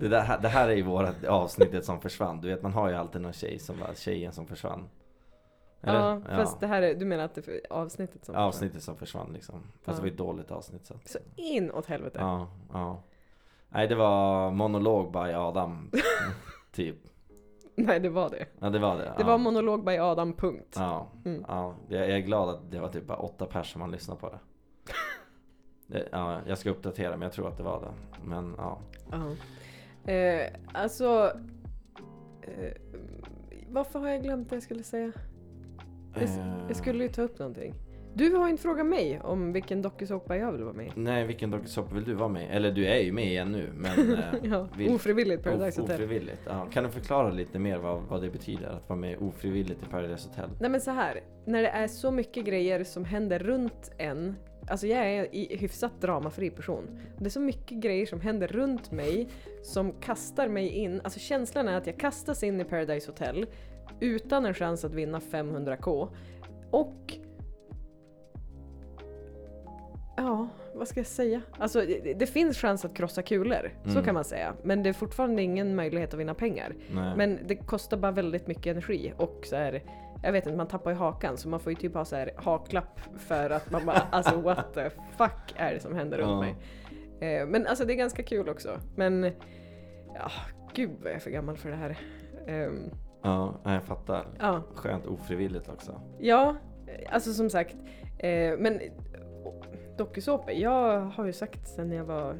Det, 0.00 0.08
där, 0.08 0.20
här- 0.20 0.38
det 0.40 0.48
här 0.48 0.68
är 0.68 0.74
ju 0.76 0.82
vårat 0.82 1.24
avsnittet 1.24 1.84
som 1.84 2.00
försvann. 2.00 2.40
Du 2.40 2.48
vet 2.48 2.62
man 2.62 2.72
har 2.72 2.88
ju 2.88 2.94
alltid 2.94 3.20
någon 3.22 3.32
tjej 3.32 3.58
som 3.58 3.78
var 3.78 3.94
tjejen 3.94 4.32
som 4.32 4.46
försvann. 4.46 4.88
Eller? 5.82 6.00
Ja, 6.00 6.20
fast 6.36 6.60
det 6.60 6.66
här 6.66 6.82
är, 6.82 6.94
du 6.94 7.04
menar 7.04 7.24
att 7.24 7.34
det 7.34 7.48
är 7.48 7.60
avsnittet 7.70 8.24
som 8.24 8.34
Avsnittet 8.34 8.82
som 8.82 8.96
försvann 8.96 9.32
liksom. 9.32 9.54
Fast 9.62 9.86
Ja. 9.86 9.92
det 9.92 10.00
var 10.00 10.08
ett 10.08 10.16
dåligt 10.18 10.50
avsnitt 10.50 10.86
så. 10.86 10.94
Så 11.04 11.18
in 11.36 11.70
åt 11.70 11.86
helvete. 11.86 12.18
Ja, 12.20 12.48
ja. 12.72 13.02
Nej 13.68 13.88
det 13.88 13.94
var 13.94 14.50
monolog 14.50 15.12
by 15.12 15.18
Adam. 15.32 15.90
typ. 16.72 16.96
Nej, 17.74 18.00
det 18.00 18.08
var 18.08 18.30
det. 18.30 18.46
Ja 18.60 18.70
det 18.70 18.78
var 18.78 18.96
det. 18.96 19.04
Det 19.04 19.14
ja. 19.18 19.26
var 19.26 19.38
monolog 19.38 19.84
by 19.84 19.98
Adam, 19.98 20.32
punkt. 20.32 20.74
Ja, 20.78 21.06
Mm. 21.24 21.44
ja. 21.48 21.74
Jag 21.88 22.10
är 22.10 22.18
glad 22.18 22.48
att 22.48 22.70
det 22.70 22.80
var 22.80 22.88
typ 22.88 23.06
bara 23.06 23.18
åtta 23.18 23.46
personer 23.46 23.62
som 23.64 23.78
man 23.80 23.90
lyssnade 23.90 24.20
på 24.20 24.28
det. 24.30 24.38
det. 25.86 26.08
Ja, 26.12 26.40
jag 26.46 26.58
ska 26.58 26.70
uppdatera 26.70 27.10
men 27.10 27.22
jag 27.22 27.32
tror 27.32 27.48
att 27.48 27.56
det 27.56 27.62
var 27.62 27.80
det. 27.80 27.92
Men 28.24 28.54
ja. 28.58 28.78
Ja. 29.10 29.16
Eh, 30.06 30.46
alltså... 30.72 31.32
Eh, 32.42 32.72
varför 33.68 33.98
har 33.98 34.08
jag 34.08 34.22
glömt 34.22 34.50
det 34.50 34.56
jag 34.56 34.62
skulle 34.62 34.82
säga? 34.82 35.12
Jag, 36.14 36.22
Eh, 36.22 36.64
jag 36.68 36.76
skulle 36.76 37.04
ju 37.04 37.08
ta 37.10 37.22
upp 37.22 37.38
någonting. 37.38 37.74
Du 38.14 38.34
har 38.34 38.48
inte 38.48 38.62
frågat 38.62 38.86
mig 38.86 39.20
om 39.20 39.52
vilken 39.52 39.82
dokusåpa 39.82 40.36
jag 40.36 40.52
vill 40.52 40.62
vara 40.62 40.74
med 40.74 40.86
i. 40.86 40.90
Nej, 40.94 41.26
vilken 41.26 41.50
dokusåpa 41.50 41.94
vill 41.94 42.04
du 42.04 42.14
vara 42.14 42.28
med 42.28 42.42
i? 42.42 42.46
Eller 42.46 42.72
du 42.72 42.86
är 42.86 42.98
ju 42.98 43.12
med 43.12 43.24
igen 43.26 43.52
nu, 43.52 43.70
men... 43.74 44.12
eh, 44.18 44.24
Ja, 44.42 44.68
vill- 44.76 44.94
ofrivilligt 44.94 45.42
Paradise 45.44 45.80
Hotel. 45.80 45.94
Ofrivilligt, 45.96 46.40
ja. 46.46 46.66
Kan 46.72 46.84
du 46.84 46.90
förklara 46.90 47.30
lite 47.30 47.58
mer 47.58 47.78
vad, 47.78 48.02
vad 48.02 48.22
det 48.22 48.30
betyder 48.30 48.66
att 48.68 48.88
vara 48.88 48.98
med 48.98 49.18
ofrivilligt 49.18 49.82
i 49.82 49.86
Paradise 49.86 50.28
Hotel? 50.28 50.50
Nej 50.60 50.70
men 50.70 50.80
så 50.80 50.90
här, 50.90 51.20
när 51.44 51.62
det 51.62 51.68
är 51.68 51.86
så 51.88 52.10
mycket 52.10 52.44
grejer 52.44 52.84
som 52.84 53.04
händer 53.04 53.38
runt 53.38 53.92
en. 53.98 54.36
Alltså 54.70 54.86
jag 54.86 55.06
är 55.06 55.34
i 55.34 55.56
hyfsat 55.56 56.00
dramafri 56.00 56.50
person. 56.50 56.98
Det 57.18 57.24
är 57.24 57.30
så 57.30 57.40
mycket 57.40 57.78
grejer 57.78 58.06
som 58.06 58.20
händer 58.20 58.46
runt 58.48 58.90
mig 58.90 59.28
som 59.62 59.92
kastar 59.92 60.48
mig 60.48 60.68
in. 60.68 61.00
Alltså 61.04 61.20
känslan 61.20 61.68
är 61.68 61.76
att 61.76 61.86
jag 61.86 61.96
kastas 61.98 62.42
in 62.42 62.60
i 62.60 62.64
Paradise 62.64 63.10
Hotel 63.10 63.46
utan 64.00 64.46
en 64.46 64.54
chans 64.54 64.84
att 64.84 64.94
vinna 64.94 65.18
500k. 65.18 66.08
Och... 66.70 67.14
Ja, 70.16 70.48
vad 70.74 70.88
ska 70.88 71.00
jag 71.00 71.06
säga? 71.06 71.42
Alltså 71.58 71.80
det, 71.80 72.14
det 72.14 72.26
finns 72.26 72.58
chans 72.58 72.84
att 72.84 72.94
krossa 72.94 73.22
kulor, 73.22 73.70
så 73.84 73.90
Mm. 73.90 74.04
kan 74.04 74.14
man 74.14 74.24
säga. 74.24 74.54
Men 74.62 74.82
det 74.82 74.88
är 74.88 74.92
fortfarande 74.92 75.42
ingen 75.42 75.74
möjlighet 75.76 76.14
att 76.14 76.20
vinna 76.20 76.34
pengar. 76.34 76.74
Nej. 76.94 77.16
Men 77.16 77.38
det 77.46 77.56
kostar 77.56 77.96
bara 77.96 78.12
väldigt 78.12 78.46
mycket 78.46 78.66
energi 78.66 79.12
och 79.16 79.40
så 79.44 79.56
här, 79.56 79.82
jag 80.22 80.32
vet 80.32 80.46
inte, 80.46 80.56
man 80.56 80.66
tappar 80.68 80.90
ju 80.90 80.96
hakan 80.96 81.36
så 81.36 81.48
man 81.48 81.60
får 81.60 81.72
ju 81.72 81.76
typ 81.78 81.94
ha 81.94 82.04
så 82.04 82.16
här 82.16 82.30
haklapp 82.36 83.00
för 83.16 83.50
att 83.50 83.70
man 83.70 83.86
bara 83.86 84.02
alltså 84.10 84.40
what 84.40 84.74
the 84.74 84.90
fuck 84.90 85.54
är 85.56 85.74
det 85.74 85.80
som 85.80 85.94
händer 85.94 86.18
runt 86.18 86.30
Ja. 86.30 86.40
mig? 86.40 86.54
Eh, 87.40 87.46
men 87.46 87.66
alltså 87.66 87.84
det 87.84 87.92
är 87.92 87.96
ganska 87.96 88.22
kul 88.22 88.48
också. 88.48 88.78
Men 88.96 89.24
ja, 90.14 90.30
gud 90.74 90.90
vad 91.02 91.08
jag 91.10 91.16
är 91.16 91.20
för 91.20 91.30
gammal 91.30 91.56
för 91.56 91.70
det 91.70 91.76
här. 91.76 91.98
Ehm, 92.46 92.90
Ja, 93.22 93.54
jag 93.64 93.82
fattar. 93.82 94.26
ja, 94.38 94.62
Skönt 94.74 95.06
ofrivilligt 95.06 95.68
också. 95.68 96.00
ja, 96.18 96.56
alltså 97.10 97.32
som 97.32 97.50
sagt. 97.50 97.76
Eh, 98.18 98.58
men 98.58 98.80
dokusåpor, 99.96 100.52
jag 100.52 101.00
har 101.00 101.24
ju 101.26 101.32
sagt 101.32 101.68
sedan 101.68 101.92
jag 101.92 102.04
var 102.04 102.36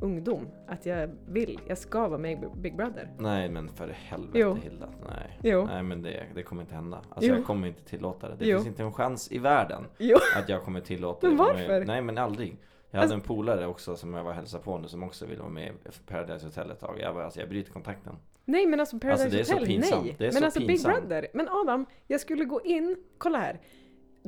ungdom 0.00 0.48
att 0.68 0.86
jag 0.86 1.10
vill, 1.28 1.60
jag 1.66 1.78
ska 1.78 2.08
vara 2.08 2.18
med 2.18 2.32
i 2.32 2.38
Big 2.56 2.76
Brother. 2.76 3.10
Nej 3.18 3.48
men 3.48 3.68
för 3.68 3.88
helvete 3.88 4.38
Jo. 4.38 4.54
Hilda. 4.54 4.88
Nej. 5.08 5.38
Jo. 5.42 5.66
Nej 5.66 5.82
men 5.82 6.02
det, 6.02 6.24
det 6.34 6.42
kommer 6.42 6.62
inte 6.62 6.74
hända. 6.74 6.96
Alltså 6.96 7.30
Jo. 7.30 7.34
jag 7.36 7.44
kommer 7.44 7.68
inte 7.68 7.84
tillåta 7.84 8.28
det. 8.28 8.36
Det 8.38 8.46
Jo. 8.48 8.56
finns 8.56 8.66
inte 8.66 8.82
en 8.82 8.92
chans 8.92 9.32
i 9.32 9.38
världen 9.38 9.84
Jo. 9.98 10.16
att 10.42 10.48
jag 10.48 10.62
kommer 10.62 10.80
tillåta 10.80 11.26
Men 11.26 11.36
det. 11.36 11.42
varför? 11.42 11.84
Nej 11.84 12.02
men 12.02 12.18
aldrig. 12.18 12.56
Jag 12.90 13.00
Alltså- 13.00 13.14
hade 13.14 13.22
en 13.22 13.26
polare 13.28 13.66
också 13.66 13.96
som 13.96 14.14
jag 14.14 14.24
var 14.24 14.30
och 14.30 14.36
hälsade 14.36 14.64
på 14.64 14.78
nu 14.78 14.88
som 14.88 15.02
också 15.02 15.26
ville 15.26 15.40
vara 15.40 15.50
med 15.52 15.68
i 15.68 15.72
Paradise 16.06 16.46
Hotel 16.46 16.70
ett 16.70 16.80
tag. 16.80 16.96
Jag 17.00 17.14
bara 17.14 17.24
alltså 17.24 17.40
jag 17.40 17.48
bryter 17.48 17.72
kontakten. 17.72 18.16
Nej 18.44 18.66
men 18.66 18.80
alltså 18.80 18.98
Paradise 18.98 19.24
Alltså, 19.24 19.36
det 19.36 19.40
är 19.42 19.44
så 19.44 19.52
Hotel, 19.52 19.66
pinsamt. 19.66 20.04
nej! 20.04 20.14
Det 20.18 20.24
är 20.26 20.32
men 20.32 20.38
så 20.40 20.44
alltså 20.44 20.60
pinsamt. 20.60 20.94
Big 21.00 21.08
Brother, 21.08 21.26
men 21.34 21.48
Adam, 21.48 21.86
jag 22.06 22.20
skulle 22.20 22.44
gå 22.44 22.60
in, 22.62 22.96
kolla 23.18 23.38
här. 23.38 23.60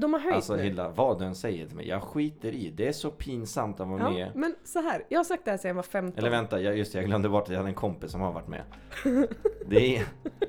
De 0.01 0.13
har 0.13 0.21
höjt 0.21 0.35
Alltså 0.35 0.57
nu. 0.57 0.63
Hilda, 0.63 0.89
vad 0.89 1.19
du 1.19 1.25
än 1.25 1.35
säger 1.35 1.67
till 1.67 1.77
mig, 1.77 1.89
jag 1.89 2.03
skiter 2.03 2.53
i. 2.53 2.71
Det 2.71 2.89
är 2.89 2.93
så 2.93 3.11
pinsamt 3.11 3.81
att 3.81 3.89
vara 3.89 4.03
ja, 4.03 4.11
med. 4.11 4.31
men 4.35 4.55
så 4.65 4.81
här, 4.81 5.05
jag 5.09 5.19
har 5.19 5.25
sagt 5.25 5.45
det 5.45 5.51
här 5.51 5.59
sedan 5.59 5.69
jag 5.69 5.75
var 5.75 5.83
15. 5.83 6.19
Eller 6.19 6.31
vänta, 6.31 6.61
jag, 6.61 6.77
just 6.79 6.93
det, 6.93 6.99
jag 6.99 7.07
glömde 7.07 7.29
bort 7.29 7.43
att 7.43 7.49
jag 7.49 7.57
hade 7.57 7.69
en 7.69 7.75
kompis 7.75 8.11
som 8.11 8.21
har 8.21 8.33
varit 8.33 8.49
med. 8.49 8.63
Det 9.69 9.97
är, 9.97 10.05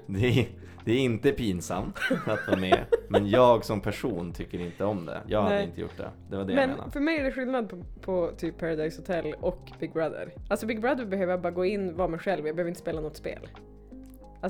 det 0.05 0.39
är, 0.39 0.47
det 0.85 0.91
är 0.91 0.99
inte 0.99 1.31
pinsamt 1.31 1.99
att 2.25 2.47
vara 2.47 2.59
med, 2.59 2.85
men 3.09 3.29
jag 3.29 3.65
som 3.65 3.81
person 3.81 4.33
tycker 4.33 4.59
inte 4.59 4.85
om 4.85 5.05
det. 5.05 5.21
Jag 5.27 5.41
hade 5.41 5.55
Nej. 5.55 5.65
inte 5.65 5.81
gjort 5.81 5.97
det. 5.97 6.11
Det 6.29 6.37
var 6.37 6.43
det 6.43 6.53
jag 6.53 6.59
men 6.59 6.69
menade. 6.69 6.91
för 6.91 6.99
mig 6.99 7.17
är 7.17 7.23
det 7.23 7.31
skillnad 7.31 7.69
på, 7.69 7.83
på 8.01 8.31
typ 8.37 8.57
Paradise 8.57 9.01
Hotel 9.01 9.35
och 9.39 9.71
Big 9.79 9.93
Brother. 9.93 10.33
Alltså 10.49 10.65
Big 10.65 10.81
Brother 10.81 11.05
behöver 11.05 11.33
jag 11.33 11.41
bara 11.41 11.51
gå 11.51 11.65
in, 11.65 11.95
vara 11.95 12.07
mig 12.07 12.19
själv, 12.19 12.47
jag 12.47 12.55
behöver 12.55 12.69
inte 12.69 12.81
spela 12.81 13.01
något 13.01 13.17
spel. 13.17 13.47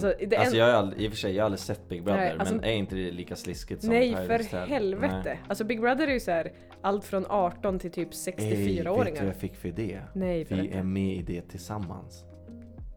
Alltså, 0.06 0.26
det 0.28 0.38
Alltså 0.38 0.56
en... 0.56 0.60
jag 0.60 0.66
har 0.66 0.74
aldrig, 0.74 1.02
i 1.02 1.08
och 1.08 1.12
för 1.12 1.18
sig, 1.18 1.36
jag 1.36 1.44
har 1.44 1.46
aldrig 1.46 1.60
sett 1.60 1.90
Big 1.90 2.04
Brother, 2.04 2.20
Nej, 2.20 2.36
alltså- 2.40 2.56
men 2.56 2.64
är 2.64 2.74
inte 2.74 2.96
det 2.96 3.12
lika 3.12 3.36
sliskigt 3.36 3.82
som 3.82 3.90
Nej 3.90 4.16
för 4.16 4.68
helvete! 4.68 5.22
Nej. 5.26 5.40
Alltså 5.48 5.64
Big 5.64 5.82
Brother 5.82 6.08
är 6.08 6.12
ju 6.14 6.20
så 6.20 6.32
här 6.32 6.52
allt 6.82 7.06
från 7.06 7.26
18 7.30 7.80
till 7.80 7.92
typ 7.92 8.10
Ey, 8.28 8.34
vet 8.34 8.38
du 8.38 8.44
64-åringar. 8.84 9.20
vad 9.20 9.28
jag 9.30 9.36
fick 9.36 9.56
för 9.56 9.70
det? 9.70 10.02
Nej, 10.16 10.44
Vi 10.50 10.72
är 10.72 10.84
med 10.84 11.16
i 11.16 11.22
det 11.22 11.42
tillsammans. 11.42 12.26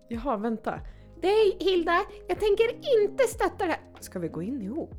Jaha, 0.09 0.37
vänta. 0.37 0.81
Nej 1.23 1.57
Hilda, 1.61 1.99
jag 2.29 2.41
tänker 2.41 2.65
inte 3.03 3.25
stötta 3.25 3.65
det 3.67 3.71
här. 3.71 3.81
Ska 4.01 4.19
vi 4.19 4.29
gå 4.29 4.43
in 4.43 4.63
ihop? 4.63 4.95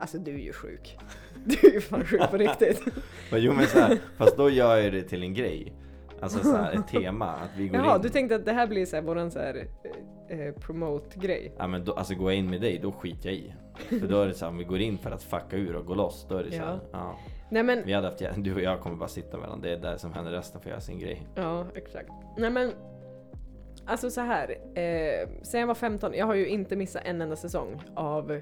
Alltså 0.00 0.18
du 0.18 0.34
är 0.34 0.38
ju 0.38 0.52
sjuk. 0.52 0.98
Du 1.44 1.68
är 1.68 1.72
ju 1.72 1.80
fan 1.80 2.04
sjuk 2.04 2.30
på 2.30 2.36
riktigt. 2.38 2.82
Men 3.30 3.42
jo 3.42 3.52
men 3.52 3.66
så 3.66 3.78
här, 3.78 3.98
fast 4.16 4.36
då 4.36 4.50
gör 4.50 4.76
jag 4.76 4.92
det 4.92 5.02
till 5.02 5.22
en 5.22 5.34
grej. 5.34 5.72
Alltså 6.20 6.38
så 6.44 6.56
här, 6.56 6.72
ett 6.72 6.88
tema, 6.88 7.26
att 7.32 7.50
vi 7.56 7.68
går 7.68 7.80
Jaha, 7.80 7.96
in. 7.96 8.02
du 8.02 8.08
tänkte 8.08 8.34
att 8.36 8.44
det 8.44 8.52
här 8.52 8.66
blir 8.66 8.86
så 8.86 8.96
här 8.96 9.02
våran 9.02 9.30
så 9.30 9.38
här 9.38 9.54
eh, 9.56 9.90
eh, 10.28 10.54
promote-grej. 10.54 11.52
Ja 11.58 11.66
men 11.66 11.84
då, 11.84 11.92
alltså 11.92 12.14
går 12.14 12.30
jag 12.32 12.38
in 12.38 12.50
med 12.50 12.60
dig, 12.60 12.78
då 12.78 12.92
skiter 12.92 13.28
jag 13.28 13.38
i. 13.38 13.54
För 14.00 14.08
då 14.08 14.20
är 14.20 14.26
det 14.26 14.34
så 14.34 14.44
här, 14.44 14.52
om 14.52 14.58
vi 14.58 14.64
går 14.64 14.80
in 14.80 14.98
för 14.98 15.10
att 15.10 15.22
fucka 15.22 15.56
ur 15.56 15.76
och 15.76 15.86
gå 15.86 15.94
loss, 15.94 16.26
då 16.28 16.36
är 16.36 16.44
det 16.44 16.50
så 16.50 16.56
här, 16.62 16.78
Ja. 16.92 16.98
ja. 16.98 17.16
Nej 17.50 17.62
men, 17.62 17.82
Vi 17.84 17.92
hade 17.92 18.06
haft, 18.06 18.22
du 18.36 18.54
och 18.54 18.60
jag 18.60 18.80
kommer 18.80 18.96
bara 18.96 19.08
sitta 19.08 19.38
mellan, 19.38 19.60
det 19.60 19.70
är 19.72 19.76
där 19.76 19.96
som 19.96 20.12
händer 20.12 20.32
resten 20.32 20.60
får 20.60 20.70
göra 20.70 20.80
sin 20.80 20.98
grej. 20.98 21.26
ja 21.34 21.66
exakt. 21.74 22.10
Nej 22.36 22.50
men, 22.50 22.72
alltså 23.86 24.10
så 24.10 24.20
här. 24.20 24.50
Eh, 24.74 25.28
sen 25.42 25.60
jag 25.60 25.66
var 25.66 25.74
15, 25.74 26.14
jag 26.14 26.26
har 26.26 26.34
ju 26.34 26.46
inte 26.48 26.76
missat 26.76 27.02
en 27.04 27.22
enda 27.22 27.36
säsong 27.36 27.82
av 27.94 28.40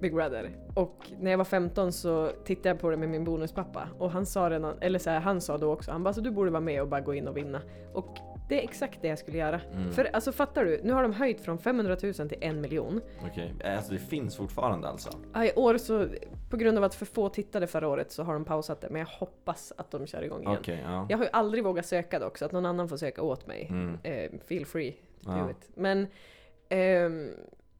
Big 0.00 0.14
Brother. 0.14 0.50
Och 0.74 1.10
när 1.20 1.30
jag 1.30 1.38
var 1.38 1.44
15 1.44 1.92
så 1.92 2.30
tittade 2.44 2.68
jag 2.68 2.80
på 2.80 2.90
det 2.90 2.96
med 2.96 3.08
min 3.08 3.24
bonuspappa 3.24 3.88
och 3.98 4.10
han 4.10 4.26
sa 4.26 4.50
redan, 4.50 4.74
eller 4.80 4.98
så 4.98 5.10
här, 5.10 5.20
han 5.20 5.40
sa 5.40 5.58
då 5.58 5.72
också, 5.72 5.90
han 5.92 6.02
bara 6.02 6.14
så 6.14 6.20
du 6.20 6.30
borde 6.30 6.50
vara 6.50 6.60
med 6.60 6.82
och 6.82 6.88
bara 6.88 7.00
gå 7.00 7.14
in 7.14 7.28
och 7.28 7.36
vinna. 7.36 7.60
Och 7.92 8.18
det 8.48 8.60
är 8.60 8.64
exakt 8.64 9.02
det 9.02 9.08
jag 9.08 9.18
skulle 9.18 9.38
göra. 9.38 9.60
Mm. 9.72 9.92
För 9.92 10.04
alltså 10.12 10.32
fattar 10.32 10.64
du, 10.64 10.80
nu 10.84 10.92
har 10.92 11.02
de 11.02 11.12
höjt 11.12 11.40
från 11.40 11.58
500 11.58 11.96
000 12.02 12.12
till 12.14 12.38
en 12.40 12.60
miljon. 12.60 13.00
Okej, 13.30 13.54
alltså 13.64 13.92
det 13.92 13.98
finns 13.98 14.36
fortfarande 14.36 14.88
alltså? 14.88 15.10
Ja, 15.34 15.44
I 15.44 15.52
år 15.56 15.78
så, 15.78 16.08
på 16.50 16.56
grund 16.56 16.78
av 16.78 16.84
att 16.84 16.94
för 16.94 17.06
få 17.06 17.28
tittade 17.28 17.66
förra 17.66 17.88
året 17.88 18.12
så 18.12 18.22
har 18.22 18.34
de 18.34 18.44
pausat 18.44 18.80
det, 18.80 18.90
men 18.90 18.98
jag 19.00 19.06
hoppas 19.06 19.72
att 19.76 19.90
de 19.90 20.06
kör 20.06 20.22
igång 20.22 20.42
igen. 20.42 20.56
Okej, 20.60 20.82
ja. 20.84 21.06
Jag 21.10 21.18
har 21.18 21.24
ju 21.24 21.30
aldrig 21.32 21.64
vågat 21.64 21.86
söka 21.86 22.18
dock, 22.18 22.38
så 22.38 22.44
att 22.44 22.52
någon 22.52 22.66
annan 22.66 22.88
får 22.88 22.96
söka 22.96 23.22
åt 23.22 23.46
mig. 23.46 23.66
Mm. 23.70 23.98
Eh, 24.02 24.30
feel 24.46 24.66
free 24.66 24.92
to 25.24 25.30
do 25.30 25.36
Ja. 25.38 25.50
it. 25.50 25.70
Men, 25.74 26.06
ehm, 26.68 27.30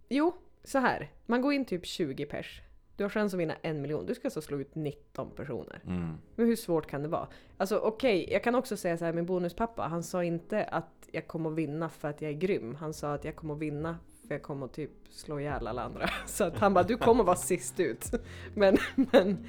jo, 0.09 0.35
så 0.65 0.79
här. 0.79 1.11
Man 1.27 1.43
går 1.43 1.53
in 1.53 1.65
typ 1.65 1.87
20 1.87 2.27
pers. 2.27 2.63
Du 2.97 3.05
har 3.05 3.09
chans 3.09 3.35
att 3.35 3.41
vinna 3.41 3.55
en 3.63 3.83
miljon. 3.83 4.07
Du 4.07 4.15
ska 4.15 4.27
alltså 4.27 4.41
slå 4.41 4.59
ut 4.59 4.75
19 4.75 5.31
personer. 5.31 5.83
Mm. 5.87 6.19
Men 6.37 6.47
hur 6.47 6.57
svårt 6.57 6.87
kan 6.87 7.03
det 7.03 7.09
vara? 7.09 7.29
Alltså 7.57 7.79
okej, 7.79 8.29
jag 8.33 8.45
kan 8.45 8.55
också 8.55 8.77
säga 8.77 8.99
så 8.99 9.05
här 9.05 9.13
min 9.13 9.27
bonuspappa, 9.27 9.83
han 9.83 10.03
sa 10.03 10.25
inte 10.25 10.65
att 10.65 11.09
jag 11.13 11.27
kommer 11.27 11.51
att 11.51 11.57
vinna 11.57 11.89
för 11.89 12.09
att 12.09 12.23
jag 12.23 12.31
är 12.31 12.35
grym. 12.35 12.75
Han 12.75 12.95
sa 12.95 13.15
att 13.15 13.25
jag 13.25 13.37
kommer 13.37 13.55
att 13.55 13.61
vinna 13.61 13.99
för 14.29 14.35
jag 14.35 14.43
kommer 14.43 14.67
att 14.67 14.73
typ 14.73 14.91
slå 15.11 15.41
ihjäl 15.41 15.67
alla 15.67 15.83
andra. 15.83 16.09
Så 16.27 16.45
att 16.45 16.59
han 16.59 16.75
bara, 16.75 16.85
du 16.85 16.97
kommer 16.97 17.25
vara 17.25 17.37
sist 17.37 17.81
ut. 17.81 18.11
Men, 18.55 18.77
men, 19.13 19.47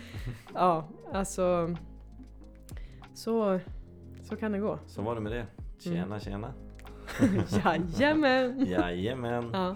ja, 0.53 0.89
alltså. 1.13 1.75
Så, 3.13 3.59
så 4.23 4.35
kan 4.35 4.51
det 4.51 4.59
gå. 4.59 4.79
Så 4.87 5.01
var 5.01 5.15
det 5.15 5.21
med 5.21 5.31
det. 5.31 5.47
Tjena 5.79 6.19
tjena. 6.19 6.53
Jajamän! 7.65 8.65
Jajamän. 8.65 9.49
Ja. 9.53 9.75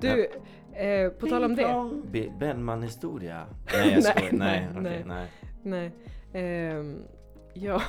Du, 0.00 0.28
eh, 0.78 1.10
på 1.10 1.26
tal 1.26 1.44
om 1.44 1.56
det. 1.56 1.90
Be- 2.12 2.32
Bellman-historia. 2.38 3.46
Nej 3.72 3.92
jag 3.92 4.04
skojar, 4.04 4.32
nej, 4.32 4.68
Nej, 4.74 4.80
okej, 4.80 5.04
nej. 5.06 5.26
Nej. 5.62 5.92
Ehm, 6.32 7.02
ja. 7.54 7.82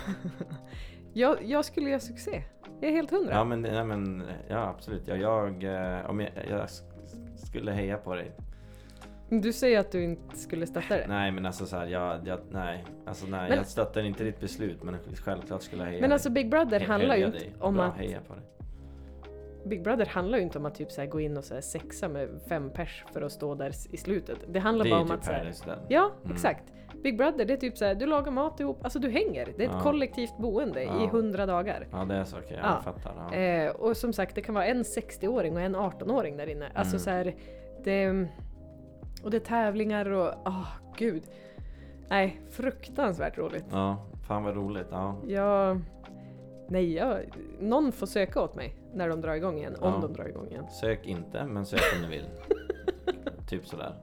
jag, 1.14 1.38
jag 1.44 1.66
skulle 1.66 1.90
göra 1.90 2.00
succé. 2.00 2.44
Jag 2.82 2.90
är 2.92 2.96
helt 2.96 3.12
hundra. 3.12 3.34
Ja 3.34 3.44
men, 3.44 3.62
nej, 3.62 3.84
men 3.84 4.24
ja 4.48 4.68
absolut. 4.78 5.04
Ja, 5.06 5.16
jag, 5.16 5.64
eh, 5.64 6.10
om 6.10 6.20
jag, 6.20 6.30
jag 6.50 6.70
skulle 7.36 7.72
heja 7.72 7.98
på 7.98 8.16
dig. 8.16 8.32
Du 9.32 9.54
säger 9.54 9.80
att 9.80 9.92
du 9.92 10.04
inte 10.04 10.38
skulle 10.38 10.68
stötta 10.68 10.98
det. 10.98 11.06
Nej 11.08 11.32
men 11.32 11.46
alltså 11.46 11.66
så 11.66 11.78
här, 11.78 11.86
jag, 11.88 12.28
jag, 12.28 12.40
nej. 12.52 12.86
Alltså 13.06 13.26
nej, 13.28 13.50
Men- 13.50 13.58
jag 13.58 13.68
stöttar 13.68 14.02
inte 14.04 14.24
ditt 14.24 14.40
beslut 14.40 14.84
men 14.84 14.98
självklart 15.16 15.62
skulle 15.62 15.82
jag 15.84 15.90
heja 15.90 16.02
Men 16.02 16.10
dig. 16.10 16.14
alltså 16.14 16.30
Big 16.30 16.50
Brother 16.50 16.80
He- 16.80 16.86
handlar 16.88 17.16
ju 17.16 17.26
inte 17.26 17.40
om 17.60 17.80
att 17.80 17.98
heja 17.98 18.20
på 18.28 18.34
dig. 18.34 18.44
Big 19.66 19.84
Brother 19.84 20.06
handlar 20.06 20.38
ju 20.38 20.44
inte 20.44 20.58
om 20.58 20.66
att 20.66 20.76
typ 20.76 20.92
så 20.92 21.06
gå 21.06 21.20
in 21.20 21.38
och 21.38 21.44
så 21.44 21.62
sexa 21.62 22.08
med 22.10 22.30
fem 22.50 22.70
pers 22.70 23.06
för 23.14 23.22
att 23.22 23.32
stå 23.32 23.56
där 23.56 23.72
i 23.92 23.98
slutet. 23.98 24.38
Det 24.48 24.60
handlar 24.60 24.86
Det 24.86 24.92
bara 24.92 24.98
är 25.00 25.02
om 25.02 25.08
typ 25.08 25.18
att 25.20 25.26
Paradise 25.28 25.64
Hotel. 25.64 25.80
Ja, 25.88 26.12
Mm. 26.24 26.32
exakt. 26.36 26.64
Big 27.04 27.18
Brother, 27.18 27.46
det 27.46 27.54
är 27.54 27.58
typ 27.58 27.78
så 27.78 27.86
här, 27.86 27.96
du 27.96 28.06
lagar 28.06 28.32
mat 28.32 28.60
ihop, 28.60 28.84
alltså 28.84 29.00
du 29.00 29.10
hänger. 29.10 29.46
Det 29.58 29.64
är 29.64 29.68
ett 29.68 29.74
Ja. 29.76 29.82
kollektivt 29.82 30.38
boende 30.38 30.82
i 30.84 30.86
Ja. 30.86 31.10
hundra 31.12 31.46
dagar. 31.46 31.88
Ja 31.92 32.06
det 32.06 32.16
är 32.16 32.24
så. 32.24 32.38
Ja. 32.50 32.56
Jag 32.64 32.84
fattar. 32.84 33.14
Ja. 33.32 33.36
Eh, 33.38 33.72
och 33.72 33.98
som 33.98 34.14
sagt, 34.14 34.36
det 34.36 34.42
kan 34.42 34.56
vara 34.56 34.66
en 34.66 34.84
60-åring 34.84 35.56
och 35.56 35.62
en 35.62 35.76
18-åring 35.76 36.38
där 36.38 36.48
inne. 36.50 36.66
Alltså 36.76 36.96
Mm. 36.96 37.00
så 37.00 37.10
här, 37.10 37.36
det... 37.84 38.28
Och 39.24 39.32
det 39.32 39.38
är 39.38 39.42
tävlingar 39.42 40.10
och, 40.12 40.34
åh 40.46 40.68
gud. 40.98 41.24
Nej, 42.10 42.42
fruktansvärt 42.50 43.38
roligt. 43.38 43.66
ja, 43.72 44.06
fan 44.28 44.44
vad 44.44 44.56
roligt. 44.56 44.88
Ja. 44.92 45.16
Jag... 45.28 45.82
Nej, 46.70 46.94
jag, 46.94 47.24
någon 47.60 47.92
får 47.92 48.08
söka 48.08 48.42
åt 48.42 48.56
mig 48.56 48.76
när 48.94 49.10
de 49.10 49.22
drar 49.22 49.34
igång 49.36 49.58
igen. 49.58 49.76
Om 49.80 49.94
Ja. 49.94 50.00
de 50.02 50.14
drar 50.14 50.26
igång 50.28 50.48
igen. 50.48 50.70
Sök 50.70 51.06
inte, 51.08 51.46
men 51.46 51.66
sök 51.66 51.82
om 51.96 52.02
du 52.02 52.08
vill. 52.08 52.26
typ 53.50 53.66
sådär. 53.68 53.96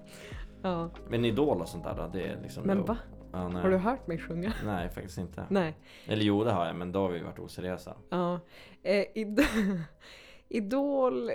Ja. 0.62 0.90
Men 1.08 1.24
Idol 1.24 1.60
och 1.60 1.68
sånt 1.68 1.84
där 1.84 2.10
det 2.12 2.22
är 2.22 2.38
liksom... 2.42 2.64
Men 2.66 2.76
då- 2.78 2.84
va? 2.84 2.96
Ja. 3.32 3.38
Har 3.38 3.70
du 3.70 3.76
hört 3.76 4.06
mig 4.06 4.18
sjunga? 4.18 4.52
Nej, 4.64 4.88
faktiskt 4.88 5.18
inte. 5.18 5.44
Nej. 5.50 5.76
Eller 6.06 6.22
jo, 6.24 6.44
det 6.44 6.50
har 6.52 6.66
jag, 6.66 6.76
men 6.76 6.92
då 6.92 7.00
har 7.00 7.08
vi 7.08 7.20
varit 7.20 7.38
oseriösa. 7.38 7.96
Ja. 8.10 8.40
Eh, 8.82 9.04
id- 9.14 9.46
Idol, 10.48 11.30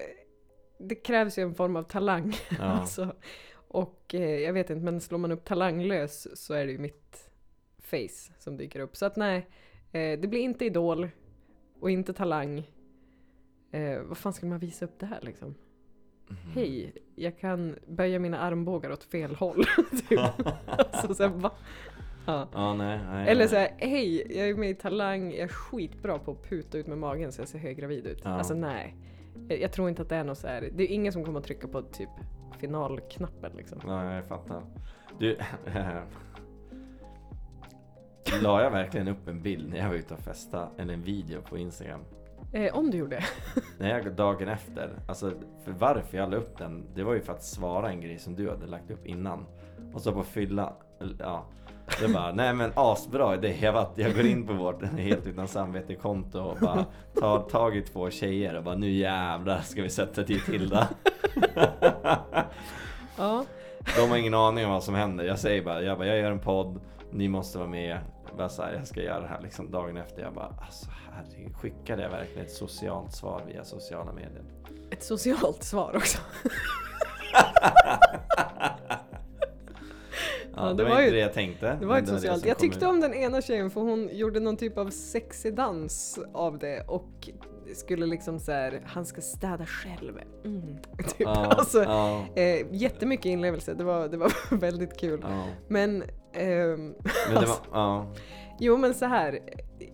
det 0.78 0.96
krävs 0.96 1.38
ju 1.38 1.44
en 1.44 1.56
form 1.56 1.76
av 1.76 1.84
talang. 1.84 2.34
Ja. 2.60 2.64
Alltså. 2.64 3.16
Och 3.54 4.16
eh, 4.16 4.40
jag 4.40 4.54
vet 4.54 4.70
inte, 4.70 4.84
men 4.86 5.02
slår 5.02 5.18
man 5.20 5.32
upp 5.32 5.46
talanglös 5.46 6.28
så 6.46 6.54
är 6.54 6.66
det 6.66 6.72
ju 6.72 6.78
mitt 6.78 7.30
face 7.80 8.34
som 8.40 8.58
dyker 8.58 8.80
upp. 8.80 8.96
Så 8.98 9.06
att 9.06 9.16
nej, 9.16 9.38
eh, 9.92 10.20
det 10.20 10.28
blir 10.28 10.40
inte 10.42 10.66
Idol 10.66 11.10
och 11.82 11.92
inte 11.92 12.14
Talang. 12.14 12.72
Eh, 13.72 14.02
vad 14.02 14.18
fan 14.18 14.34
skulle 14.34 14.50
man 14.50 14.60
visa 14.60 14.86
upp 14.86 15.00
det 15.00 15.06
här 15.06 15.20
liksom? 15.22 15.56
Mm. 16.30 16.42
Hej, 16.54 16.94
jag 17.16 17.40
kan 17.40 17.76
böja 17.88 18.20
mina 18.20 18.40
armbågar 18.40 18.92
åt 18.92 19.04
fel 19.04 19.36
håll. 19.36 19.64
typ. 20.10 20.20
alltså, 20.66 21.14
så 21.14 21.24
här, 21.24 21.30
va? 21.30 21.52
Ja. 22.26 22.48
Ja, 22.54 22.74
nej, 22.74 23.00
nej. 23.12 23.30
Eller 23.30 23.42
nej. 23.42 23.50
såhär, 23.50 23.72
hej, 23.78 24.38
jag 24.38 24.50
är 24.50 24.56
med 24.56 24.70
i 24.70 24.76
Talang, 24.76 25.32
jag 25.32 25.40
är 25.40 25.48
skitbra 25.48 26.20
på 26.20 26.32
att 26.32 26.50
puta 26.50 26.78
ut 26.78 26.88
med 26.88 26.98
magen 26.98 27.32
så 27.32 27.42
jag 27.42 27.48
ser 27.48 27.60
höggravid 27.60 28.06
ut. 28.06 28.22
Ja. 28.24 28.30
Alltså 28.30 28.54
nej. 28.54 28.96
Jag, 29.50 29.62
jag 29.62 29.72
tror 29.72 29.90
inte 29.90 30.02
att 30.02 30.10
det 30.10 30.16
är 30.16 30.24
något 30.24 30.38
så 30.38 30.48
här. 30.48 30.70
det 30.76 30.84
är 30.84 30.88
ingen 30.88 31.14
som 31.14 31.26
kommer 31.26 31.40
att 31.40 31.46
trycka 31.46 31.68
på 31.68 31.82
typ 31.82 32.10
finalknappen 32.60 33.52
liksom. 33.58 33.82
Ja, 33.88 34.14
jag 34.14 34.26
fattar. 34.26 34.64
Du, 35.20 35.38
la 38.40 38.64
jag 38.64 38.72
verkligen 38.72 39.08
upp 39.08 39.28
en 39.28 39.42
bild 39.42 39.70
när 39.70 39.78
jag 39.78 39.88
var 39.90 39.96
ute 39.96 40.14
och 40.14 40.20
festa 40.20 40.68
eller 40.78 40.94
en 40.94 41.04
video 41.04 41.42
på 41.42 41.58
Instagram? 41.58 42.02
Eh, 42.54 42.76
om 42.76 42.92
du 42.92 42.98
gjorde. 42.98 43.24
Jag 43.80 44.16
dagen 44.16 44.48
efter, 44.48 44.90
alltså 45.08 45.32
för 45.66 45.72
varför 45.72 46.18
jag 46.18 46.32
la 46.32 46.38
upp 46.38 46.58
den, 46.58 46.86
det 46.96 47.04
var 47.04 47.14
ju 47.14 47.22
för 47.22 47.34
att 47.34 47.44
svara 47.44 47.90
en 47.90 48.02
grej 48.02 48.20
som 48.20 48.36
du 48.36 48.50
hade 48.50 48.66
lagt 48.66 48.92
upp 48.92 49.06
innan. 49.06 49.46
Och 49.94 50.02
så 50.02 50.12
på 50.12 50.24
fylla, 50.24 50.74
ja. 51.20 51.46
Det 52.02 52.08
bara, 52.08 52.32
nej 52.36 52.54
men 52.54 52.72
asbra 52.76 53.36
idé. 53.36 53.58
Jag, 53.62 53.74
bara, 53.74 53.88
jag 53.96 54.16
går 54.16 54.26
in 54.26 54.48
på 54.48 54.54
vårt 54.54 54.84
helt 54.84 55.28
utan 55.28 55.48
samvete 55.48 55.96
konto 55.96 56.40
och 56.40 56.58
bara 56.62 56.86
tar 57.20 57.40
tag 57.40 57.78
i 57.78 57.82
två 57.82 58.10
tjejer 58.10 58.58
och 58.58 58.64
bara 58.64 58.76
nu 58.76 58.90
jävlar 58.92 59.62
ska 59.62 59.82
vi 59.82 59.90
sätta 59.90 60.24
dit 60.24 60.50
Hilda. 60.50 60.90
Ja. 63.18 63.46
De 63.98 64.10
har 64.10 64.18
ingen 64.18 64.34
aning 64.34 64.66
om 64.66 64.72
vad 64.72 64.84
som 64.84 64.96
händer. 64.96 65.24
Jag 65.24 65.40
säger 65.40 65.64
bara, 65.64 65.82
jag, 65.82 65.98
bara, 65.98 66.08
jag 66.08 66.18
gör 66.18 66.32
en 66.32 66.40
podd, 66.40 66.80
ni 67.12 67.28
måste 67.28 67.58
vara 67.58 67.70
med. 67.70 68.00
Bara 68.38 68.50
så 68.50 68.62
här, 68.62 68.74
jag 68.74 68.88
ska 68.88 69.02
göra 69.02 69.20
det 69.20 69.28
här 69.28 69.42
liksom 69.42 69.72
dagen 69.72 69.98
efter. 69.98 70.22
Jag 70.22 70.34
bara, 70.34 70.56
alltså 70.66 70.86
herregud, 71.12 71.56
skickade 71.56 72.04
jag 72.04 72.10
verkligen 72.10 72.46
ett 72.46 72.52
socialt 72.52 73.14
svar 73.14 73.44
via 73.48 73.64
sociala 73.64 74.14
medier? 74.14 74.44
Ett 74.92 75.04
socialt 75.04 75.64
svar 75.64 75.96
också. 75.96 76.18
Ja, 80.56 80.68
det, 80.68 80.74
det 80.74 80.84
var 80.84 80.90
var 80.90 81.02
inte 81.02 81.14
det 81.14 81.20
jag 81.20 81.34
tänkte. 81.34 81.78
Det 81.80 81.86
var 81.86 82.02
det 82.02 82.08
socialt. 82.08 82.46
Jag 82.46 82.58
tyckte 82.60 82.88
om 82.88 83.00
den 83.00 83.14
ena 83.14 83.42
tjejen 83.42 83.72
för 83.72 83.82
hon 83.82 84.10
gjorde 84.12 84.40
någon 84.40 84.58
typ 84.58 84.78
av 84.78 84.90
sexig 84.90 85.56
dans 85.56 86.20
av 86.34 86.58
det 86.58 86.82
och 86.88 87.30
skulle 87.74 88.06
liksom 88.06 88.40
så 88.40 88.52
här, 88.52 88.82
han 88.86 89.06
ska 89.06 89.22
städa 89.22 89.66
själv. 89.66 90.20
Mm. 90.46 90.78
Typ. 90.98 91.20
Ja, 91.20 91.46
alltså, 91.46 91.84
ja, 91.84 92.26
eh, 92.36 92.66
jättemycket 92.72 93.26
inlevelse, 93.26 93.74
det 93.74 93.84
var, 93.84 94.08
det 94.08 94.18
var 94.18 94.32
väldigt 94.58 94.98
kul. 95.00 95.20
ja. 95.30 95.44
Men, 95.68 96.04
ehm, 96.34 96.96
Men 97.28 97.42
det 97.42 97.46
var, 97.46 97.58
ja. 97.72 98.14
jo 98.60 98.78
men 98.78 98.94
så 98.94 99.06
här. 99.06 99.40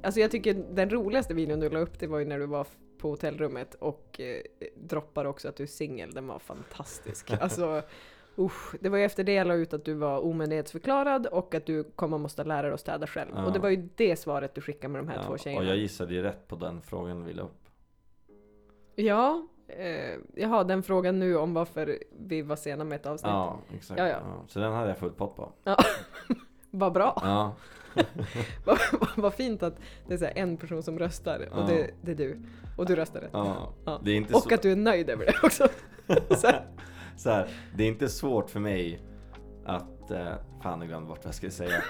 Alltså 0.03 0.19
jag 0.19 0.31
tycker 0.31 0.53
den 0.53 0.89
roligaste 0.89 1.33
videon 1.33 1.59
du 1.59 1.69
la 1.69 1.79
upp 1.79 1.99
det 1.99 2.07
var 2.07 2.19
ju 2.19 2.25
när 2.25 2.39
du 2.39 2.45
var 2.45 2.67
på 2.97 3.09
hotellrummet 3.09 3.75
och 3.75 4.21
eh, 4.21 4.41
droppar 4.75 5.25
också 5.25 5.49
att 5.49 5.55
du 5.55 5.63
är 5.63 5.67
singel, 5.67 6.11
den 6.11 6.27
var 6.27 6.39
fantastisk. 6.39 7.31
Alltså, 7.41 7.81
usch, 8.37 8.75
det 8.79 8.89
var 8.89 8.97
ju 8.97 9.03
efter 9.03 9.23
det 9.23 9.33
jag 9.33 9.47
la 9.47 9.53
ut 9.53 9.73
att 9.73 9.85
du 9.85 9.93
var 9.93 10.19
omyndighetsförklarad 10.19 11.27
och 11.27 11.55
att 11.55 11.65
du 11.65 11.83
kommer 11.83 12.17
måste 12.17 12.43
lära 12.43 12.61
dig 12.61 12.71
att 12.71 12.79
städa 12.79 13.07
själv. 13.07 13.31
Ja. 13.35 13.45
Och 13.45 13.53
det 13.53 13.59
var 13.59 13.69
ju 13.69 13.89
det 13.95 14.15
svaret 14.15 14.55
du 14.55 14.61
skickade 14.61 14.93
med 14.93 15.01
de 15.01 15.07
här 15.07 15.15
ja. 15.15 15.23
två 15.23 15.33
Och 15.33 15.39
tjejerna. 15.39 15.65
jag 15.65 15.77
gissade 15.77 16.13
ju 16.13 16.21
rätt 16.21 16.47
på 16.47 16.55
den 16.55 16.81
frågan 16.81 17.25
vi 17.25 17.33
la 17.33 17.43
upp. 17.43 17.69
Ja, 18.95 19.47
eh, 19.67 20.19
jaha 20.35 20.63
den 20.63 20.83
frågan 20.83 21.19
nu 21.19 21.37
om 21.37 21.53
varför 21.53 21.97
vi 22.19 22.41
var 22.41 22.55
sena 22.55 22.83
med 22.83 22.95
ett 22.95 23.05
avsnitt. 23.05 23.29
Ja, 23.29 23.59
exakt. 23.75 23.99
Ja, 23.99 24.07
ja. 24.07 24.19
Så 24.47 24.59
den 24.59 24.73
hade 24.73 24.87
jag 24.87 24.97
full 24.97 25.11
pott 25.11 25.35
på. 25.35 25.51
Vad 26.71 26.93
bra, 26.93 27.21
Ja, 27.23 27.55
vad 28.65 28.77
vad 29.15 29.33
fint 29.33 29.63
att 29.63 29.79
det 30.07 30.13
är 30.13 30.17
så 30.17 30.27
en 30.35 30.57
person 30.57 30.83
som 30.83 30.99
röstar 30.99 31.39
och 31.51 31.59
Ja. 31.61 31.65
det, 31.67 31.89
det 32.01 32.11
är 32.11 32.15
du. 32.15 32.39
Och 32.77 32.85
du 32.85 32.95
röstar 32.95 33.21
rätt. 33.21 33.29
ja. 33.33 33.73
Ja. 33.85 34.01
Det 34.03 34.11
är 34.11 34.15
inte 34.15 34.33
Och 34.33 34.41
så... 34.41 34.53
att 34.53 34.61
du 34.61 34.71
är 34.71 34.75
nöjd 34.75 35.09
över 35.09 35.25
det 35.25 35.33
också. 35.43 35.67
så 36.37 36.47
här, 36.47 36.65
så 37.17 37.29
här, 37.29 37.47
det 37.75 37.83
är 37.83 37.87
inte 37.87 38.09
svårt 38.09 38.49
för 38.49 38.59
mig 38.59 38.99
att... 39.65 40.11
Eh, 40.11 40.33
fan, 40.63 40.79
jag 40.79 40.87
glömde 40.87 41.07
bort 41.09 41.17
vad 41.17 41.27
jag 41.27 41.35
skulle 41.35 41.51
säga. 41.51 41.83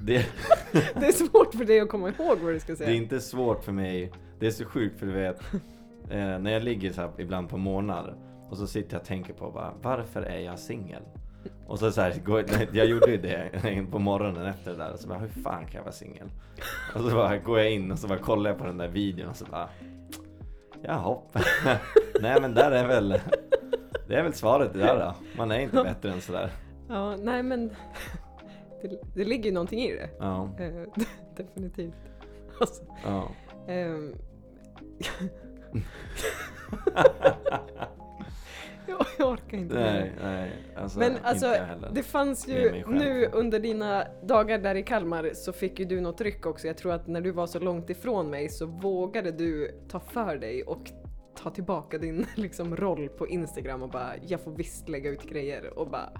Det, 0.00 0.26
det 0.72 1.06
är 1.06 1.12
svårt 1.12 1.54
för 1.54 1.64
dig 1.64 1.80
att 1.80 1.88
komma 1.88 2.08
ihåg 2.08 2.38
vad 2.38 2.52
du 2.54 2.60
ska 2.60 2.76
säga. 2.76 2.88
det 2.90 2.94
är 2.96 2.96
inte 2.96 3.20
svårt 3.20 3.64
för 3.64 3.72
mig. 3.72 4.12
Det 4.38 4.46
är 4.46 4.50
så 4.50 4.64
sjukt 4.64 4.98
för 4.98 5.06
du 5.06 5.12
vet, 5.12 5.40
eh, 6.10 6.38
när 6.38 6.50
jag 6.50 6.62
ligger 6.62 6.92
så 6.92 7.00
här 7.00 7.10
ibland 7.18 7.48
på 7.48 7.56
morgnar 7.56 8.14
och 8.50 8.56
så 8.56 8.66
sitter 8.66 8.94
jag 8.94 9.00
och 9.00 9.06
tänker 9.06 9.32
på 9.34 9.50
bara, 9.50 9.72
varför 9.82 10.22
är 10.22 10.38
jag 10.40 10.58
singel? 10.58 11.02
Och 11.66 11.78
så, 11.78 11.90
så 11.90 12.00
här, 12.00 12.14
går, 12.24 12.44
jag 12.72 12.86
gjorde 12.86 13.10
ju 13.10 13.16
det 13.16 13.50
på 13.90 13.98
morgonen 13.98 14.46
efter 14.46 14.70
det 14.70 14.76
där 14.76 14.92
och 14.92 14.98
så 14.98 15.08
bara, 15.08 15.18
hur 15.18 15.28
fan 15.42 15.66
kan 15.66 15.74
jag 15.74 15.82
vara 15.82 15.92
singel? 15.92 16.28
Och 16.94 17.00
så 17.00 17.10
bara 17.10 17.38
går 17.38 17.58
jag 17.58 17.72
in 17.72 17.92
och 17.92 17.98
så 17.98 18.08
bara 18.08 18.18
kollar 18.18 18.50
jag 18.50 18.58
på 18.58 18.66
den 18.66 18.76
där 18.78 18.88
videon 18.88 19.28
och 19.28 19.36
så 19.36 19.44
bara, 19.44 19.68
jaha. 20.82 21.18
Nej 22.20 22.40
men 22.40 22.54
där 22.54 22.70
är 22.70 22.86
väl, 22.86 23.20
det 24.08 24.14
är 24.14 24.22
väl 24.22 24.32
svaret 24.32 24.72
det 24.72 24.78
där 24.78 24.98
då. 24.98 25.14
Man 25.36 25.50
är 25.50 25.58
inte 25.60 25.82
bättre 25.82 26.12
än 26.12 26.20
sådär. 26.20 26.50
Ja, 26.88 27.16
nej 27.16 27.42
men 27.42 27.68
det, 28.82 29.00
det 29.14 29.24
ligger 29.24 29.44
ju 29.44 29.52
någonting 29.52 29.80
i 29.80 29.92
det. 29.92 30.10
Ja, 30.18 30.48
Eh, 30.58 31.04
definitivt. 31.36 31.94
Alltså, 32.60 32.82
ja. 33.04 33.28
ehm. 33.68 34.14
jag, 38.86 39.28
orkar 39.32 39.58
inte. 39.58 39.74
Nej, 39.74 40.12
nej. 40.22 40.50
Alltså, 40.76 40.98
Men 40.98 41.12
alltså, 41.22 41.54
det 41.92 42.02
fanns 42.02 42.48
ju 42.48 42.84
nu 42.88 43.28
under 43.32 43.60
dina 43.60 44.04
dagar 44.22 44.58
där 44.58 44.74
i 44.74 44.82
Kalmar 44.82 45.30
så 45.34 45.52
fick 45.52 45.78
ju 45.78 45.84
du 45.84 46.00
något 46.00 46.20
ryck 46.20 46.46
också. 46.46 46.66
Jag 46.66 46.76
tror 46.76 46.92
att 46.92 47.06
när 47.06 47.20
du 47.20 47.30
var 47.30 47.46
så 47.46 47.58
långt 47.58 47.90
ifrån 47.90 48.30
mig 48.30 48.48
så 48.48 48.66
vågade 48.66 49.30
du 49.30 49.80
ta 49.88 50.00
för 50.00 50.36
dig 50.36 50.62
och 50.62 50.90
ta 51.42 51.50
tillbaka 51.50 51.98
din 51.98 52.26
liksom, 52.34 52.76
roll 52.76 53.08
på 53.08 53.28
Instagram 53.28 53.82
och 53.82 53.90
bara 53.90 54.10
jag 54.26 54.40
får 54.40 54.50
visst 54.52 54.88
lägga 54.88 55.10
ut 55.10 55.22
grejer 55.22 55.78
och 55.78 55.90
bara 55.90 56.10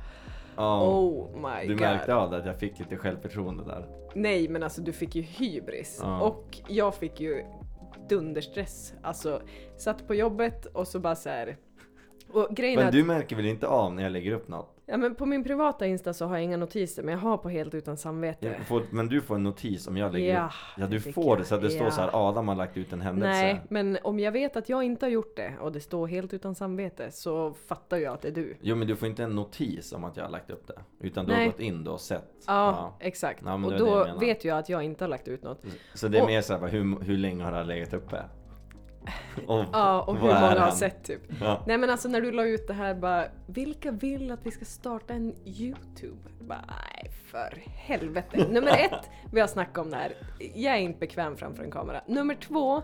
Ja. 0.57 0.83
oh 0.89 1.29
my 1.37 1.67
Du 1.67 1.73
god. 1.75 1.81
märkte 1.81 2.15
av 2.15 2.31
det 2.31 2.37
att 2.37 2.47
jag 2.47 2.57
fick 2.59 2.79
lite 2.79 2.97
självförtroende 2.97 3.65
där. 3.65 3.87
Nej 4.15 4.49
men 4.49 4.63
alltså 4.63 4.81
du 4.83 4.93
fick 4.93 5.15
ju 5.15 5.23
hybris 5.23 5.99
Ja. 6.03 6.21
och 6.21 6.59
jag 6.69 6.95
fick 6.95 7.21
ju 7.21 7.45
dunderstress. 8.11 8.95
Alltså 9.03 9.43
satt 9.77 10.07
på 10.07 10.15
jobbet 10.15 10.67
och 10.67 10.89
så 10.89 11.01
bara 11.01 11.17
så 11.17 11.29
här. 11.29 11.57
Och 12.33 12.49
grejen 12.51 12.79
Men 12.79 12.87
att 12.87 12.93
du 12.93 13.05
märker 13.05 13.37
väl 13.37 13.47
inte 13.47 13.67
av 13.67 13.95
när 13.95 14.03
jag 14.03 14.13
lägger 14.13 14.33
upp 14.33 14.49
något? 14.49 14.80
Ja 14.91 14.97
men 14.97 15.15
på 15.15 15.27
min 15.27 15.45
privata 15.45 15.87
Insta 15.87 16.13
så 16.13 16.27
har 16.27 16.35
jag 16.37 16.45
inga 16.45 16.57
notiser 16.57 17.03
men 17.03 17.13
jag 17.15 17.21
har 17.21 17.37
på 17.37 17.49
helt 17.49 17.75
utan 17.75 17.97
samvete. 17.97 18.47
Jag 18.59 18.67
får, 18.67 18.83
men 18.91 19.09
du 19.09 19.21
får 19.21 19.35
en 19.35 19.43
notis 19.43 19.87
om 19.89 19.97
jag 19.97 20.13
lägger 20.13 20.35
Ja, 20.35 20.47
upp. 20.47 20.53
Ja 20.77 20.87
du 20.87 21.01
får 21.01 21.25
jag. 21.25 21.39
det 21.39 21.45
så 21.45 21.55
att 21.55 21.63
det 21.63 21.71
står 21.71 21.85
Ja. 21.87 21.91
så 21.91 22.01
här 22.01 22.11
Adam 22.29 22.49
har 22.49 22.55
lagt 22.55 22.77
ut 22.77 22.93
en 22.93 23.01
händelse. 23.01 23.43
Nej, 23.43 23.61
men 23.69 23.99
om 24.03 24.21
jag 24.21 24.33
vet 24.33 24.57
att 24.57 24.69
jag 24.69 24.83
inte 24.85 25.07
har 25.07 25.11
gjort 25.11 25.37
det 25.37 25.53
och 25.61 25.73
det 25.73 25.81
står 25.81 26.07
helt 26.07 26.35
utan 26.35 26.55
samvete 26.55 27.11
så 27.11 27.53
fattar 27.67 27.97
jag 27.97 28.15
att 28.15 28.23
det 28.23 28.29
är 28.29 28.33
du. 28.33 28.57
Jo 28.61 28.77
men 28.77 28.89
du 28.89 28.97
får 28.97 29.09
inte 29.09 29.23
en 29.25 29.35
notis 29.35 29.93
om 29.93 30.05
att 30.05 30.17
jag 30.17 30.25
har 30.25 30.31
lagt 30.31 30.51
upp 30.51 30.67
det. 30.67 30.81
Utan 31.07 31.27
du 31.27 31.33
Nej. 31.33 31.41
har 31.45 31.53
gått 31.53 31.61
in 31.61 31.85
då 31.85 31.93
och 31.93 32.01
sett. 32.01 32.25
Ja, 32.47 32.97
exakt. 33.01 33.43
Ja, 33.45 33.57
men 33.57 33.65
och 33.65 33.73
jag 33.73 33.81
då 33.81 34.05
menar. 34.05 34.21
vet 34.21 34.45
jag 34.45 34.59
att 34.59 34.69
jag 34.69 34.83
inte 34.83 35.05
har 35.05 35.09
lagt 35.09 35.29
ut 35.29 35.43
något. 35.43 35.63
Så 35.95 36.09
det 36.09 36.19
är 36.19 36.23
Och- 36.23 36.29
mer 36.29 36.41
såhär, 36.43 36.69
hur, 36.69 37.01
hur 37.05 37.17
länge 37.19 37.45
har 37.45 37.51
det 37.51 37.57
här 37.57 37.65
legat 37.65 37.95
uppe? 37.95 38.23
Och, 39.47 39.65
Ja, 39.73 40.03
och 40.03 40.15
hur 40.15 40.23
många 40.23 40.35
har 40.35 40.57
han? 40.57 40.73
sett 40.73 41.05
typ. 41.05 41.21
Ja. 41.41 41.63
Nej 41.67 41.79
men 41.79 41.91
alltså 41.91 42.09
när 42.09 42.21
du 42.21 42.33
la 42.33 42.45
ut 42.45 42.67
det 42.67 42.75
här 42.75 42.95
bara, 42.95 43.25
vilka 43.47 43.91
vill 43.91 44.31
att 44.31 44.47
vi 44.47 44.51
ska 44.51 44.65
starta 44.65 45.15
en 45.15 45.35
YouTube? 45.45 46.19
Bara, 46.41 46.65
nej 46.69 47.11
för 47.31 47.63
helvete. 47.67 48.47
Nummer 48.51 48.71
ett, 48.71 49.11
vi 49.33 49.41
har 49.41 49.49
snackat 49.49 49.79
om 49.79 49.91
det 49.91 49.97
här. 49.97 50.13
Jag 50.55 50.75
är 50.75 50.79
inte 50.79 50.99
bekväm 50.99 51.37
framför 51.37 51.65
en 51.65 51.71
kamera. 51.71 52.01
Nummer 52.07 52.35
två, 52.35 52.83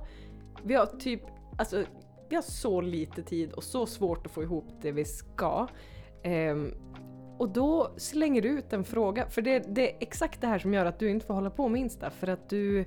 vi 0.62 0.74
har 0.74 0.86
typ, 0.86 1.20
alltså 1.58 1.84
vi 2.28 2.34
har 2.36 2.42
så 2.42 2.80
lite 2.80 3.22
tid 3.22 3.52
och 3.52 3.64
så 3.64 3.86
svårt 3.86 4.26
att 4.26 4.32
få 4.32 4.42
ihop 4.42 4.66
det 4.82 4.92
vi 4.92 5.04
ska. 5.04 5.66
Ehm, 6.22 6.74
och 7.38 7.48
då 7.48 7.90
slänger 7.96 8.42
du 8.42 8.48
ut 8.48 8.72
en 8.72 8.84
fråga, 8.84 9.26
för 9.30 9.42
det, 9.42 9.58
det 9.58 9.92
är 9.92 9.96
exakt 10.00 10.40
det 10.40 10.46
här 10.46 10.58
som 10.58 10.74
gör 10.74 10.86
att 10.86 10.98
du 10.98 11.10
inte 11.10 11.26
får 11.26 11.34
hålla 11.34 11.50
på 11.50 11.68
med 11.68 11.80
Insta, 11.80 12.10
för 12.10 12.26
att 12.26 12.48
du, 12.48 12.84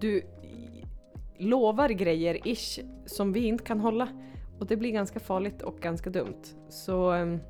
du 0.00 0.22
lovar 1.40 1.88
grejer 1.88 2.48
ish 2.48 2.80
som 3.06 3.32
vi 3.32 3.46
inte 3.46 3.64
kan 3.64 3.80
hålla. 3.80 4.08
Och 4.58 4.66
det 4.66 4.76
blir 4.76 4.90
ganska 4.90 5.20
farligt 5.20 5.62
och 5.62 5.80
ganska 5.80 6.10
dumt. 6.10 6.42
Så 6.68 7.10
ehm, 7.10 7.40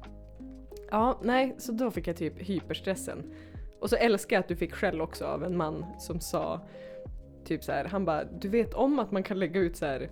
ja, 0.91 1.21
nej, 1.23 1.55
så 1.59 1.73
då 1.73 1.91
fick 1.91 2.07
jag 2.07 2.17
typ 2.17 2.39
hyperstressen. 2.39 3.35
Och 3.81 3.91
så 3.91 3.97
älskar 3.97 4.37
jag 4.37 4.41
att 4.41 4.49
du 4.49 4.57
fick 4.57 4.75
skäll 4.75 5.01
också 5.01 5.25
av 5.25 5.45
en 5.45 5.57
man 5.57 5.85
som 5.99 6.21
sa 6.21 6.61
typ 7.45 7.65
så 7.65 7.73
här, 7.73 7.85
han 7.85 8.05
bara 8.05 8.25
du 8.25 8.49
vet 8.49 8.75
om 8.75 8.99
att 8.99 9.13
man 9.13 9.23
kan 9.23 9.39
lägga 9.39 9.61
ut 9.61 9.77
så 9.77 9.87
här 9.87 10.11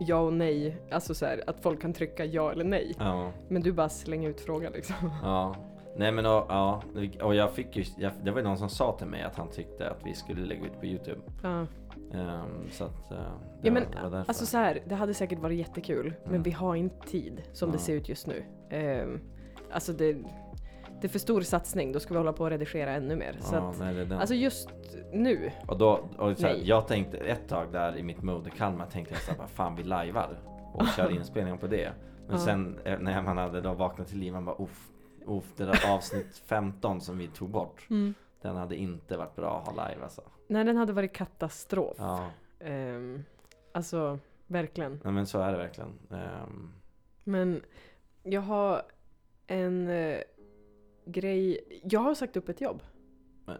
ja 0.00 0.20
och 0.20 0.32
nej, 0.32 0.76
alltså 0.90 1.14
så 1.14 1.26
här 1.26 1.42
att 1.46 1.60
folk 1.60 1.82
kan 1.82 1.92
trycka 1.92 2.24
ja 2.24 2.52
eller 2.52 2.64
nej. 2.64 2.94
ja. 2.98 3.32
Men 3.48 3.62
du 3.62 3.72
bara 3.72 3.88
slänger 3.88 4.28
ut 4.28 4.40
frågan 4.40 4.72
liksom. 4.72 5.10
Ja. 5.22 5.56
Nej 6.00 6.12
men 6.12 6.26
och, 6.26 6.44
ja, 6.48 6.82
och 7.22 7.34
jag 7.34 7.52
fick 7.52 7.76
ju, 7.76 7.84
jag, 7.98 8.12
det 8.22 8.30
var 8.30 8.38
ju 8.38 8.44
någon 8.44 8.58
som 8.58 8.68
sa 8.68 8.92
till 8.98 9.06
mig 9.06 9.22
att 9.22 9.36
han 9.36 9.48
tyckte 9.50 9.90
att 9.90 9.98
vi 10.04 10.14
skulle 10.14 10.46
lägga 10.46 10.66
ut 10.66 10.80
på 10.80 10.86
Youtube. 10.86 11.20
Ja. 11.42 11.66
Ehm, 12.14 12.70
så 12.70 12.84
att, 12.84 13.08
det 13.08 13.16
Ja 13.62 13.72
men 13.72 13.82
var, 13.94 14.02
det 14.02 14.08
var 14.08 14.18
alltså 14.28 14.46
så 14.46 14.56
här, 14.58 14.78
det 14.86 14.94
hade 14.94 15.14
säkert 15.14 15.38
varit 15.38 15.58
jättekul 15.58 16.14
men 16.22 16.28
Mm. 16.30 16.42
vi 16.42 16.50
har 16.50 16.74
inte 16.74 17.06
tid 17.06 17.42
som 17.52 17.70
det 17.70 17.74
Ja. 17.74 17.80
ser 17.80 17.94
ut 17.94 18.08
just 18.08 18.26
nu. 18.26 18.44
Ehm, 18.70 19.20
alltså 19.72 19.92
det, 19.92 20.12
det 21.00 21.06
är 21.06 21.08
för 21.08 21.18
stor 21.18 21.40
satsning, 21.40 21.92
då 21.92 22.00
ska 22.00 22.14
vi 22.14 22.18
hålla 22.18 22.32
på 22.32 22.44
och 22.44 22.50
redigera 22.50 22.90
ännu 22.92 23.16
mer. 23.16 23.36
Så 23.40 23.54
Ja, 23.54 23.68
att, 23.70 23.78
nej, 23.78 23.94
det 24.06 24.16
alltså 24.18 24.34
just 24.34 24.68
nu, 25.12 25.50
och 25.68 25.78
då, 25.78 26.00
och 26.18 26.38
så 26.38 26.46
här, 26.46 26.60
jag 26.64 26.88
tänkte 26.88 27.16
ett 27.16 27.48
tag 27.48 27.66
där 27.72 27.96
i 27.96 28.02
mitt 28.02 28.22
mode 28.22 28.48
i 28.48 28.58
Kalmar 28.58 28.86
tänkte 28.86 29.14
jag 29.14 29.22
såhär, 29.22 29.48
fan 29.48 29.76
vi 29.76 29.82
lajvar 29.82 30.38
och 30.72 30.86
kör 30.96 31.10
inspelningen 31.16 31.58
på 31.58 31.66
det. 31.66 31.92
Men 32.26 32.36
Ja. 32.36 32.44
sen 32.44 32.78
eh, 32.84 32.98
när 32.98 33.22
man 33.22 33.38
hade 33.38 33.60
då 33.60 33.72
vaknat 33.74 34.08
till 34.08 34.18
liv, 34.18 34.32
man 34.32 34.44
bara 34.44 34.56
uff, 34.62 34.86
uff, 35.26 35.52
det 35.56 35.64
där 35.64 35.94
avsnitt 35.94 36.36
15 36.46 37.00
som 37.00 37.18
vi 37.18 37.28
tog 37.28 37.50
bort. 37.50 37.88
Den 38.42 38.56
hade 38.56 38.76
inte 38.76 39.16
varit 39.16 39.36
bra 39.36 39.58
att 39.58 39.74
ha 39.76 39.88
live 39.88 40.02
alltså. 40.02 40.22
nej 40.46 40.64
den 40.64 40.76
hade 40.76 40.92
varit 40.92 41.12
katastrof. 41.12 41.96
Ja, 41.98 42.30
Ehm, 42.60 43.24
alltså, 43.72 44.18
verkligen. 44.46 45.00
nej, 45.04 45.12
men 45.12 45.26
så 45.26 45.38
är 45.40 45.52
det 45.52 45.58
verkligen. 45.58 45.98
Ehm, 46.10 46.70
Men 47.24 47.62
jag 48.22 48.40
har 48.40 48.82
en 49.46 49.88
eh, 49.88 50.18
grej, 51.04 51.60
jag 51.84 52.00
har 52.00 52.14
sagt 52.14 52.36
upp 52.36 52.48
ett 52.48 52.60
jobb. 52.60 52.82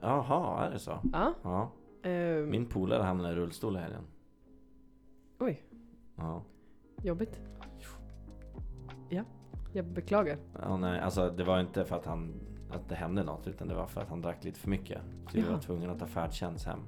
Jaha, 0.00 0.66
är 0.66 0.70
det 0.70 0.78
så? 0.78 0.98
Ja. 1.12 1.34
Ja. 1.42 1.70
ehm, 2.10 2.50
Min 2.50 2.66
polare 2.66 3.02
hamnade 3.02 3.32
i 3.34 3.36
rullstol 3.36 3.76
i 3.76 3.78
helgen. 3.78 4.04
Oj, 5.38 5.62
Ja. 6.16 6.42
jobbigt. 7.02 7.40
Ja, 9.08 9.22
jag 9.72 9.84
beklagar. 9.84 10.38
ja. 10.62 10.76
Nej, 10.76 11.00
alltså 11.00 11.30
det 11.30 11.44
var 11.44 11.60
inte 11.60 11.84
för 11.84 11.96
att 11.96 12.06
han 12.06 12.34
att 12.72 12.88
det 12.88 12.94
hände 12.94 13.22
något 13.24 13.46
utan 13.46 13.68
det 13.68 13.74
var 13.74 13.86
för 13.86 14.00
att 14.00 14.08
han 14.08 14.20
drack 14.22 14.44
lite 14.44 14.60
för 14.60 14.68
mycket. 14.70 14.98
Så 15.30 15.36
vi 15.36 15.42
var 15.42 15.58
tvungna 15.58 15.92
att 15.92 15.98
ta 15.98 16.06
färdtjänst 16.06 16.66
hem. 16.66 16.80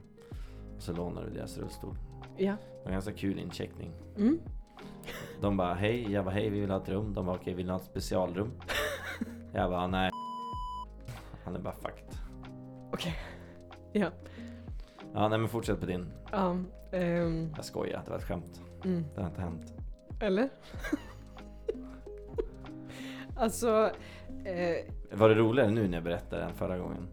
Och 0.77 0.83
så 0.83 0.92
lånade 0.92 1.27
vi 1.31 1.37
deras 1.37 1.59
rullstol. 1.59 1.97
Ja. 2.37 2.53
Det 2.53 2.79
var 2.85 2.87
en 2.87 2.92
ganska 2.92 3.12
kul 3.12 3.38
incheckning. 3.38 3.90
Mm. 4.16 4.38
De 5.40 5.57
bara 5.57 5.75
hej, 5.75 6.12
jag 6.12 6.25
bara 6.25 6.35
hej 6.35 6.51
vi 6.51 6.61
vill 6.61 6.71
ha 6.71 6.77
ett 6.83 6.88
rum. 6.88 7.14
De 7.14 7.27
bara 7.27 7.37
okej 7.37 7.55
vill 7.55 7.66
ni 7.66 7.73
ha 7.73 7.79
ett 7.79 7.85
specialrum? 7.85 8.51
jag 9.53 9.71
bara 9.71 9.87
nej. 9.87 10.11
Han 11.45 11.57
är 11.57 11.61
bara 11.61 11.75
fucked. 11.75 12.16
Okej. 12.92 13.14
Ja. 13.92 14.11
Ja 15.14 15.29
nej 15.29 15.38
men 15.38 15.49
fortsätt 15.49 15.81
på 15.81 15.87
din. 15.87 16.07
Ja, 16.33 16.57
ehm, 16.92 17.53
Jag 17.57 17.64
skojar, 17.64 18.03
det 18.05 18.11
var 18.11 18.18
ett 18.18 18.25
skämt. 18.25 18.61
mm. 18.85 19.05
Det 19.14 19.21
har 19.21 19.29
inte 19.29 19.40
hänt. 19.40 19.75
Eller? 20.21 20.49
Alltså, 23.42 23.90
eh, 24.44 25.18
Var 25.18 25.28
det 25.28 25.35
roligare 25.35 25.70
nu 25.70 25.88
när 25.88 25.94
jag 25.96 26.05
berättade 26.05 26.42
än 26.42 26.55
förra 26.55 26.78
gången? 26.78 27.09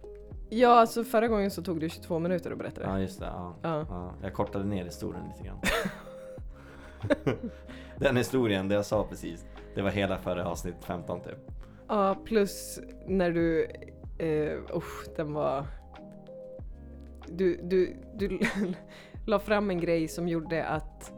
ja 0.52 0.70
alltså 0.80 1.04
förra 1.04 1.28
gången 1.28 1.52
så 1.52 1.62
tog 1.62 1.80
det 1.80 1.90
22 1.90 2.20
minuter 2.20 2.52
att 2.52 2.58
berätta 2.58 2.82
det. 2.82 2.88
Ja 2.88 3.00
just 3.00 3.20
det, 3.20 3.26
ja. 3.26 3.56
Ja. 3.62 3.86
ja. 3.90 4.14
Jag 4.22 4.34
kortade 4.34 4.66
ner 4.66 4.86
historien 4.86 5.24
lite 5.28 5.48
grann. 5.48 5.60
Den 7.98 8.18
historien, 8.18 8.68
det 8.68 8.76
jag 8.76 8.86
sa 8.86 9.04
precis. 9.10 9.46
Det 9.76 9.82
var 9.82 9.90
hela 9.90 10.18
förra 10.18 10.46
avsnitt 10.46 10.76
15 10.82 11.22
typ. 11.22 11.38
Ja, 11.88 12.16
plus 12.26 12.80
när 13.08 13.32
du, 13.32 13.68
eh, 14.18 14.60
usch, 14.76 15.06
den 15.16 15.34
var... 15.34 15.66
Du, 17.28 17.60
du, 17.64 17.96
du 18.16 18.40
la 19.26 19.40
fram 19.40 19.70
en 19.70 19.80
grej 19.80 20.08
som 20.08 20.28
gjorde 20.28 20.66
att 20.66 21.14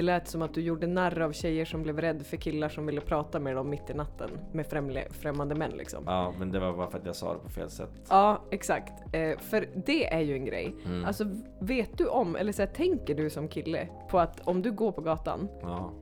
det 0.00 0.04
lät 0.04 0.28
som 0.28 0.42
att 0.42 0.54
du 0.54 0.60
gjorde 0.60 0.86
narr 0.86 1.20
av 1.20 1.32
tjejer 1.32 1.64
som 1.64 1.82
blev 1.82 2.00
rädd 2.00 2.26
för 2.26 2.36
killar 2.36 2.68
som 2.68 2.86
ville 2.86 3.00
prata 3.00 3.40
med 3.40 3.56
dem 3.56 3.70
mitt 3.70 3.90
i 3.90 3.94
natten 3.94 4.30
med 4.52 4.66
främle, 4.66 5.04
främmande 5.10 5.54
män 5.54 5.70
liksom. 5.70 6.04
Ja 6.06 6.32
men 6.38 6.50
det 6.52 6.58
var 6.60 6.72
bara 6.72 6.90
för 6.90 6.98
att 6.98 7.06
jag 7.06 7.16
sa 7.16 7.32
det 7.34 7.38
på 7.38 7.48
fel 7.48 7.70
sätt. 7.70 7.90
Ja, 8.08 8.42
exakt. 8.50 9.14
Eh, 9.14 9.38
för 9.38 9.66
det 9.86 10.12
är 10.14 10.20
ju 10.20 10.34
en 10.34 10.44
grej. 10.44 10.74
Mm. 10.84 11.04
Alltså 11.04 11.24
vet 11.60 11.98
du 11.98 12.06
om, 12.06 12.36
eller 12.36 12.52
så 12.52 12.62
här, 12.62 12.68
tänker 12.70 13.14
du 13.14 13.30
som 13.30 13.48
kille 13.48 13.88
på 14.10 14.18
att 14.18 14.40
om 14.48 14.62
du 14.62 14.72
går 14.72 14.92
på 14.92 15.00
gatan, 15.00 15.48
Ja. 15.62 15.92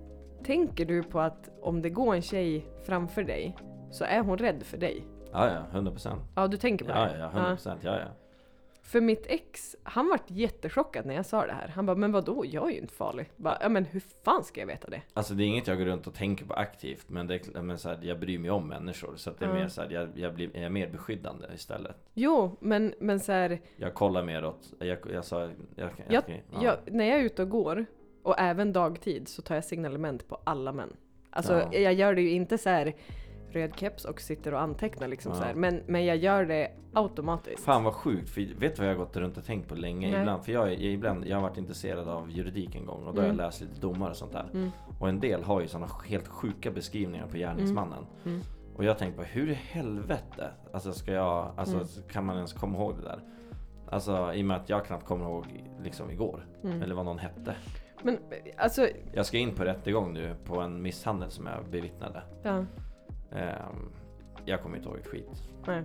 tänker 0.44 0.84
du 0.84 1.02
på 1.02 1.20
att 1.20 1.50
om 1.62 1.82
det 1.82 1.90
går 1.90 2.14
en 2.14 2.22
tjej 2.22 2.66
framför 2.86 3.22
dig 3.22 3.56
så 3.90 4.04
är 4.04 4.20
hon 4.20 4.38
rädd 4.38 4.62
för 4.62 4.78
dig? 4.78 5.04
Ja 5.32 5.46
ja, 5.46 5.62
100 5.72 5.92
procent. 5.92 6.20
Ja, 6.36 6.46
du 6.46 6.56
tänker 6.56 6.84
på 6.84 6.90
Ja 6.90 7.00
det? 7.04 7.18
ja, 7.18 7.26
100 7.26 7.48
procent. 7.50 7.80
Ja 7.84 7.98
ja. 7.98 8.06
För 8.88 9.00
mitt 9.00 9.26
ex, 9.26 9.76
han 9.82 10.08
vart 10.08 10.30
jättechockad 10.30 11.06
när 11.06 11.14
jag 11.14 11.26
sa 11.26 11.46
det 11.46 11.52
här. 11.52 11.68
Han 11.68 11.86
bara, 11.86 11.96
men 11.96 12.12
vadå, 12.12 12.44
jag 12.46 12.66
är 12.68 12.72
ju 12.74 12.80
inte 12.80 12.94
farlig. 12.94 13.30
Bara, 13.36 13.58
ja 13.60 13.68
men 13.68 13.84
hur 13.84 14.02
fan 14.24 14.44
ska 14.44 14.60
jag 14.60 14.66
veta 14.66 14.90
det? 14.90 15.02
Alltså 15.14 15.34
det 15.34 15.44
är 15.44 15.46
inget 15.46 15.66
jag 15.66 15.78
går 15.78 15.84
runt 15.84 16.06
och 16.06 16.14
tänker 16.14 16.44
på 16.44 16.54
aktivt 16.54 17.08
men, 17.08 17.26
det, 17.26 17.34
är- 17.56 17.62
men 17.62 17.78
så 17.78 17.88
här, 17.88 17.98
jag 18.02 18.20
bryr 18.20 18.38
mig 18.38 18.50
om 18.50 18.68
människor 18.68 19.16
så 19.16 19.30
att 19.30 19.38
det 19.38 19.44
är 19.44 19.48
Ja. 19.48 19.54
mer 19.54 19.68
så 19.68 19.82
här, 19.82 19.90
jag, 19.90 20.08
jag, 20.14 20.34
blir, 20.34 20.50
jag 20.54 20.62
är 20.64 20.68
mer 20.70 20.88
beskyddande 20.88 21.46
istället. 21.54 21.96
Jo, 22.14 22.56
men, 22.60 22.94
men 23.00 23.20
så 23.20 23.32
här, 23.32 23.60
Jag 23.76 23.94
kollar 23.94 24.22
mer 24.24 24.44
åt, 24.44 24.72
jag, 24.78 24.98
jag 25.12 25.24
sa, 25.24 25.40
jag, 25.42 25.50
jag, 25.76 25.90
jag, 26.08 26.22
ja. 26.52 26.58
jag, 26.62 26.76
när 26.94 27.04
jag 27.04 27.18
är 27.20 27.24
ute 27.24 27.42
och 27.42 27.48
går, 27.48 27.86
och 28.22 28.34
även 28.38 28.72
dagtid, 28.72 29.28
så 29.28 29.42
tar 29.42 29.54
jag 29.54 29.64
signalement 29.64 30.28
på 30.28 30.40
alla 30.44 30.72
män. 30.72 30.96
Alltså 31.30 31.52
Ja. 31.72 31.78
jag 31.78 31.92
gör 31.94 32.14
det 32.14 32.22
ju 32.22 32.30
inte 32.30 32.58
så 32.58 32.68
här 32.70 32.94
röd 33.52 33.72
keps 33.76 34.04
och 34.04 34.20
sitter 34.20 34.54
och 34.54 34.60
antecknar 34.60 35.08
liksom 35.08 35.32
Ja. 35.32 35.38
så 35.38 35.44
här, 35.44 35.54
men, 35.54 35.82
men 35.86 36.04
jag 36.06 36.16
gör 36.16 36.44
det 36.44 36.70
automatiskt. 36.92 37.64
Fan 37.64 37.84
vad 37.84 37.94
sjukt, 37.94 38.30
för 38.30 38.40
vet 38.40 38.76
du 38.76 38.82
vad 38.82 38.90
jag 38.90 38.96
har 38.98 39.04
gått 39.04 39.16
runt 39.16 39.36
och 39.36 39.44
tänkt 39.44 39.68
på 39.68 39.74
länge? 39.74 40.10
Nej. 40.10 40.20
Ibland, 40.20 40.44
för 40.44 40.52
jag, 40.52 40.68
jag, 40.72 40.80
ibland, 40.80 41.26
jag 41.26 41.36
har 41.36 41.42
varit 41.42 41.58
intresserad 41.58 42.08
av 42.08 42.30
juridik 42.30 42.74
en 42.74 42.86
gång 42.86 43.04
och 43.04 43.14
då 43.14 43.20
har 43.20 43.26
Mm. 43.28 43.36
jag 43.38 43.46
läst 43.46 43.60
lite 43.60 43.80
domar 43.80 44.10
och 44.10 44.16
sånt 44.16 44.32
där. 44.32 44.48
Mm. 44.54 44.70
Och 44.98 45.08
en 45.08 45.20
del 45.20 45.42
har 45.42 45.60
ju 45.60 45.68
sådana 45.68 45.88
helt 46.06 46.28
sjuka 46.28 46.70
beskrivningar 46.70 47.26
på 47.26 47.36
gärningsmannen. 47.36 48.06
Mm. 48.26 48.40
Och 48.76 48.84
jag 48.84 48.98
tänkte 48.98 49.18
på 49.22 49.24
hur 49.28 49.50
i 49.50 49.54
helvete, 49.54 50.50
alltså 50.72 50.92
ska 50.92 51.12
jag, 51.12 51.52
alltså 51.56 51.76
Mm. 51.76 51.88
kan 52.12 52.24
man 52.24 52.36
ens 52.36 52.52
komma 52.52 52.78
ihåg 52.78 52.96
det 52.96 53.02
där? 53.02 53.20
Alltså 53.90 54.32
i 54.34 54.42
och 54.42 54.46
med 54.46 54.56
att 54.56 54.68
jag 54.68 54.84
knappt 54.84 55.04
kommer 55.06 55.24
ihåg 55.24 55.44
liksom 55.82 56.10
igår, 56.10 56.46
Mm. 56.64 56.82
eller 56.82 56.94
vad 56.94 57.04
någon 57.04 57.18
hette. 57.18 57.56
Men 58.02 58.18
alltså, 58.56 58.88
Jag 59.12 59.26
ska 59.26 59.38
in 59.38 59.54
på 59.54 59.64
rättegång 59.64 60.12
nu 60.12 60.34
på 60.44 60.60
en 60.60 60.82
misshandel 60.82 61.30
som 61.30 61.46
jag 61.46 61.64
bevittnade. 61.70 62.22
ja, 62.42 62.64
jag 64.44 64.62
kommer 64.62 64.76
inte 64.76 64.88
ihåg 64.88 64.98
ett 64.98 65.06
skit. 65.06 65.28
nej. 65.66 65.82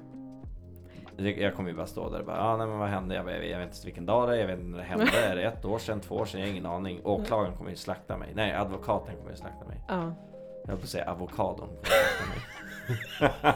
Det- 1.17 1.31
Jag 1.41 1.55
kommer 1.55 1.69
ju 1.69 1.75
bara 1.75 1.85
stå 1.85 2.09
där 2.09 2.19
och 2.19 2.25
bara, 2.25 2.41
ah, 2.41 2.57
nej 2.57 2.67
men 2.67 2.79
vad 2.79 2.89
hände? 2.89 3.15
Jag, 3.15 3.23
vet- 3.23 3.49
jag 3.49 3.59
vet 3.59 3.67
inte 3.67 3.85
vilken 3.85 4.05
dag 4.05 4.29
det 4.29 4.35
är, 4.35 4.39
jag 4.39 4.47
vet 4.47 4.59
inte 4.59 4.71
när 4.71 4.77
det 4.77 4.83
hände. 4.83 5.05
Är 5.31 5.35
det 5.35 5.43
ett 5.43 5.65
år 5.65 5.77
sedan, 5.79 5.99
två 5.99 6.15
år 6.15 6.25
sedan? 6.25 6.39
Jag 6.41 6.47
har 6.47 6.51
ingen 6.51 6.65
aning. 6.65 7.01
Åklagaren 7.03 7.55
kommer 7.57 7.69
ju 7.69 7.75
slakta 7.75 8.17
mig. 8.17 8.31
Nej, 8.35 8.53
advokaten 8.53 9.15
kommer 9.17 9.31
ju 9.31 9.37
slakta 9.37 9.65
mig. 9.65 9.81
Ja. 9.87 10.13
Jag 10.61 10.67
höll 10.69 10.77
på 10.77 10.83
att 10.83 10.89
säga 10.89 11.11
avokadon 11.11 11.57
kommer 11.69 11.83
slakta 11.83 12.25
mig. 12.29 13.53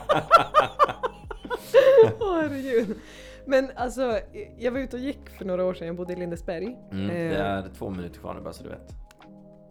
Åh 2.19 2.35
herregud. 2.41 2.97
Men 3.45 3.69
alltså, 3.75 4.19
jag 4.57 4.71
var 4.71 4.79
ute 4.79 4.95
och 4.95 5.01
gick 5.01 5.29
för 5.29 5.45
några 5.45 5.65
år 5.65 5.73
sedan, 5.73 5.87
jag 5.87 5.95
bodde 5.95 6.13
i 6.13 6.15
Lindesberg. 6.15 6.77
Mm, 6.91 7.07
det 7.07 7.35
Eh, 7.35 7.45
är 7.45 7.69
två 7.77 7.89
minuter 7.89 8.19
kvar 8.19 8.33
nu 8.33 8.41
bara 8.41 8.53
så 8.53 8.63
du 8.63 8.69
vet. 8.69 8.95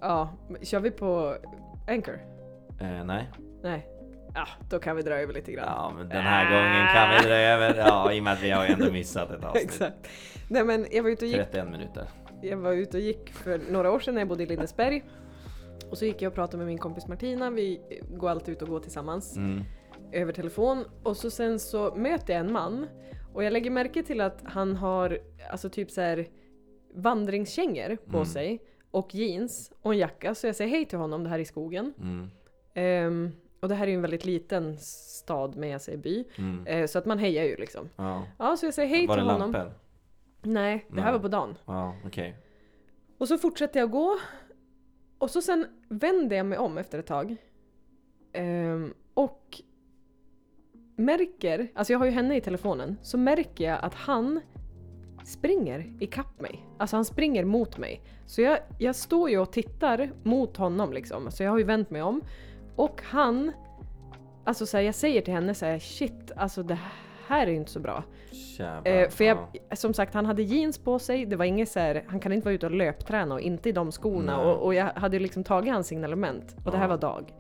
Ja, 0.01 0.29
kör 0.63 0.81
vi 0.81 0.91
på 0.91 1.35
Anchor? 1.89 2.19
Eh, 2.81 3.05
nej. 3.05 3.31
Nej. 3.63 3.87
Ja, 4.37 4.47
då 4.71 4.79
kan 4.79 4.97
vi 4.97 5.03
dra 5.03 5.15
över 5.15 5.35
lite 5.35 5.53
grann. 5.53 5.65
Ja 5.69 5.93
men 5.97 6.09
den 6.09 6.23
här 6.23 6.45
gången 6.51 6.87
kan 6.95 7.11
vi 7.23 7.29
dra 7.29 7.37
över. 7.37 7.75
Ja 7.79 8.13
i 8.13 8.21
och 8.21 8.25
med 8.25 8.33
att 8.33 8.43
vi 8.43 8.51
har 8.51 8.67
ju 8.67 8.73
ändå 8.73 8.93
missat 8.93 9.31
ett 9.31 9.45
avsnitt. 9.45 9.65
Exakt. 9.65 10.09
Nej 10.51 10.65
men 10.65 10.87
jag 10.91 11.03
var 11.03 11.11
ute 11.11 11.25
och 11.25 11.29
gick 11.31 11.37
31 11.41 11.71
minuter. 11.71 12.09
Jag 12.43 12.57
var 12.57 12.73
ute 12.73 12.97
och 12.97 13.03
gick 13.03 13.31
för 13.33 13.61
några 13.71 13.91
år 13.93 14.01
sedan 14.01 14.15
när 14.15 14.21
jag 14.21 14.29
bodde 14.29 14.43
i 14.43 14.47
Lindesberg. 14.47 15.05
Och 15.91 15.99
så 15.99 16.05
gick 16.05 16.23
jag 16.23 16.31
och 16.31 16.35
pratade 16.35 16.57
med 16.59 16.67
min 16.67 16.79
kompis 16.79 17.07
Martina, 17.07 17.51
vi 17.51 17.81
går 18.17 18.31
alltid 18.31 18.53
ut 18.55 18.63
och 18.63 18.69
går 18.69 18.81
tillsammans 18.81 19.37
Mm. 19.37 19.63
över 20.13 20.33
telefon. 20.33 20.85
Och 21.03 21.17
så 21.17 21.31
sen 21.31 21.59
så 21.59 21.95
möter 21.95 22.33
jag 22.35 22.41
en 22.41 22.53
man 22.53 22.87
och 23.35 23.45
jag 23.45 23.53
lägger 23.53 23.71
märke 23.71 24.03
till 24.03 24.21
att 24.21 24.41
han 24.45 24.77
har 24.77 25.19
alltså 25.51 25.69
typ 25.71 25.91
så 25.91 26.01
här 26.01 26.27
vandringskängor 26.95 27.97
på 27.97 28.17
Mm. 28.17 28.25
sig 28.27 28.63
och 28.91 29.15
jeans 29.15 29.73
och 29.83 29.93
en 29.93 29.99
jacka. 29.99 30.35
Så 30.35 30.47
jag 30.47 30.57
säger 30.57 30.71
hej 30.71 30.85
till 30.85 30.99
honom, 30.99 31.23
det 31.25 31.29
här 31.31 31.37
är 31.39 31.43
i 31.43 31.45
skogen. 31.45 31.95
Mm. 32.01 32.31
Ehm, 32.75 33.33
och 33.61 33.69
det 33.69 33.75
här 33.75 33.87
är 33.87 33.91
ju 33.91 33.95
en 33.97 34.03
väldigt 34.03 34.25
liten 34.25 34.77
stad, 34.79 35.57
men 35.57 35.69
jag 35.69 35.81
säger 35.81 35.99
by. 35.99 36.25
Mm. 36.39 36.67
Eh, 36.67 36.87
så 36.87 36.99
att 36.99 37.07
man 37.07 37.19
hejar 37.19 37.45
ju 37.45 37.57
liksom. 37.57 37.89
Ja. 37.97 38.23
Ja, 38.39 38.57
så 38.57 38.67
jag 38.67 38.75
säger 38.75 38.89
hej 38.89 39.07
Var 39.07 39.17
det 39.17 39.23
till 39.23 39.31
honom. 39.31 39.53
lampor? 39.53 39.73
Nej, 40.43 40.87
det 40.89 41.01
här 41.01 41.05
Nej. 41.05 41.13
var 41.13 41.21
på 41.21 41.29
dagen. 41.29 41.59
Ja 41.67 41.95
okej. 42.07 42.37
Och 43.19 43.29
så 43.29 43.39
fortsätter 43.39 43.81
jag 43.81 43.91
gå. 43.91 44.17
Och 45.19 45.31
så 45.31 45.43
sen 45.43 45.67
vänder 45.89 46.37
jag 46.37 46.47
mig 46.47 46.59
om 46.59 46.79
efter 46.79 46.99
ett 46.99 47.07
tag. 47.07 47.37
Ehm, 48.33 48.95
och 49.15 49.63
märker, 50.97 51.69
alltså 51.75 51.93
jag 51.93 51.99
har 51.99 52.07
ju 52.07 52.13
henne 52.13 52.37
i 52.37 52.41
telefonen, 52.41 52.97
så 53.03 53.19
märker 53.19 53.65
jag 53.65 53.79
att 53.85 53.95
han 53.95 54.41
springer 55.25 55.93
ikapp 56.01 56.41
mig. 56.41 56.67
Alltså 56.79 56.97
han 56.97 57.05
springer 57.05 57.45
mot 57.45 57.79
mig. 57.79 58.03
Så 58.27 58.41
jag, 58.43 58.59
jag 58.79 58.95
står 58.97 59.31
ju 59.31 59.39
och 59.39 59.53
tittar 59.53 60.11
mot 60.23 60.57
honom 60.57 60.93
liksom. 60.93 61.31
Så 61.31 61.43
jag 61.43 61.51
har 61.51 61.59
ju 61.59 61.65
vänt 61.65 61.91
mig 61.91 62.03
om. 62.03 62.23
Och 62.77 63.03
han, 63.05 63.53
alltså 64.45 64.67
så 64.67 64.77
här, 64.77 64.85
jag 64.85 64.95
säger 64.95 65.21
till 65.21 65.35
henne 65.35 65.55
så 65.55 65.67
här, 65.67 65.79
shit, 65.79 66.33
alltså 66.37 66.63
det 66.63 66.79
här 67.27 67.47
är 67.47 67.51
ju 67.51 67.57
inte 67.57 67.71
så 67.71 67.81
bra. 67.81 68.05
Eh, 68.85 69.09
för 69.09 69.25
jag, 69.25 69.39
ja. 69.69 69.77
som 69.77 69.95
sagt, 69.95 70.15
han 70.15 70.27
hade 70.27 70.43
jeans 70.43 70.79
på 70.79 70.99
sig, 70.99 71.27
det 71.27 71.37
var 71.37 71.45
inget 71.45 71.69
så 71.69 71.81
här, 71.81 72.05
han 72.09 72.21
kan 72.21 72.33
inte 72.33 72.45
vara 72.45 72.55
ute 72.55 72.67
och 72.67 72.73
löpträna 72.73 73.35
och 73.35 73.41
inte 73.41 73.69
i 73.69 73.73
de 73.73 73.93
skorna 73.93 74.41
och, 74.41 74.65
och 74.65 74.75
jag 74.75 74.85
hade 74.95 75.17
ju 75.17 75.23
liksom 75.23 75.45
tagit 75.45 75.73
hans 75.73 75.87
signalement 75.87 76.57
och 76.65 76.73
det 76.73 76.79
här 76.79 76.89
var 76.89 76.99
dag. 76.99 77.35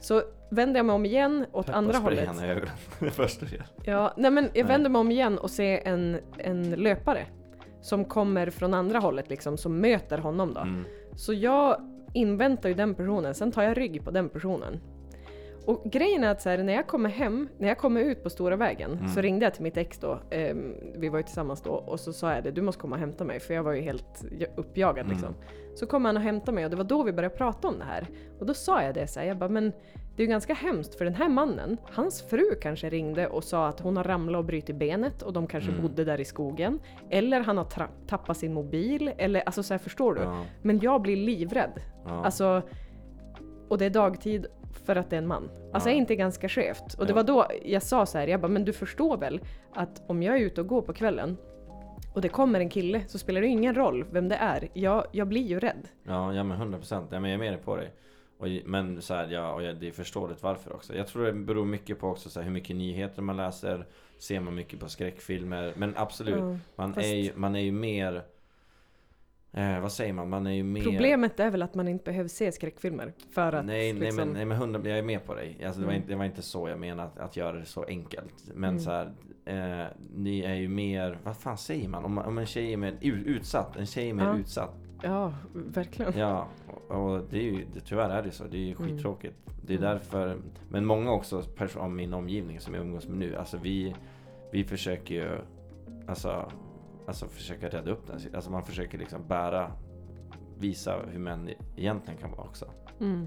Så 0.00 0.22
vände 0.50 0.78
jag 0.78 0.86
mig 0.86 0.94
om 0.94 1.06
igen 1.06 1.46
åt 1.52 1.70
andra 1.70 1.92
Pepparspray 1.92 2.26
hållet. 2.26 2.40
han 2.40 2.48
i 2.48 2.50
ögonen. 2.50 2.74
Det 3.00 3.10
första. 3.10 3.46
Ja, 3.84 4.14
nej 4.16 4.30
men 4.30 4.44
jag 4.44 4.54
Nej. 4.54 4.64
vänder 4.64 4.90
mig 4.90 5.00
om 5.00 5.10
igen 5.10 5.38
och 5.38 5.50
ser 5.50 5.88
en, 5.88 6.20
en 6.38 6.70
löpare 6.70 7.26
som 7.80 8.04
kommer 8.04 8.50
från 8.50 8.74
andra 8.74 8.98
hållet 8.98 9.30
liksom, 9.30 9.56
som 9.56 9.80
möter 9.80 10.18
honom 10.18 10.54
då. 10.54 10.60
Mm. 10.60 10.84
Så 11.16 11.32
jag 11.32 11.76
inväntar 12.14 12.68
ju 12.68 12.74
den 12.74 12.94
personen, 12.94 13.34
sen 13.34 13.52
tar 13.52 13.62
jag 13.62 13.78
rygg 13.78 14.04
på 14.04 14.10
den 14.10 14.28
personen. 14.28 14.80
Och 15.66 15.84
grejen 15.84 16.24
är 16.24 16.28
att 16.30 16.42
så 16.42 16.48
här, 16.48 16.58
när 16.58 16.72
jag 16.72 16.86
kommer 16.86 17.10
hem, 17.10 17.48
när 17.58 17.68
jag 17.68 17.78
kommer 17.78 18.00
ut 18.00 18.22
på 18.22 18.30
stora 18.30 18.56
vägen 18.56 18.92
Mm. 18.92 19.08
så 19.08 19.20
ringde 19.20 19.46
jag 19.46 19.54
till 19.54 19.62
mitt 19.62 19.76
ex 19.76 19.98
då, 19.98 20.18
ehm, 20.30 20.74
vi 20.96 21.08
var 21.08 21.18
ju 21.18 21.22
tillsammans 21.22 21.62
då, 21.62 21.70
och 21.70 22.00
så 22.00 22.12
sa 22.12 22.34
jag 22.34 22.44
det, 22.44 22.50
du 22.50 22.62
måste 22.62 22.80
komma 22.80 22.96
och 22.96 23.00
hämta 23.00 23.24
mig 23.24 23.40
för 23.40 23.54
jag 23.54 23.62
var 23.62 23.72
ju 23.72 23.80
helt 23.80 24.24
uppjagad 24.56 25.04
Mm. 25.04 25.12
liksom. 25.12 25.34
Så 25.74 25.86
kom 25.86 26.04
han 26.04 26.16
och 26.16 26.22
hämtade 26.22 26.52
mig 26.54 26.64
och 26.64 26.70
det 26.70 26.76
var 26.76 26.84
då 26.84 27.02
vi 27.02 27.12
började 27.12 27.34
prata 27.36 27.68
om 27.68 27.78
det 27.78 27.84
här. 27.84 28.06
Och 28.38 28.46
då 28.46 28.54
sa 28.54 28.82
jag 28.82 28.94
det 28.94 29.06
så 29.06 29.20
här, 29.20 29.26
jag 29.26 29.38
bara 29.38 29.48
men 29.48 29.72
det 30.16 30.22
är 30.22 30.26
ju 30.26 30.30
ganska 30.30 30.54
hemskt 30.54 30.94
för 30.94 31.04
den 31.04 31.14
här 31.14 31.28
mannen, 31.28 31.76
hans 31.92 32.22
fru 32.22 32.54
kanske 32.62 32.90
ringde 32.90 33.26
och 33.26 33.44
sa 33.44 33.66
att 33.68 33.80
hon 33.80 33.96
har 33.96 34.04
ramlat 34.04 34.38
och 34.38 34.44
brutit 34.44 34.76
benet 34.76 35.22
och 35.22 35.32
de 35.32 35.46
kanske 35.46 35.70
Mm. 35.70 35.82
bodde 35.82 36.04
där 36.04 36.20
i 36.20 36.24
skogen. 36.24 36.78
Eller 37.10 37.40
han 37.40 37.56
har 37.58 37.66
tappat 38.06 38.36
sin 38.36 38.54
mobil, 38.54 39.10
eller 39.18 39.40
alltså 39.40 39.62
så 39.62 39.74
här, 39.74 39.78
förstår 39.78 40.14
du? 40.14 40.20
Ja, 40.20 40.44
Men 40.62 40.78
jag 40.80 41.02
blir 41.02 41.16
livrädd. 41.16 41.80
ja. 42.06 42.24
Alltså, 42.24 42.62
och 43.68 43.78
det 43.78 43.84
är 43.84 43.90
dagtid 43.90 44.46
för 44.86 44.96
att 44.96 45.10
det 45.10 45.16
är 45.16 45.18
en 45.18 45.26
man. 45.26 45.50
Alltså 45.72 45.88
Ja. 45.88 45.94
är 45.94 45.98
inte 45.98 46.16
ganska 46.16 46.48
skevt? 46.48 46.94
Och 46.98 47.06
det 47.06 47.12
var 47.12 47.22
då 47.24 47.46
jag 47.64 47.82
sa 47.82 48.06
så 48.06 48.18
här, 48.18 48.26
jag 48.26 48.40
bara, 48.40 48.48
men 48.48 48.64
du 48.64 48.72
förstår 48.72 49.16
väl 49.16 49.40
att 49.74 50.02
om 50.06 50.22
jag 50.22 50.36
är 50.36 50.40
ute 50.40 50.60
och 50.60 50.66
går 50.66 50.82
på 50.82 50.92
kvällen 50.92 51.36
och 52.14 52.20
det 52.20 52.28
kommer 52.28 52.60
en 52.60 52.68
kille 52.68 53.00
så 53.06 53.18
spelar 53.18 53.40
det 53.40 53.46
ingen 53.46 53.74
roll 53.74 54.04
vem 54.10 54.28
det 54.28 54.36
är. 54.36 54.68
Jag, 54.72 55.04
jag 55.12 55.28
blir 55.28 55.42
ju 55.42 55.60
rädd. 55.60 55.88
Ja, 56.06 56.34
ja 56.34 56.44
men 56.44 56.58
100% 56.58 56.76
procent. 56.78 57.08
Ja, 57.10 57.20
men 57.20 57.30
jag 57.30 57.34
är 57.34 57.38
med 57.44 57.52
dig 57.52 57.60
på 57.62 57.76
dig. 57.76 57.90
Och, 58.44 58.68
men 58.68 59.02
så 59.02 59.14
här, 59.14 59.28
ja, 59.30 59.52
och 59.52 59.60
det 59.60 59.88
är 59.88 59.92
förståeligt 59.92 60.42
varför 60.42 60.72
också. 60.72 60.96
Jag 60.96 61.06
tror 61.06 61.24
det 61.26 61.32
beror 61.32 61.64
mycket 61.64 61.98
på 61.98 62.08
också 62.08 62.30
så 62.30 62.40
här, 62.40 62.44
hur 62.44 62.52
mycket 62.52 62.76
nyheter 62.76 63.22
man 63.22 63.36
läser. 63.36 63.86
Ser 64.18 64.40
man 64.40 64.54
mycket 64.54 64.80
på 64.80 64.88
skräckfilmer. 64.88 65.72
Men 65.76 65.94
absolut, 65.96 66.36
Ja, 66.38 66.56
man, 66.76 66.94
fast- 66.94 67.06
är 67.06 67.14
ju, 67.14 67.30
man 67.36 67.56
är 67.56 67.60
ju 67.60 67.72
mer... 67.72 68.22
Eh, 69.52 69.80
vad 69.80 69.92
säger 69.92 70.12
man? 70.12 70.28
Man 70.28 70.46
är 70.46 70.50
ju 70.52 70.62
mer... 70.62 70.82
Problemet 70.82 71.40
är 71.40 71.50
väl 71.50 71.62
att 71.62 71.74
man 71.74 71.88
inte 71.88 72.04
behöver 72.04 72.28
se 72.28 72.52
skräckfilmer 72.52 73.12
för 73.34 73.52
att 73.52 73.64
nej, 73.66 73.92
nej, 73.92 74.00
liksom, 74.00 74.16
men, 74.16 74.32
nej 74.34 74.44
men 74.44 74.56
100, 74.56 74.80
jag 74.84 74.98
är 74.98 75.02
med 75.02 75.24
på 75.26 75.34
dig. 75.34 75.60
Alltså, 75.64 75.80
det, 75.80 75.86
var 75.86 75.92
Mm. 75.92 76.02
inte, 76.02 76.12
det 76.12 76.18
var 76.18 76.24
inte 76.24 76.42
så 76.42 76.68
jag 76.68 76.78
menade 76.78 77.08
att, 77.08 77.18
att 77.18 77.36
göra 77.36 77.52
det 77.58 77.64
så 77.64 77.84
enkelt. 77.84 78.34
Men 78.54 78.70
Mm. 78.70 78.80
så 78.80 78.90
här, 78.90 79.12
eh, 79.44 79.86
ni 80.14 80.40
är 80.40 80.54
ju 80.54 80.68
mer, 80.68 81.18
vad 81.24 81.36
fan 81.36 81.58
säger 81.58 81.88
man? 81.88 82.04
Om, 82.04 82.18
om 82.18 82.38
en 82.38 82.46
tjej 82.46 82.72
är 82.72 82.76
mer 82.76 82.96
utsatt, 83.00 83.76
en 83.76 83.86
tjej 83.86 84.10
är 84.10 84.14
mer 84.14 84.24
Ja. 84.24 84.36
utsatt. 84.38 84.74
Ja, 85.02 85.34
verkligen. 85.52 86.12
Ja, 86.18 86.48
och 86.88 87.20
det 87.30 87.38
är 87.38 87.42
ju, 87.42 87.64
det, 87.74 87.80
tyvärr 87.80 88.10
är 88.10 88.22
det 88.22 88.30
så. 88.30 88.44
Det 88.44 88.56
är 88.56 88.60
ju 88.60 88.74
Mm. 88.74 88.88
skittråkigt. 88.88 89.36
Det 89.62 89.74
är 89.74 89.78
Mm. 89.78 89.90
därför, 89.90 90.36
men 90.68 90.86
många 90.86 91.12
också 91.12 91.42
av 91.76 91.90
min 91.90 92.14
omgivning 92.14 92.60
som 92.60 92.74
jag 92.74 92.80
umgås 92.84 93.08
med 93.08 93.18
nu, 93.18 93.36
alltså 93.36 93.56
vi, 93.62 93.94
vi 94.52 94.64
försöker 94.64 95.14
ju, 95.14 95.38
alltså, 96.06 96.50
alltså 97.06 97.26
försöka 97.28 97.68
rädda 97.68 97.90
upp 97.90 98.06
den. 98.06 98.20
Alltså 98.34 98.50
man 98.50 98.62
försöker 98.62 98.98
liksom 98.98 99.20
bära, 99.28 99.72
visa 100.58 100.96
hur 101.12 101.18
män 101.18 101.50
egentligen 101.76 102.20
kan 102.20 102.30
vara 102.30 102.42
också. 102.42 102.66
Mm. 103.00 103.26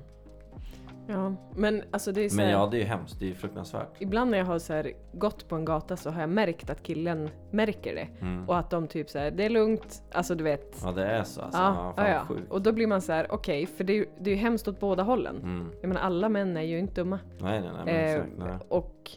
Ja, 1.10 1.36
men 1.56 1.84
alltså 1.92 2.12
det 2.12 2.22
är 2.22 2.30
så 2.30 2.36
Men 2.36 2.46
här, 2.46 2.52
ja, 2.52 2.68
det 2.72 2.78
är 2.78 2.80
ju 2.80 2.86
hemskt. 2.86 3.20
Det 3.20 3.26
är 3.26 3.28
ju 3.28 3.36
fruktansvärt. 3.36 3.90
Ibland 4.00 4.32
när 4.32 4.38
jag 4.38 4.46
har 4.46 4.60
så 4.60 4.74
här 4.74 4.92
gått 5.14 5.48
på 5.50 5.56
en 5.56 5.66
gata 5.66 5.98
så 5.98 6.10
har 6.10 6.22
jag 6.22 6.30
märkt 6.30 6.70
att 6.70 6.84
killen 6.84 7.30
märker 7.52 7.96
det. 7.96 8.08
Mm. 8.22 8.50
Och 8.50 8.58
att 8.58 8.70
de 8.70 8.88
typ 8.88 9.10
så 9.10 9.20
här, 9.20 9.32
det 9.32 9.46
är 9.46 9.50
lugnt, 9.50 10.04
alltså 10.12 10.36
du 10.36 10.44
vet. 10.44 10.82
Ja, 10.84 10.92
det 10.92 11.06
är 11.06 11.24
så 11.24 11.42
alltså. 11.42 11.60
Ja, 11.62 11.76
Ja, 11.76 11.94
ja, 11.98 12.04
fan 12.04 12.12
ja. 12.12 12.26
sjukt. 12.26 12.52
Och 12.52 12.62
då 12.62 12.72
blir 12.72 12.88
man 12.88 13.02
så 13.02 13.12
här, 13.14 13.28
okej, 13.32 13.66
för 13.66 13.84
det 13.84 13.94
är, 13.94 13.98
ju, 13.98 14.06
det 14.20 14.30
är 14.32 14.36
ju 14.36 14.42
hemskt 14.42 14.68
åt 14.68 14.80
båda 14.80 15.04
hållen. 15.04 15.38
Mm. 15.38 15.72
Jag 15.82 15.88
menar 15.88 16.02
alla 16.02 16.30
män 16.30 16.58
är 16.58 16.62
ju 16.62 16.80
inte 16.80 16.94
dumma. 16.94 17.20
Nej, 17.40 17.62
nej, 17.62 17.72
nej, 17.74 17.86
men 17.86 17.96
Eh, 17.96 18.12
exakt. 18.12 18.34
Nej. 18.38 18.58
Och 18.70 19.12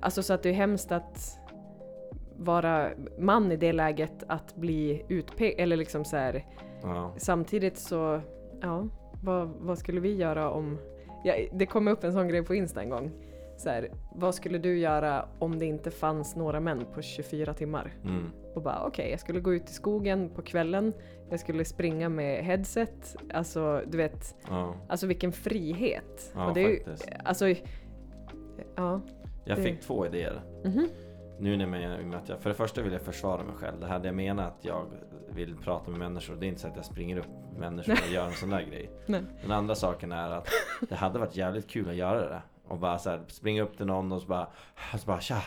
alltså 0.00 0.22
så 0.22 0.34
att 0.34 0.42
det 0.42 0.48
är 0.48 0.54
hemskt 0.54 0.92
att 0.92 1.38
vara 2.36 2.88
man 3.18 3.52
i 3.52 3.56
det 3.56 3.72
läget 3.72 4.24
att 4.28 4.56
bli 4.56 5.04
utpekad, 5.08 5.60
eller 5.60 5.76
liksom 5.76 6.04
så 6.04 6.16
här. 6.16 6.44
Ja. 6.82 7.12
Samtidigt 7.16 7.78
så, 7.78 8.20
ja, 8.60 8.88
vad, 9.24 9.48
vad 9.60 9.78
skulle 9.78 10.00
vi 10.00 10.14
göra 10.14 10.50
om... 10.50 10.78
Ja, 11.24 11.34
det 11.52 11.66
kom 11.66 11.88
upp 11.88 12.04
en 12.04 12.12
sån 12.12 12.28
grej 12.28 12.42
på 12.44 12.54
Insta 12.54 12.82
en 12.82 12.90
gång. 12.90 13.10
Så 13.56 13.68
här, 13.68 13.88
vad 14.14 14.34
skulle 14.34 14.58
du 14.58 14.78
göra 14.78 15.28
om 15.38 15.58
det 15.58 15.64
inte 15.66 15.90
fanns 15.90 16.36
några 16.36 16.60
män 16.60 16.84
på 16.94 17.02
24 17.02 17.54
timmar? 17.54 17.92
Mm. 18.04 18.30
Och 18.54 18.62
bara 18.62 18.84
okej, 18.86 19.10
jag 19.10 19.20
skulle 19.20 19.40
gå 19.40 19.54
ut 19.54 19.70
i 19.70 19.72
skogen 19.72 20.30
på 20.30 20.42
kvällen, 20.42 20.92
jag 21.30 21.40
skulle 21.40 21.64
springa 21.64 22.08
med 22.08 22.44
headset, 22.44 23.16
alltså 23.32 23.82
du 23.86 23.96
vet, 23.98 24.36
Ja. 24.48 24.74
alltså 24.88 25.06
vilken 25.06 25.32
frihet. 25.32 26.32
Ja, 26.34 26.48
och 26.48 26.54
det 26.54 26.60
är 26.64 26.68
ju, 26.68 26.84
faktiskt. 26.84 27.08
alltså, 27.24 27.48
ja. 28.76 29.00
Jag 29.44 29.56
det- 29.58 29.62
fick 29.62 29.80
två 29.80 30.06
idéer. 30.06 30.42
Mhm. 30.64 30.88
Nu 31.38 31.56
när 31.56 31.80
jag, 31.80 32.22
jag, 32.28 32.40
för 32.40 32.50
det 32.50 32.56
första 32.56 32.82
vill 32.82 32.92
jag 32.92 33.02
försvara 33.02 33.42
mig 33.42 33.54
själv. 33.56 33.80
Det 33.80 33.86
här 33.86 33.98
det 33.98 34.06
jag 34.06 34.14
menar 34.14 34.44
att 34.44 34.58
jag 34.60 34.86
vill 35.28 35.56
prata 35.56 35.90
med 35.90 35.98
människor. 35.98 36.36
Det 36.36 36.46
är 36.46 36.48
inte 36.48 36.60
så 36.60 36.68
att 36.68 36.76
jag 36.76 36.84
springer 36.84 37.18
upp 37.18 37.58
människor 37.58 37.92
och 37.92 38.12
gör 38.12 38.26
en 38.26 38.32
sån 38.32 38.50
där 38.50 38.62
grej. 38.62 38.90
Nej. 39.06 39.22
Den 39.42 39.52
andra 39.52 39.74
saken 39.74 40.12
är 40.12 40.30
att 40.30 40.48
det 40.88 40.94
hade 40.94 41.18
varit 41.18 41.36
jävligt 41.36 41.70
kul 41.70 41.88
att 41.88 41.96
göra 41.96 42.28
det. 42.28 42.42
Och 42.68 42.78
bara 42.78 42.98
så 42.98 43.10
här, 43.10 43.20
springa 43.28 43.62
upp 43.62 43.76
till 43.76 43.86
någon 43.86 44.12
och 44.12 44.22
så 44.22 44.28
bara, 44.28 44.46
så 44.98 45.06
bara 45.06 45.20
tja. 45.20 45.42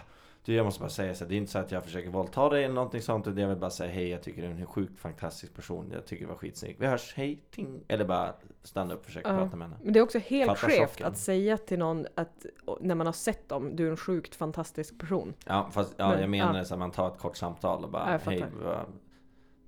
Du 0.47 0.53
jag 0.53 0.65
måste 0.65 0.79
bara 0.79 0.89
säga 0.89 1.15
så 1.15 1.23
här, 1.23 1.29
det 1.29 1.35
är 1.35 1.37
inte 1.37 1.51
så 1.51 1.59
att 1.59 1.71
jag 1.71 1.83
försöker 1.83 2.09
våldta 2.09 2.49
dig 2.49 2.63
eller 2.63 2.75
någonting 2.75 3.01
sånt. 3.01 3.27
Utan 3.27 3.41
jag 3.41 3.49
vill 3.49 3.57
bara 3.57 3.69
säga 3.69 3.91
hej, 3.91 4.09
jag 4.09 4.23
tycker 4.23 4.41
du 4.41 4.47
är 4.47 4.51
en 4.51 4.65
sjukt 4.65 4.99
fantastisk 4.99 5.53
person. 5.55 5.89
Jag 5.93 6.05
tycker 6.05 6.25
det 6.25 6.29
var 6.31 6.37
skitsnyggt. 6.37 6.81
Vi 6.81 6.85
hörs, 6.87 7.13
hej, 7.15 7.43
ting. 7.51 7.83
Eller 7.87 8.05
bara 8.05 8.33
stanna 8.63 8.93
upp 8.93 8.99
och 8.99 9.05
försöka 9.05 9.29
Ja. 9.29 9.37
prata 9.37 9.55
med 9.55 9.67
henne. 9.67 9.79
Men 9.83 9.93
det 9.93 9.99
är 9.99 10.03
också 10.03 10.19
helt 10.19 10.57
skevt 10.59 11.01
att 11.01 11.17
säga 11.17 11.57
till 11.57 11.79
någon 11.79 12.05
att 12.15 12.45
när 12.81 12.95
man 12.95 13.05
har 13.07 13.13
sett 13.13 13.49
dem, 13.49 13.75
du 13.75 13.87
är 13.87 13.91
en 13.91 13.97
sjukt 13.97 14.35
fantastisk 14.35 14.99
person. 14.99 15.33
Ja 15.45 15.69
fast 15.71 15.93
ja, 15.97 16.09
Men, 16.09 16.21
jag 16.21 16.29
menar 16.29 16.57
ja. 16.57 16.65
så 16.65 16.73
att 16.73 16.79
man 16.79 16.91
tar 16.91 17.07
ett 17.07 17.17
kort 17.19 17.37
samtal 17.37 17.83
och 17.83 17.91
bara 17.91 18.19
hej, 18.25 18.45
vad- 18.63 18.85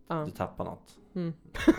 Ja. 0.08 0.24
du 0.26 0.32
tappar 0.32 0.66
något. 0.66 0.96
Mm. 1.16 1.34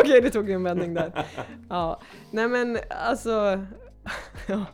Okej, 0.00 0.20
det 0.20 0.30
tog 0.30 0.50
en 0.50 0.62
vändning 0.62 0.94
där. 0.94 1.26
Ja, 1.68 2.00
nej 2.30 2.48
men 2.48 2.78
alltså. 2.90 3.30
ja, 4.48 4.64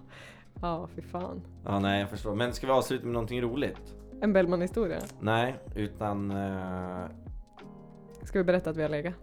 ja, 0.61 0.89
fy 0.97 1.03
fan. 1.03 1.43
Ja 1.65 1.79
nej 1.79 2.01
jag 2.01 2.11
förstår. 2.11 2.35
Men 2.35 2.53
ska 2.53 2.67
vi 2.67 2.73
avsluta 2.73 3.05
med 3.05 3.13
någonting 3.13 3.43
roligt? 3.43 3.95
En 4.21 4.33
Bellman-historia. 4.33 5.01
Nej, 5.21 5.55
utan... 5.75 6.31
eh, 6.31 7.05
Ska 8.23 8.39
vi 8.39 8.45
berätta 8.45 8.71
att 8.71 8.77
vi 8.77 8.83
har 8.83 8.89
legat? 8.89 9.15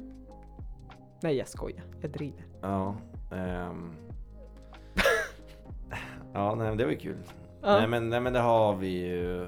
Nej, 1.21 1.35
jag 1.37 1.47
skojar. 1.47 1.83
Jag 2.01 2.11
driver. 2.11 2.45
ja. 2.61 2.95
ehm. 3.31 3.91
ja, 6.33 6.55
nej 6.55 6.67
men 6.67 6.77
det 6.77 6.83
var 6.85 6.91
ju 6.91 6.97
kul. 6.97 7.17
Ja, 7.61 7.77
Nej, 7.79 7.87
men, 7.87 8.09
nej 8.09 8.19
men 8.21 8.33
det 8.33 8.39
har 8.39 8.75
vi 8.75 8.87
ju... 9.07 9.47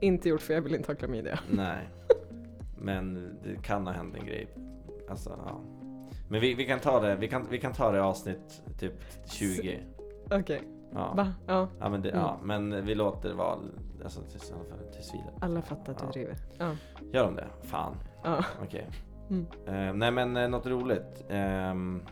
Inte 0.00 0.28
gjort 0.28 0.40
för 0.40 0.54
jag 0.54 0.62
vill 0.62 0.74
inte 0.74 0.92
ha 0.92 0.96
klamydia. 0.96 1.38
Nej. 1.50 1.88
Men 2.78 3.14
det 3.44 3.62
kan 3.62 3.86
ha 3.86 3.94
hänt 3.94 4.16
en 4.20 4.26
grej. 4.26 4.46
Alltså, 5.08 5.38
ja. 5.46 5.60
Men 6.28 6.40
vi, 6.40 6.54
vi 6.54 6.64
kan 6.66 6.78
ta 6.80 7.00
det, 7.00 7.16
vi 7.16 7.28
kan, 7.28 7.46
vi 7.50 7.58
kan 7.58 7.72
ta 7.72 7.90
det 7.92 7.98
i 7.98 8.00
avsnitt 8.00 8.62
typ 8.78 8.94
20. 9.26 9.80
Okej, 10.30 10.62
Ja. 10.94 11.12
va? 11.16 11.32
Ja, 11.46 11.68
Ja, 11.80 11.88
men 11.88 12.02
det, 12.02 12.10
Mm. 12.10 12.20
ja, 12.22 12.36
men 12.42 12.84
vi 12.84 12.94
låter 12.94 13.28
det 13.28 13.34
vara 13.34 13.58
alltså, 14.04 14.20
tills, 14.22 14.52
tills 14.92 15.14
vidare. 15.14 15.32
alla 15.40 15.62
fattar 15.62 15.92
att 15.92 15.98
du 15.98 16.04
Ja. 16.06 16.10
driver. 16.12 16.36
Ja, 16.58 16.70
Gör 17.12 17.24
de 17.24 17.34
det? 17.36 17.46
Fan. 17.62 17.94
ja. 18.24 18.44
Okej. 18.62 18.88
Mm. 19.30 19.46
Eh, 19.66 19.94
nej 19.94 20.10
men 20.10 20.36
eh, 20.36 20.48
något 20.48 20.66
roligt. 20.66 21.24
Ehm, 21.28 22.02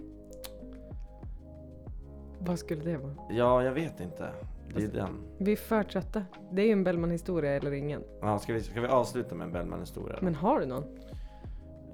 Vad 2.39 2.59
skulle 2.59 2.83
det 2.85 2.97
vara? 2.97 3.15
ja, 3.31 3.63
jag 3.65 3.73
vet 3.73 4.01
inte. 4.01 4.29
Det 4.69 4.75
är 4.75 4.85
Alltså- 4.85 4.97
den. 4.97 5.17
Vi 5.39 5.53
är 5.53 5.57
för 5.57 5.83
trötta. 5.83 6.23
Det 6.53 6.63
är 6.63 6.67
ju 6.67 6.73
en 6.73 6.85
Bellman-historia 6.85 7.51
eller 7.53 7.73
ingen. 7.73 8.03
Ja, 8.21 8.39
ska, 8.39 8.53
vi, 8.53 8.61
ska 8.63 8.81
vi 8.81 8.87
avsluta 8.89 9.35
med 9.35 9.45
en 9.45 9.53
Bellman-historia? 9.53 10.19
Men 10.21 10.35
har 10.35 10.61
du 10.61 10.67
någon? 10.67 10.85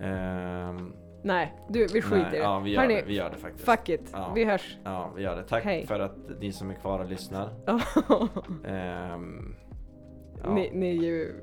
Ehm, 0.00 0.92
Nej, 1.26 1.54
du, 1.68 1.86
vi 1.86 2.02
skiter 2.02 2.16
i 2.16 2.20
nej, 2.22 2.30
det. 2.30 2.36
Ja, 2.36 2.58
vi 2.58 2.70
gör 2.70 2.80
Hörni, 2.80 2.94
det. 2.94 3.02
Vi 3.06 3.14
gör 3.14 3.30
det 3.30 3.36
faktiskt. 3.36 3.64
Fuck 3.64 3.88
it. 3.88 4.10
Ja. 4.12 4.32
Vi 4.34 4.44
hörs. 4.44 4.76
Ja, 4.84 5.10
vi 5.16 5.22
gör 5.22 5.36
det. 5.36 5.42
Tack 5.42 5.64
Hej. 5.64 5.86
för 5.86 6.00
att 6.00 6.16
ni 6.40 6.52
som 6.52 6.70
är 6.70 6.74
kvar 6.74 6.98
och 6.98 7.06
lyssnar. 7.06 7.50
Ehm, 8.66 9.54
ja, 10.44 10.54
ni, 10.54 10.70
ni 10.74 10.88
är 10.90 11.02
ju 11.02 11.34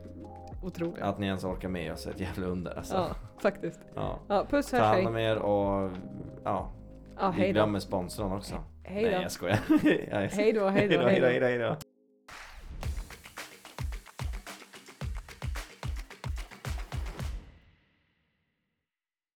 otroliga. 0.64 1.06
Att 1.06 1.20
ni 1.20 1.26
ens 1.28 1.44
orkar 1.44 1.70
med 1.70 1.94
oss 1.94 2.06
är 2.08 2.12
ett 2.12 2.20
jävla 2.20 2.48
under 2.48 2.78
alltså. 2.78 2.96
Ja, 2.96 3.08
faktiskt. 3.42 3.80
Ja. 3.96 4.20
Ja, 4.28 4.46
puss, 4.50 4.70
Ta 4.70 4.78
hörs, 4.78 4.86
hand 4.86 4.98
hej. 4.98 5.08
om 5.08 5.18
er 5.18 5.38
och 5.38 5.92
ja, 6.44 6.72
Ja, 7.20 7.32
vi 7.36 7.42
hej 7.42 7.48
då. 7.48 7.54
glömmer 7.54 7.80
sponsorn 7.80 8.32
också. 8.32 8.56
Hej 8.84 9.04
Nej 9.04 9.16
då. 9.16 9.22
jag 9.22 9.32
skojar. 9.32 9.60
Jag 10.12 10.24
är- 10.24 10.30
Hej 10.36 10.54
då, 10.54 10.68
hej 10.68 10.88
då, 10.88 11.00
hej 11.02 11.20
då, 11.20 11.28
hej 11.28 11.40
då, 11.40 11.46
hej 11.46 11.58
då. 11.58 11.76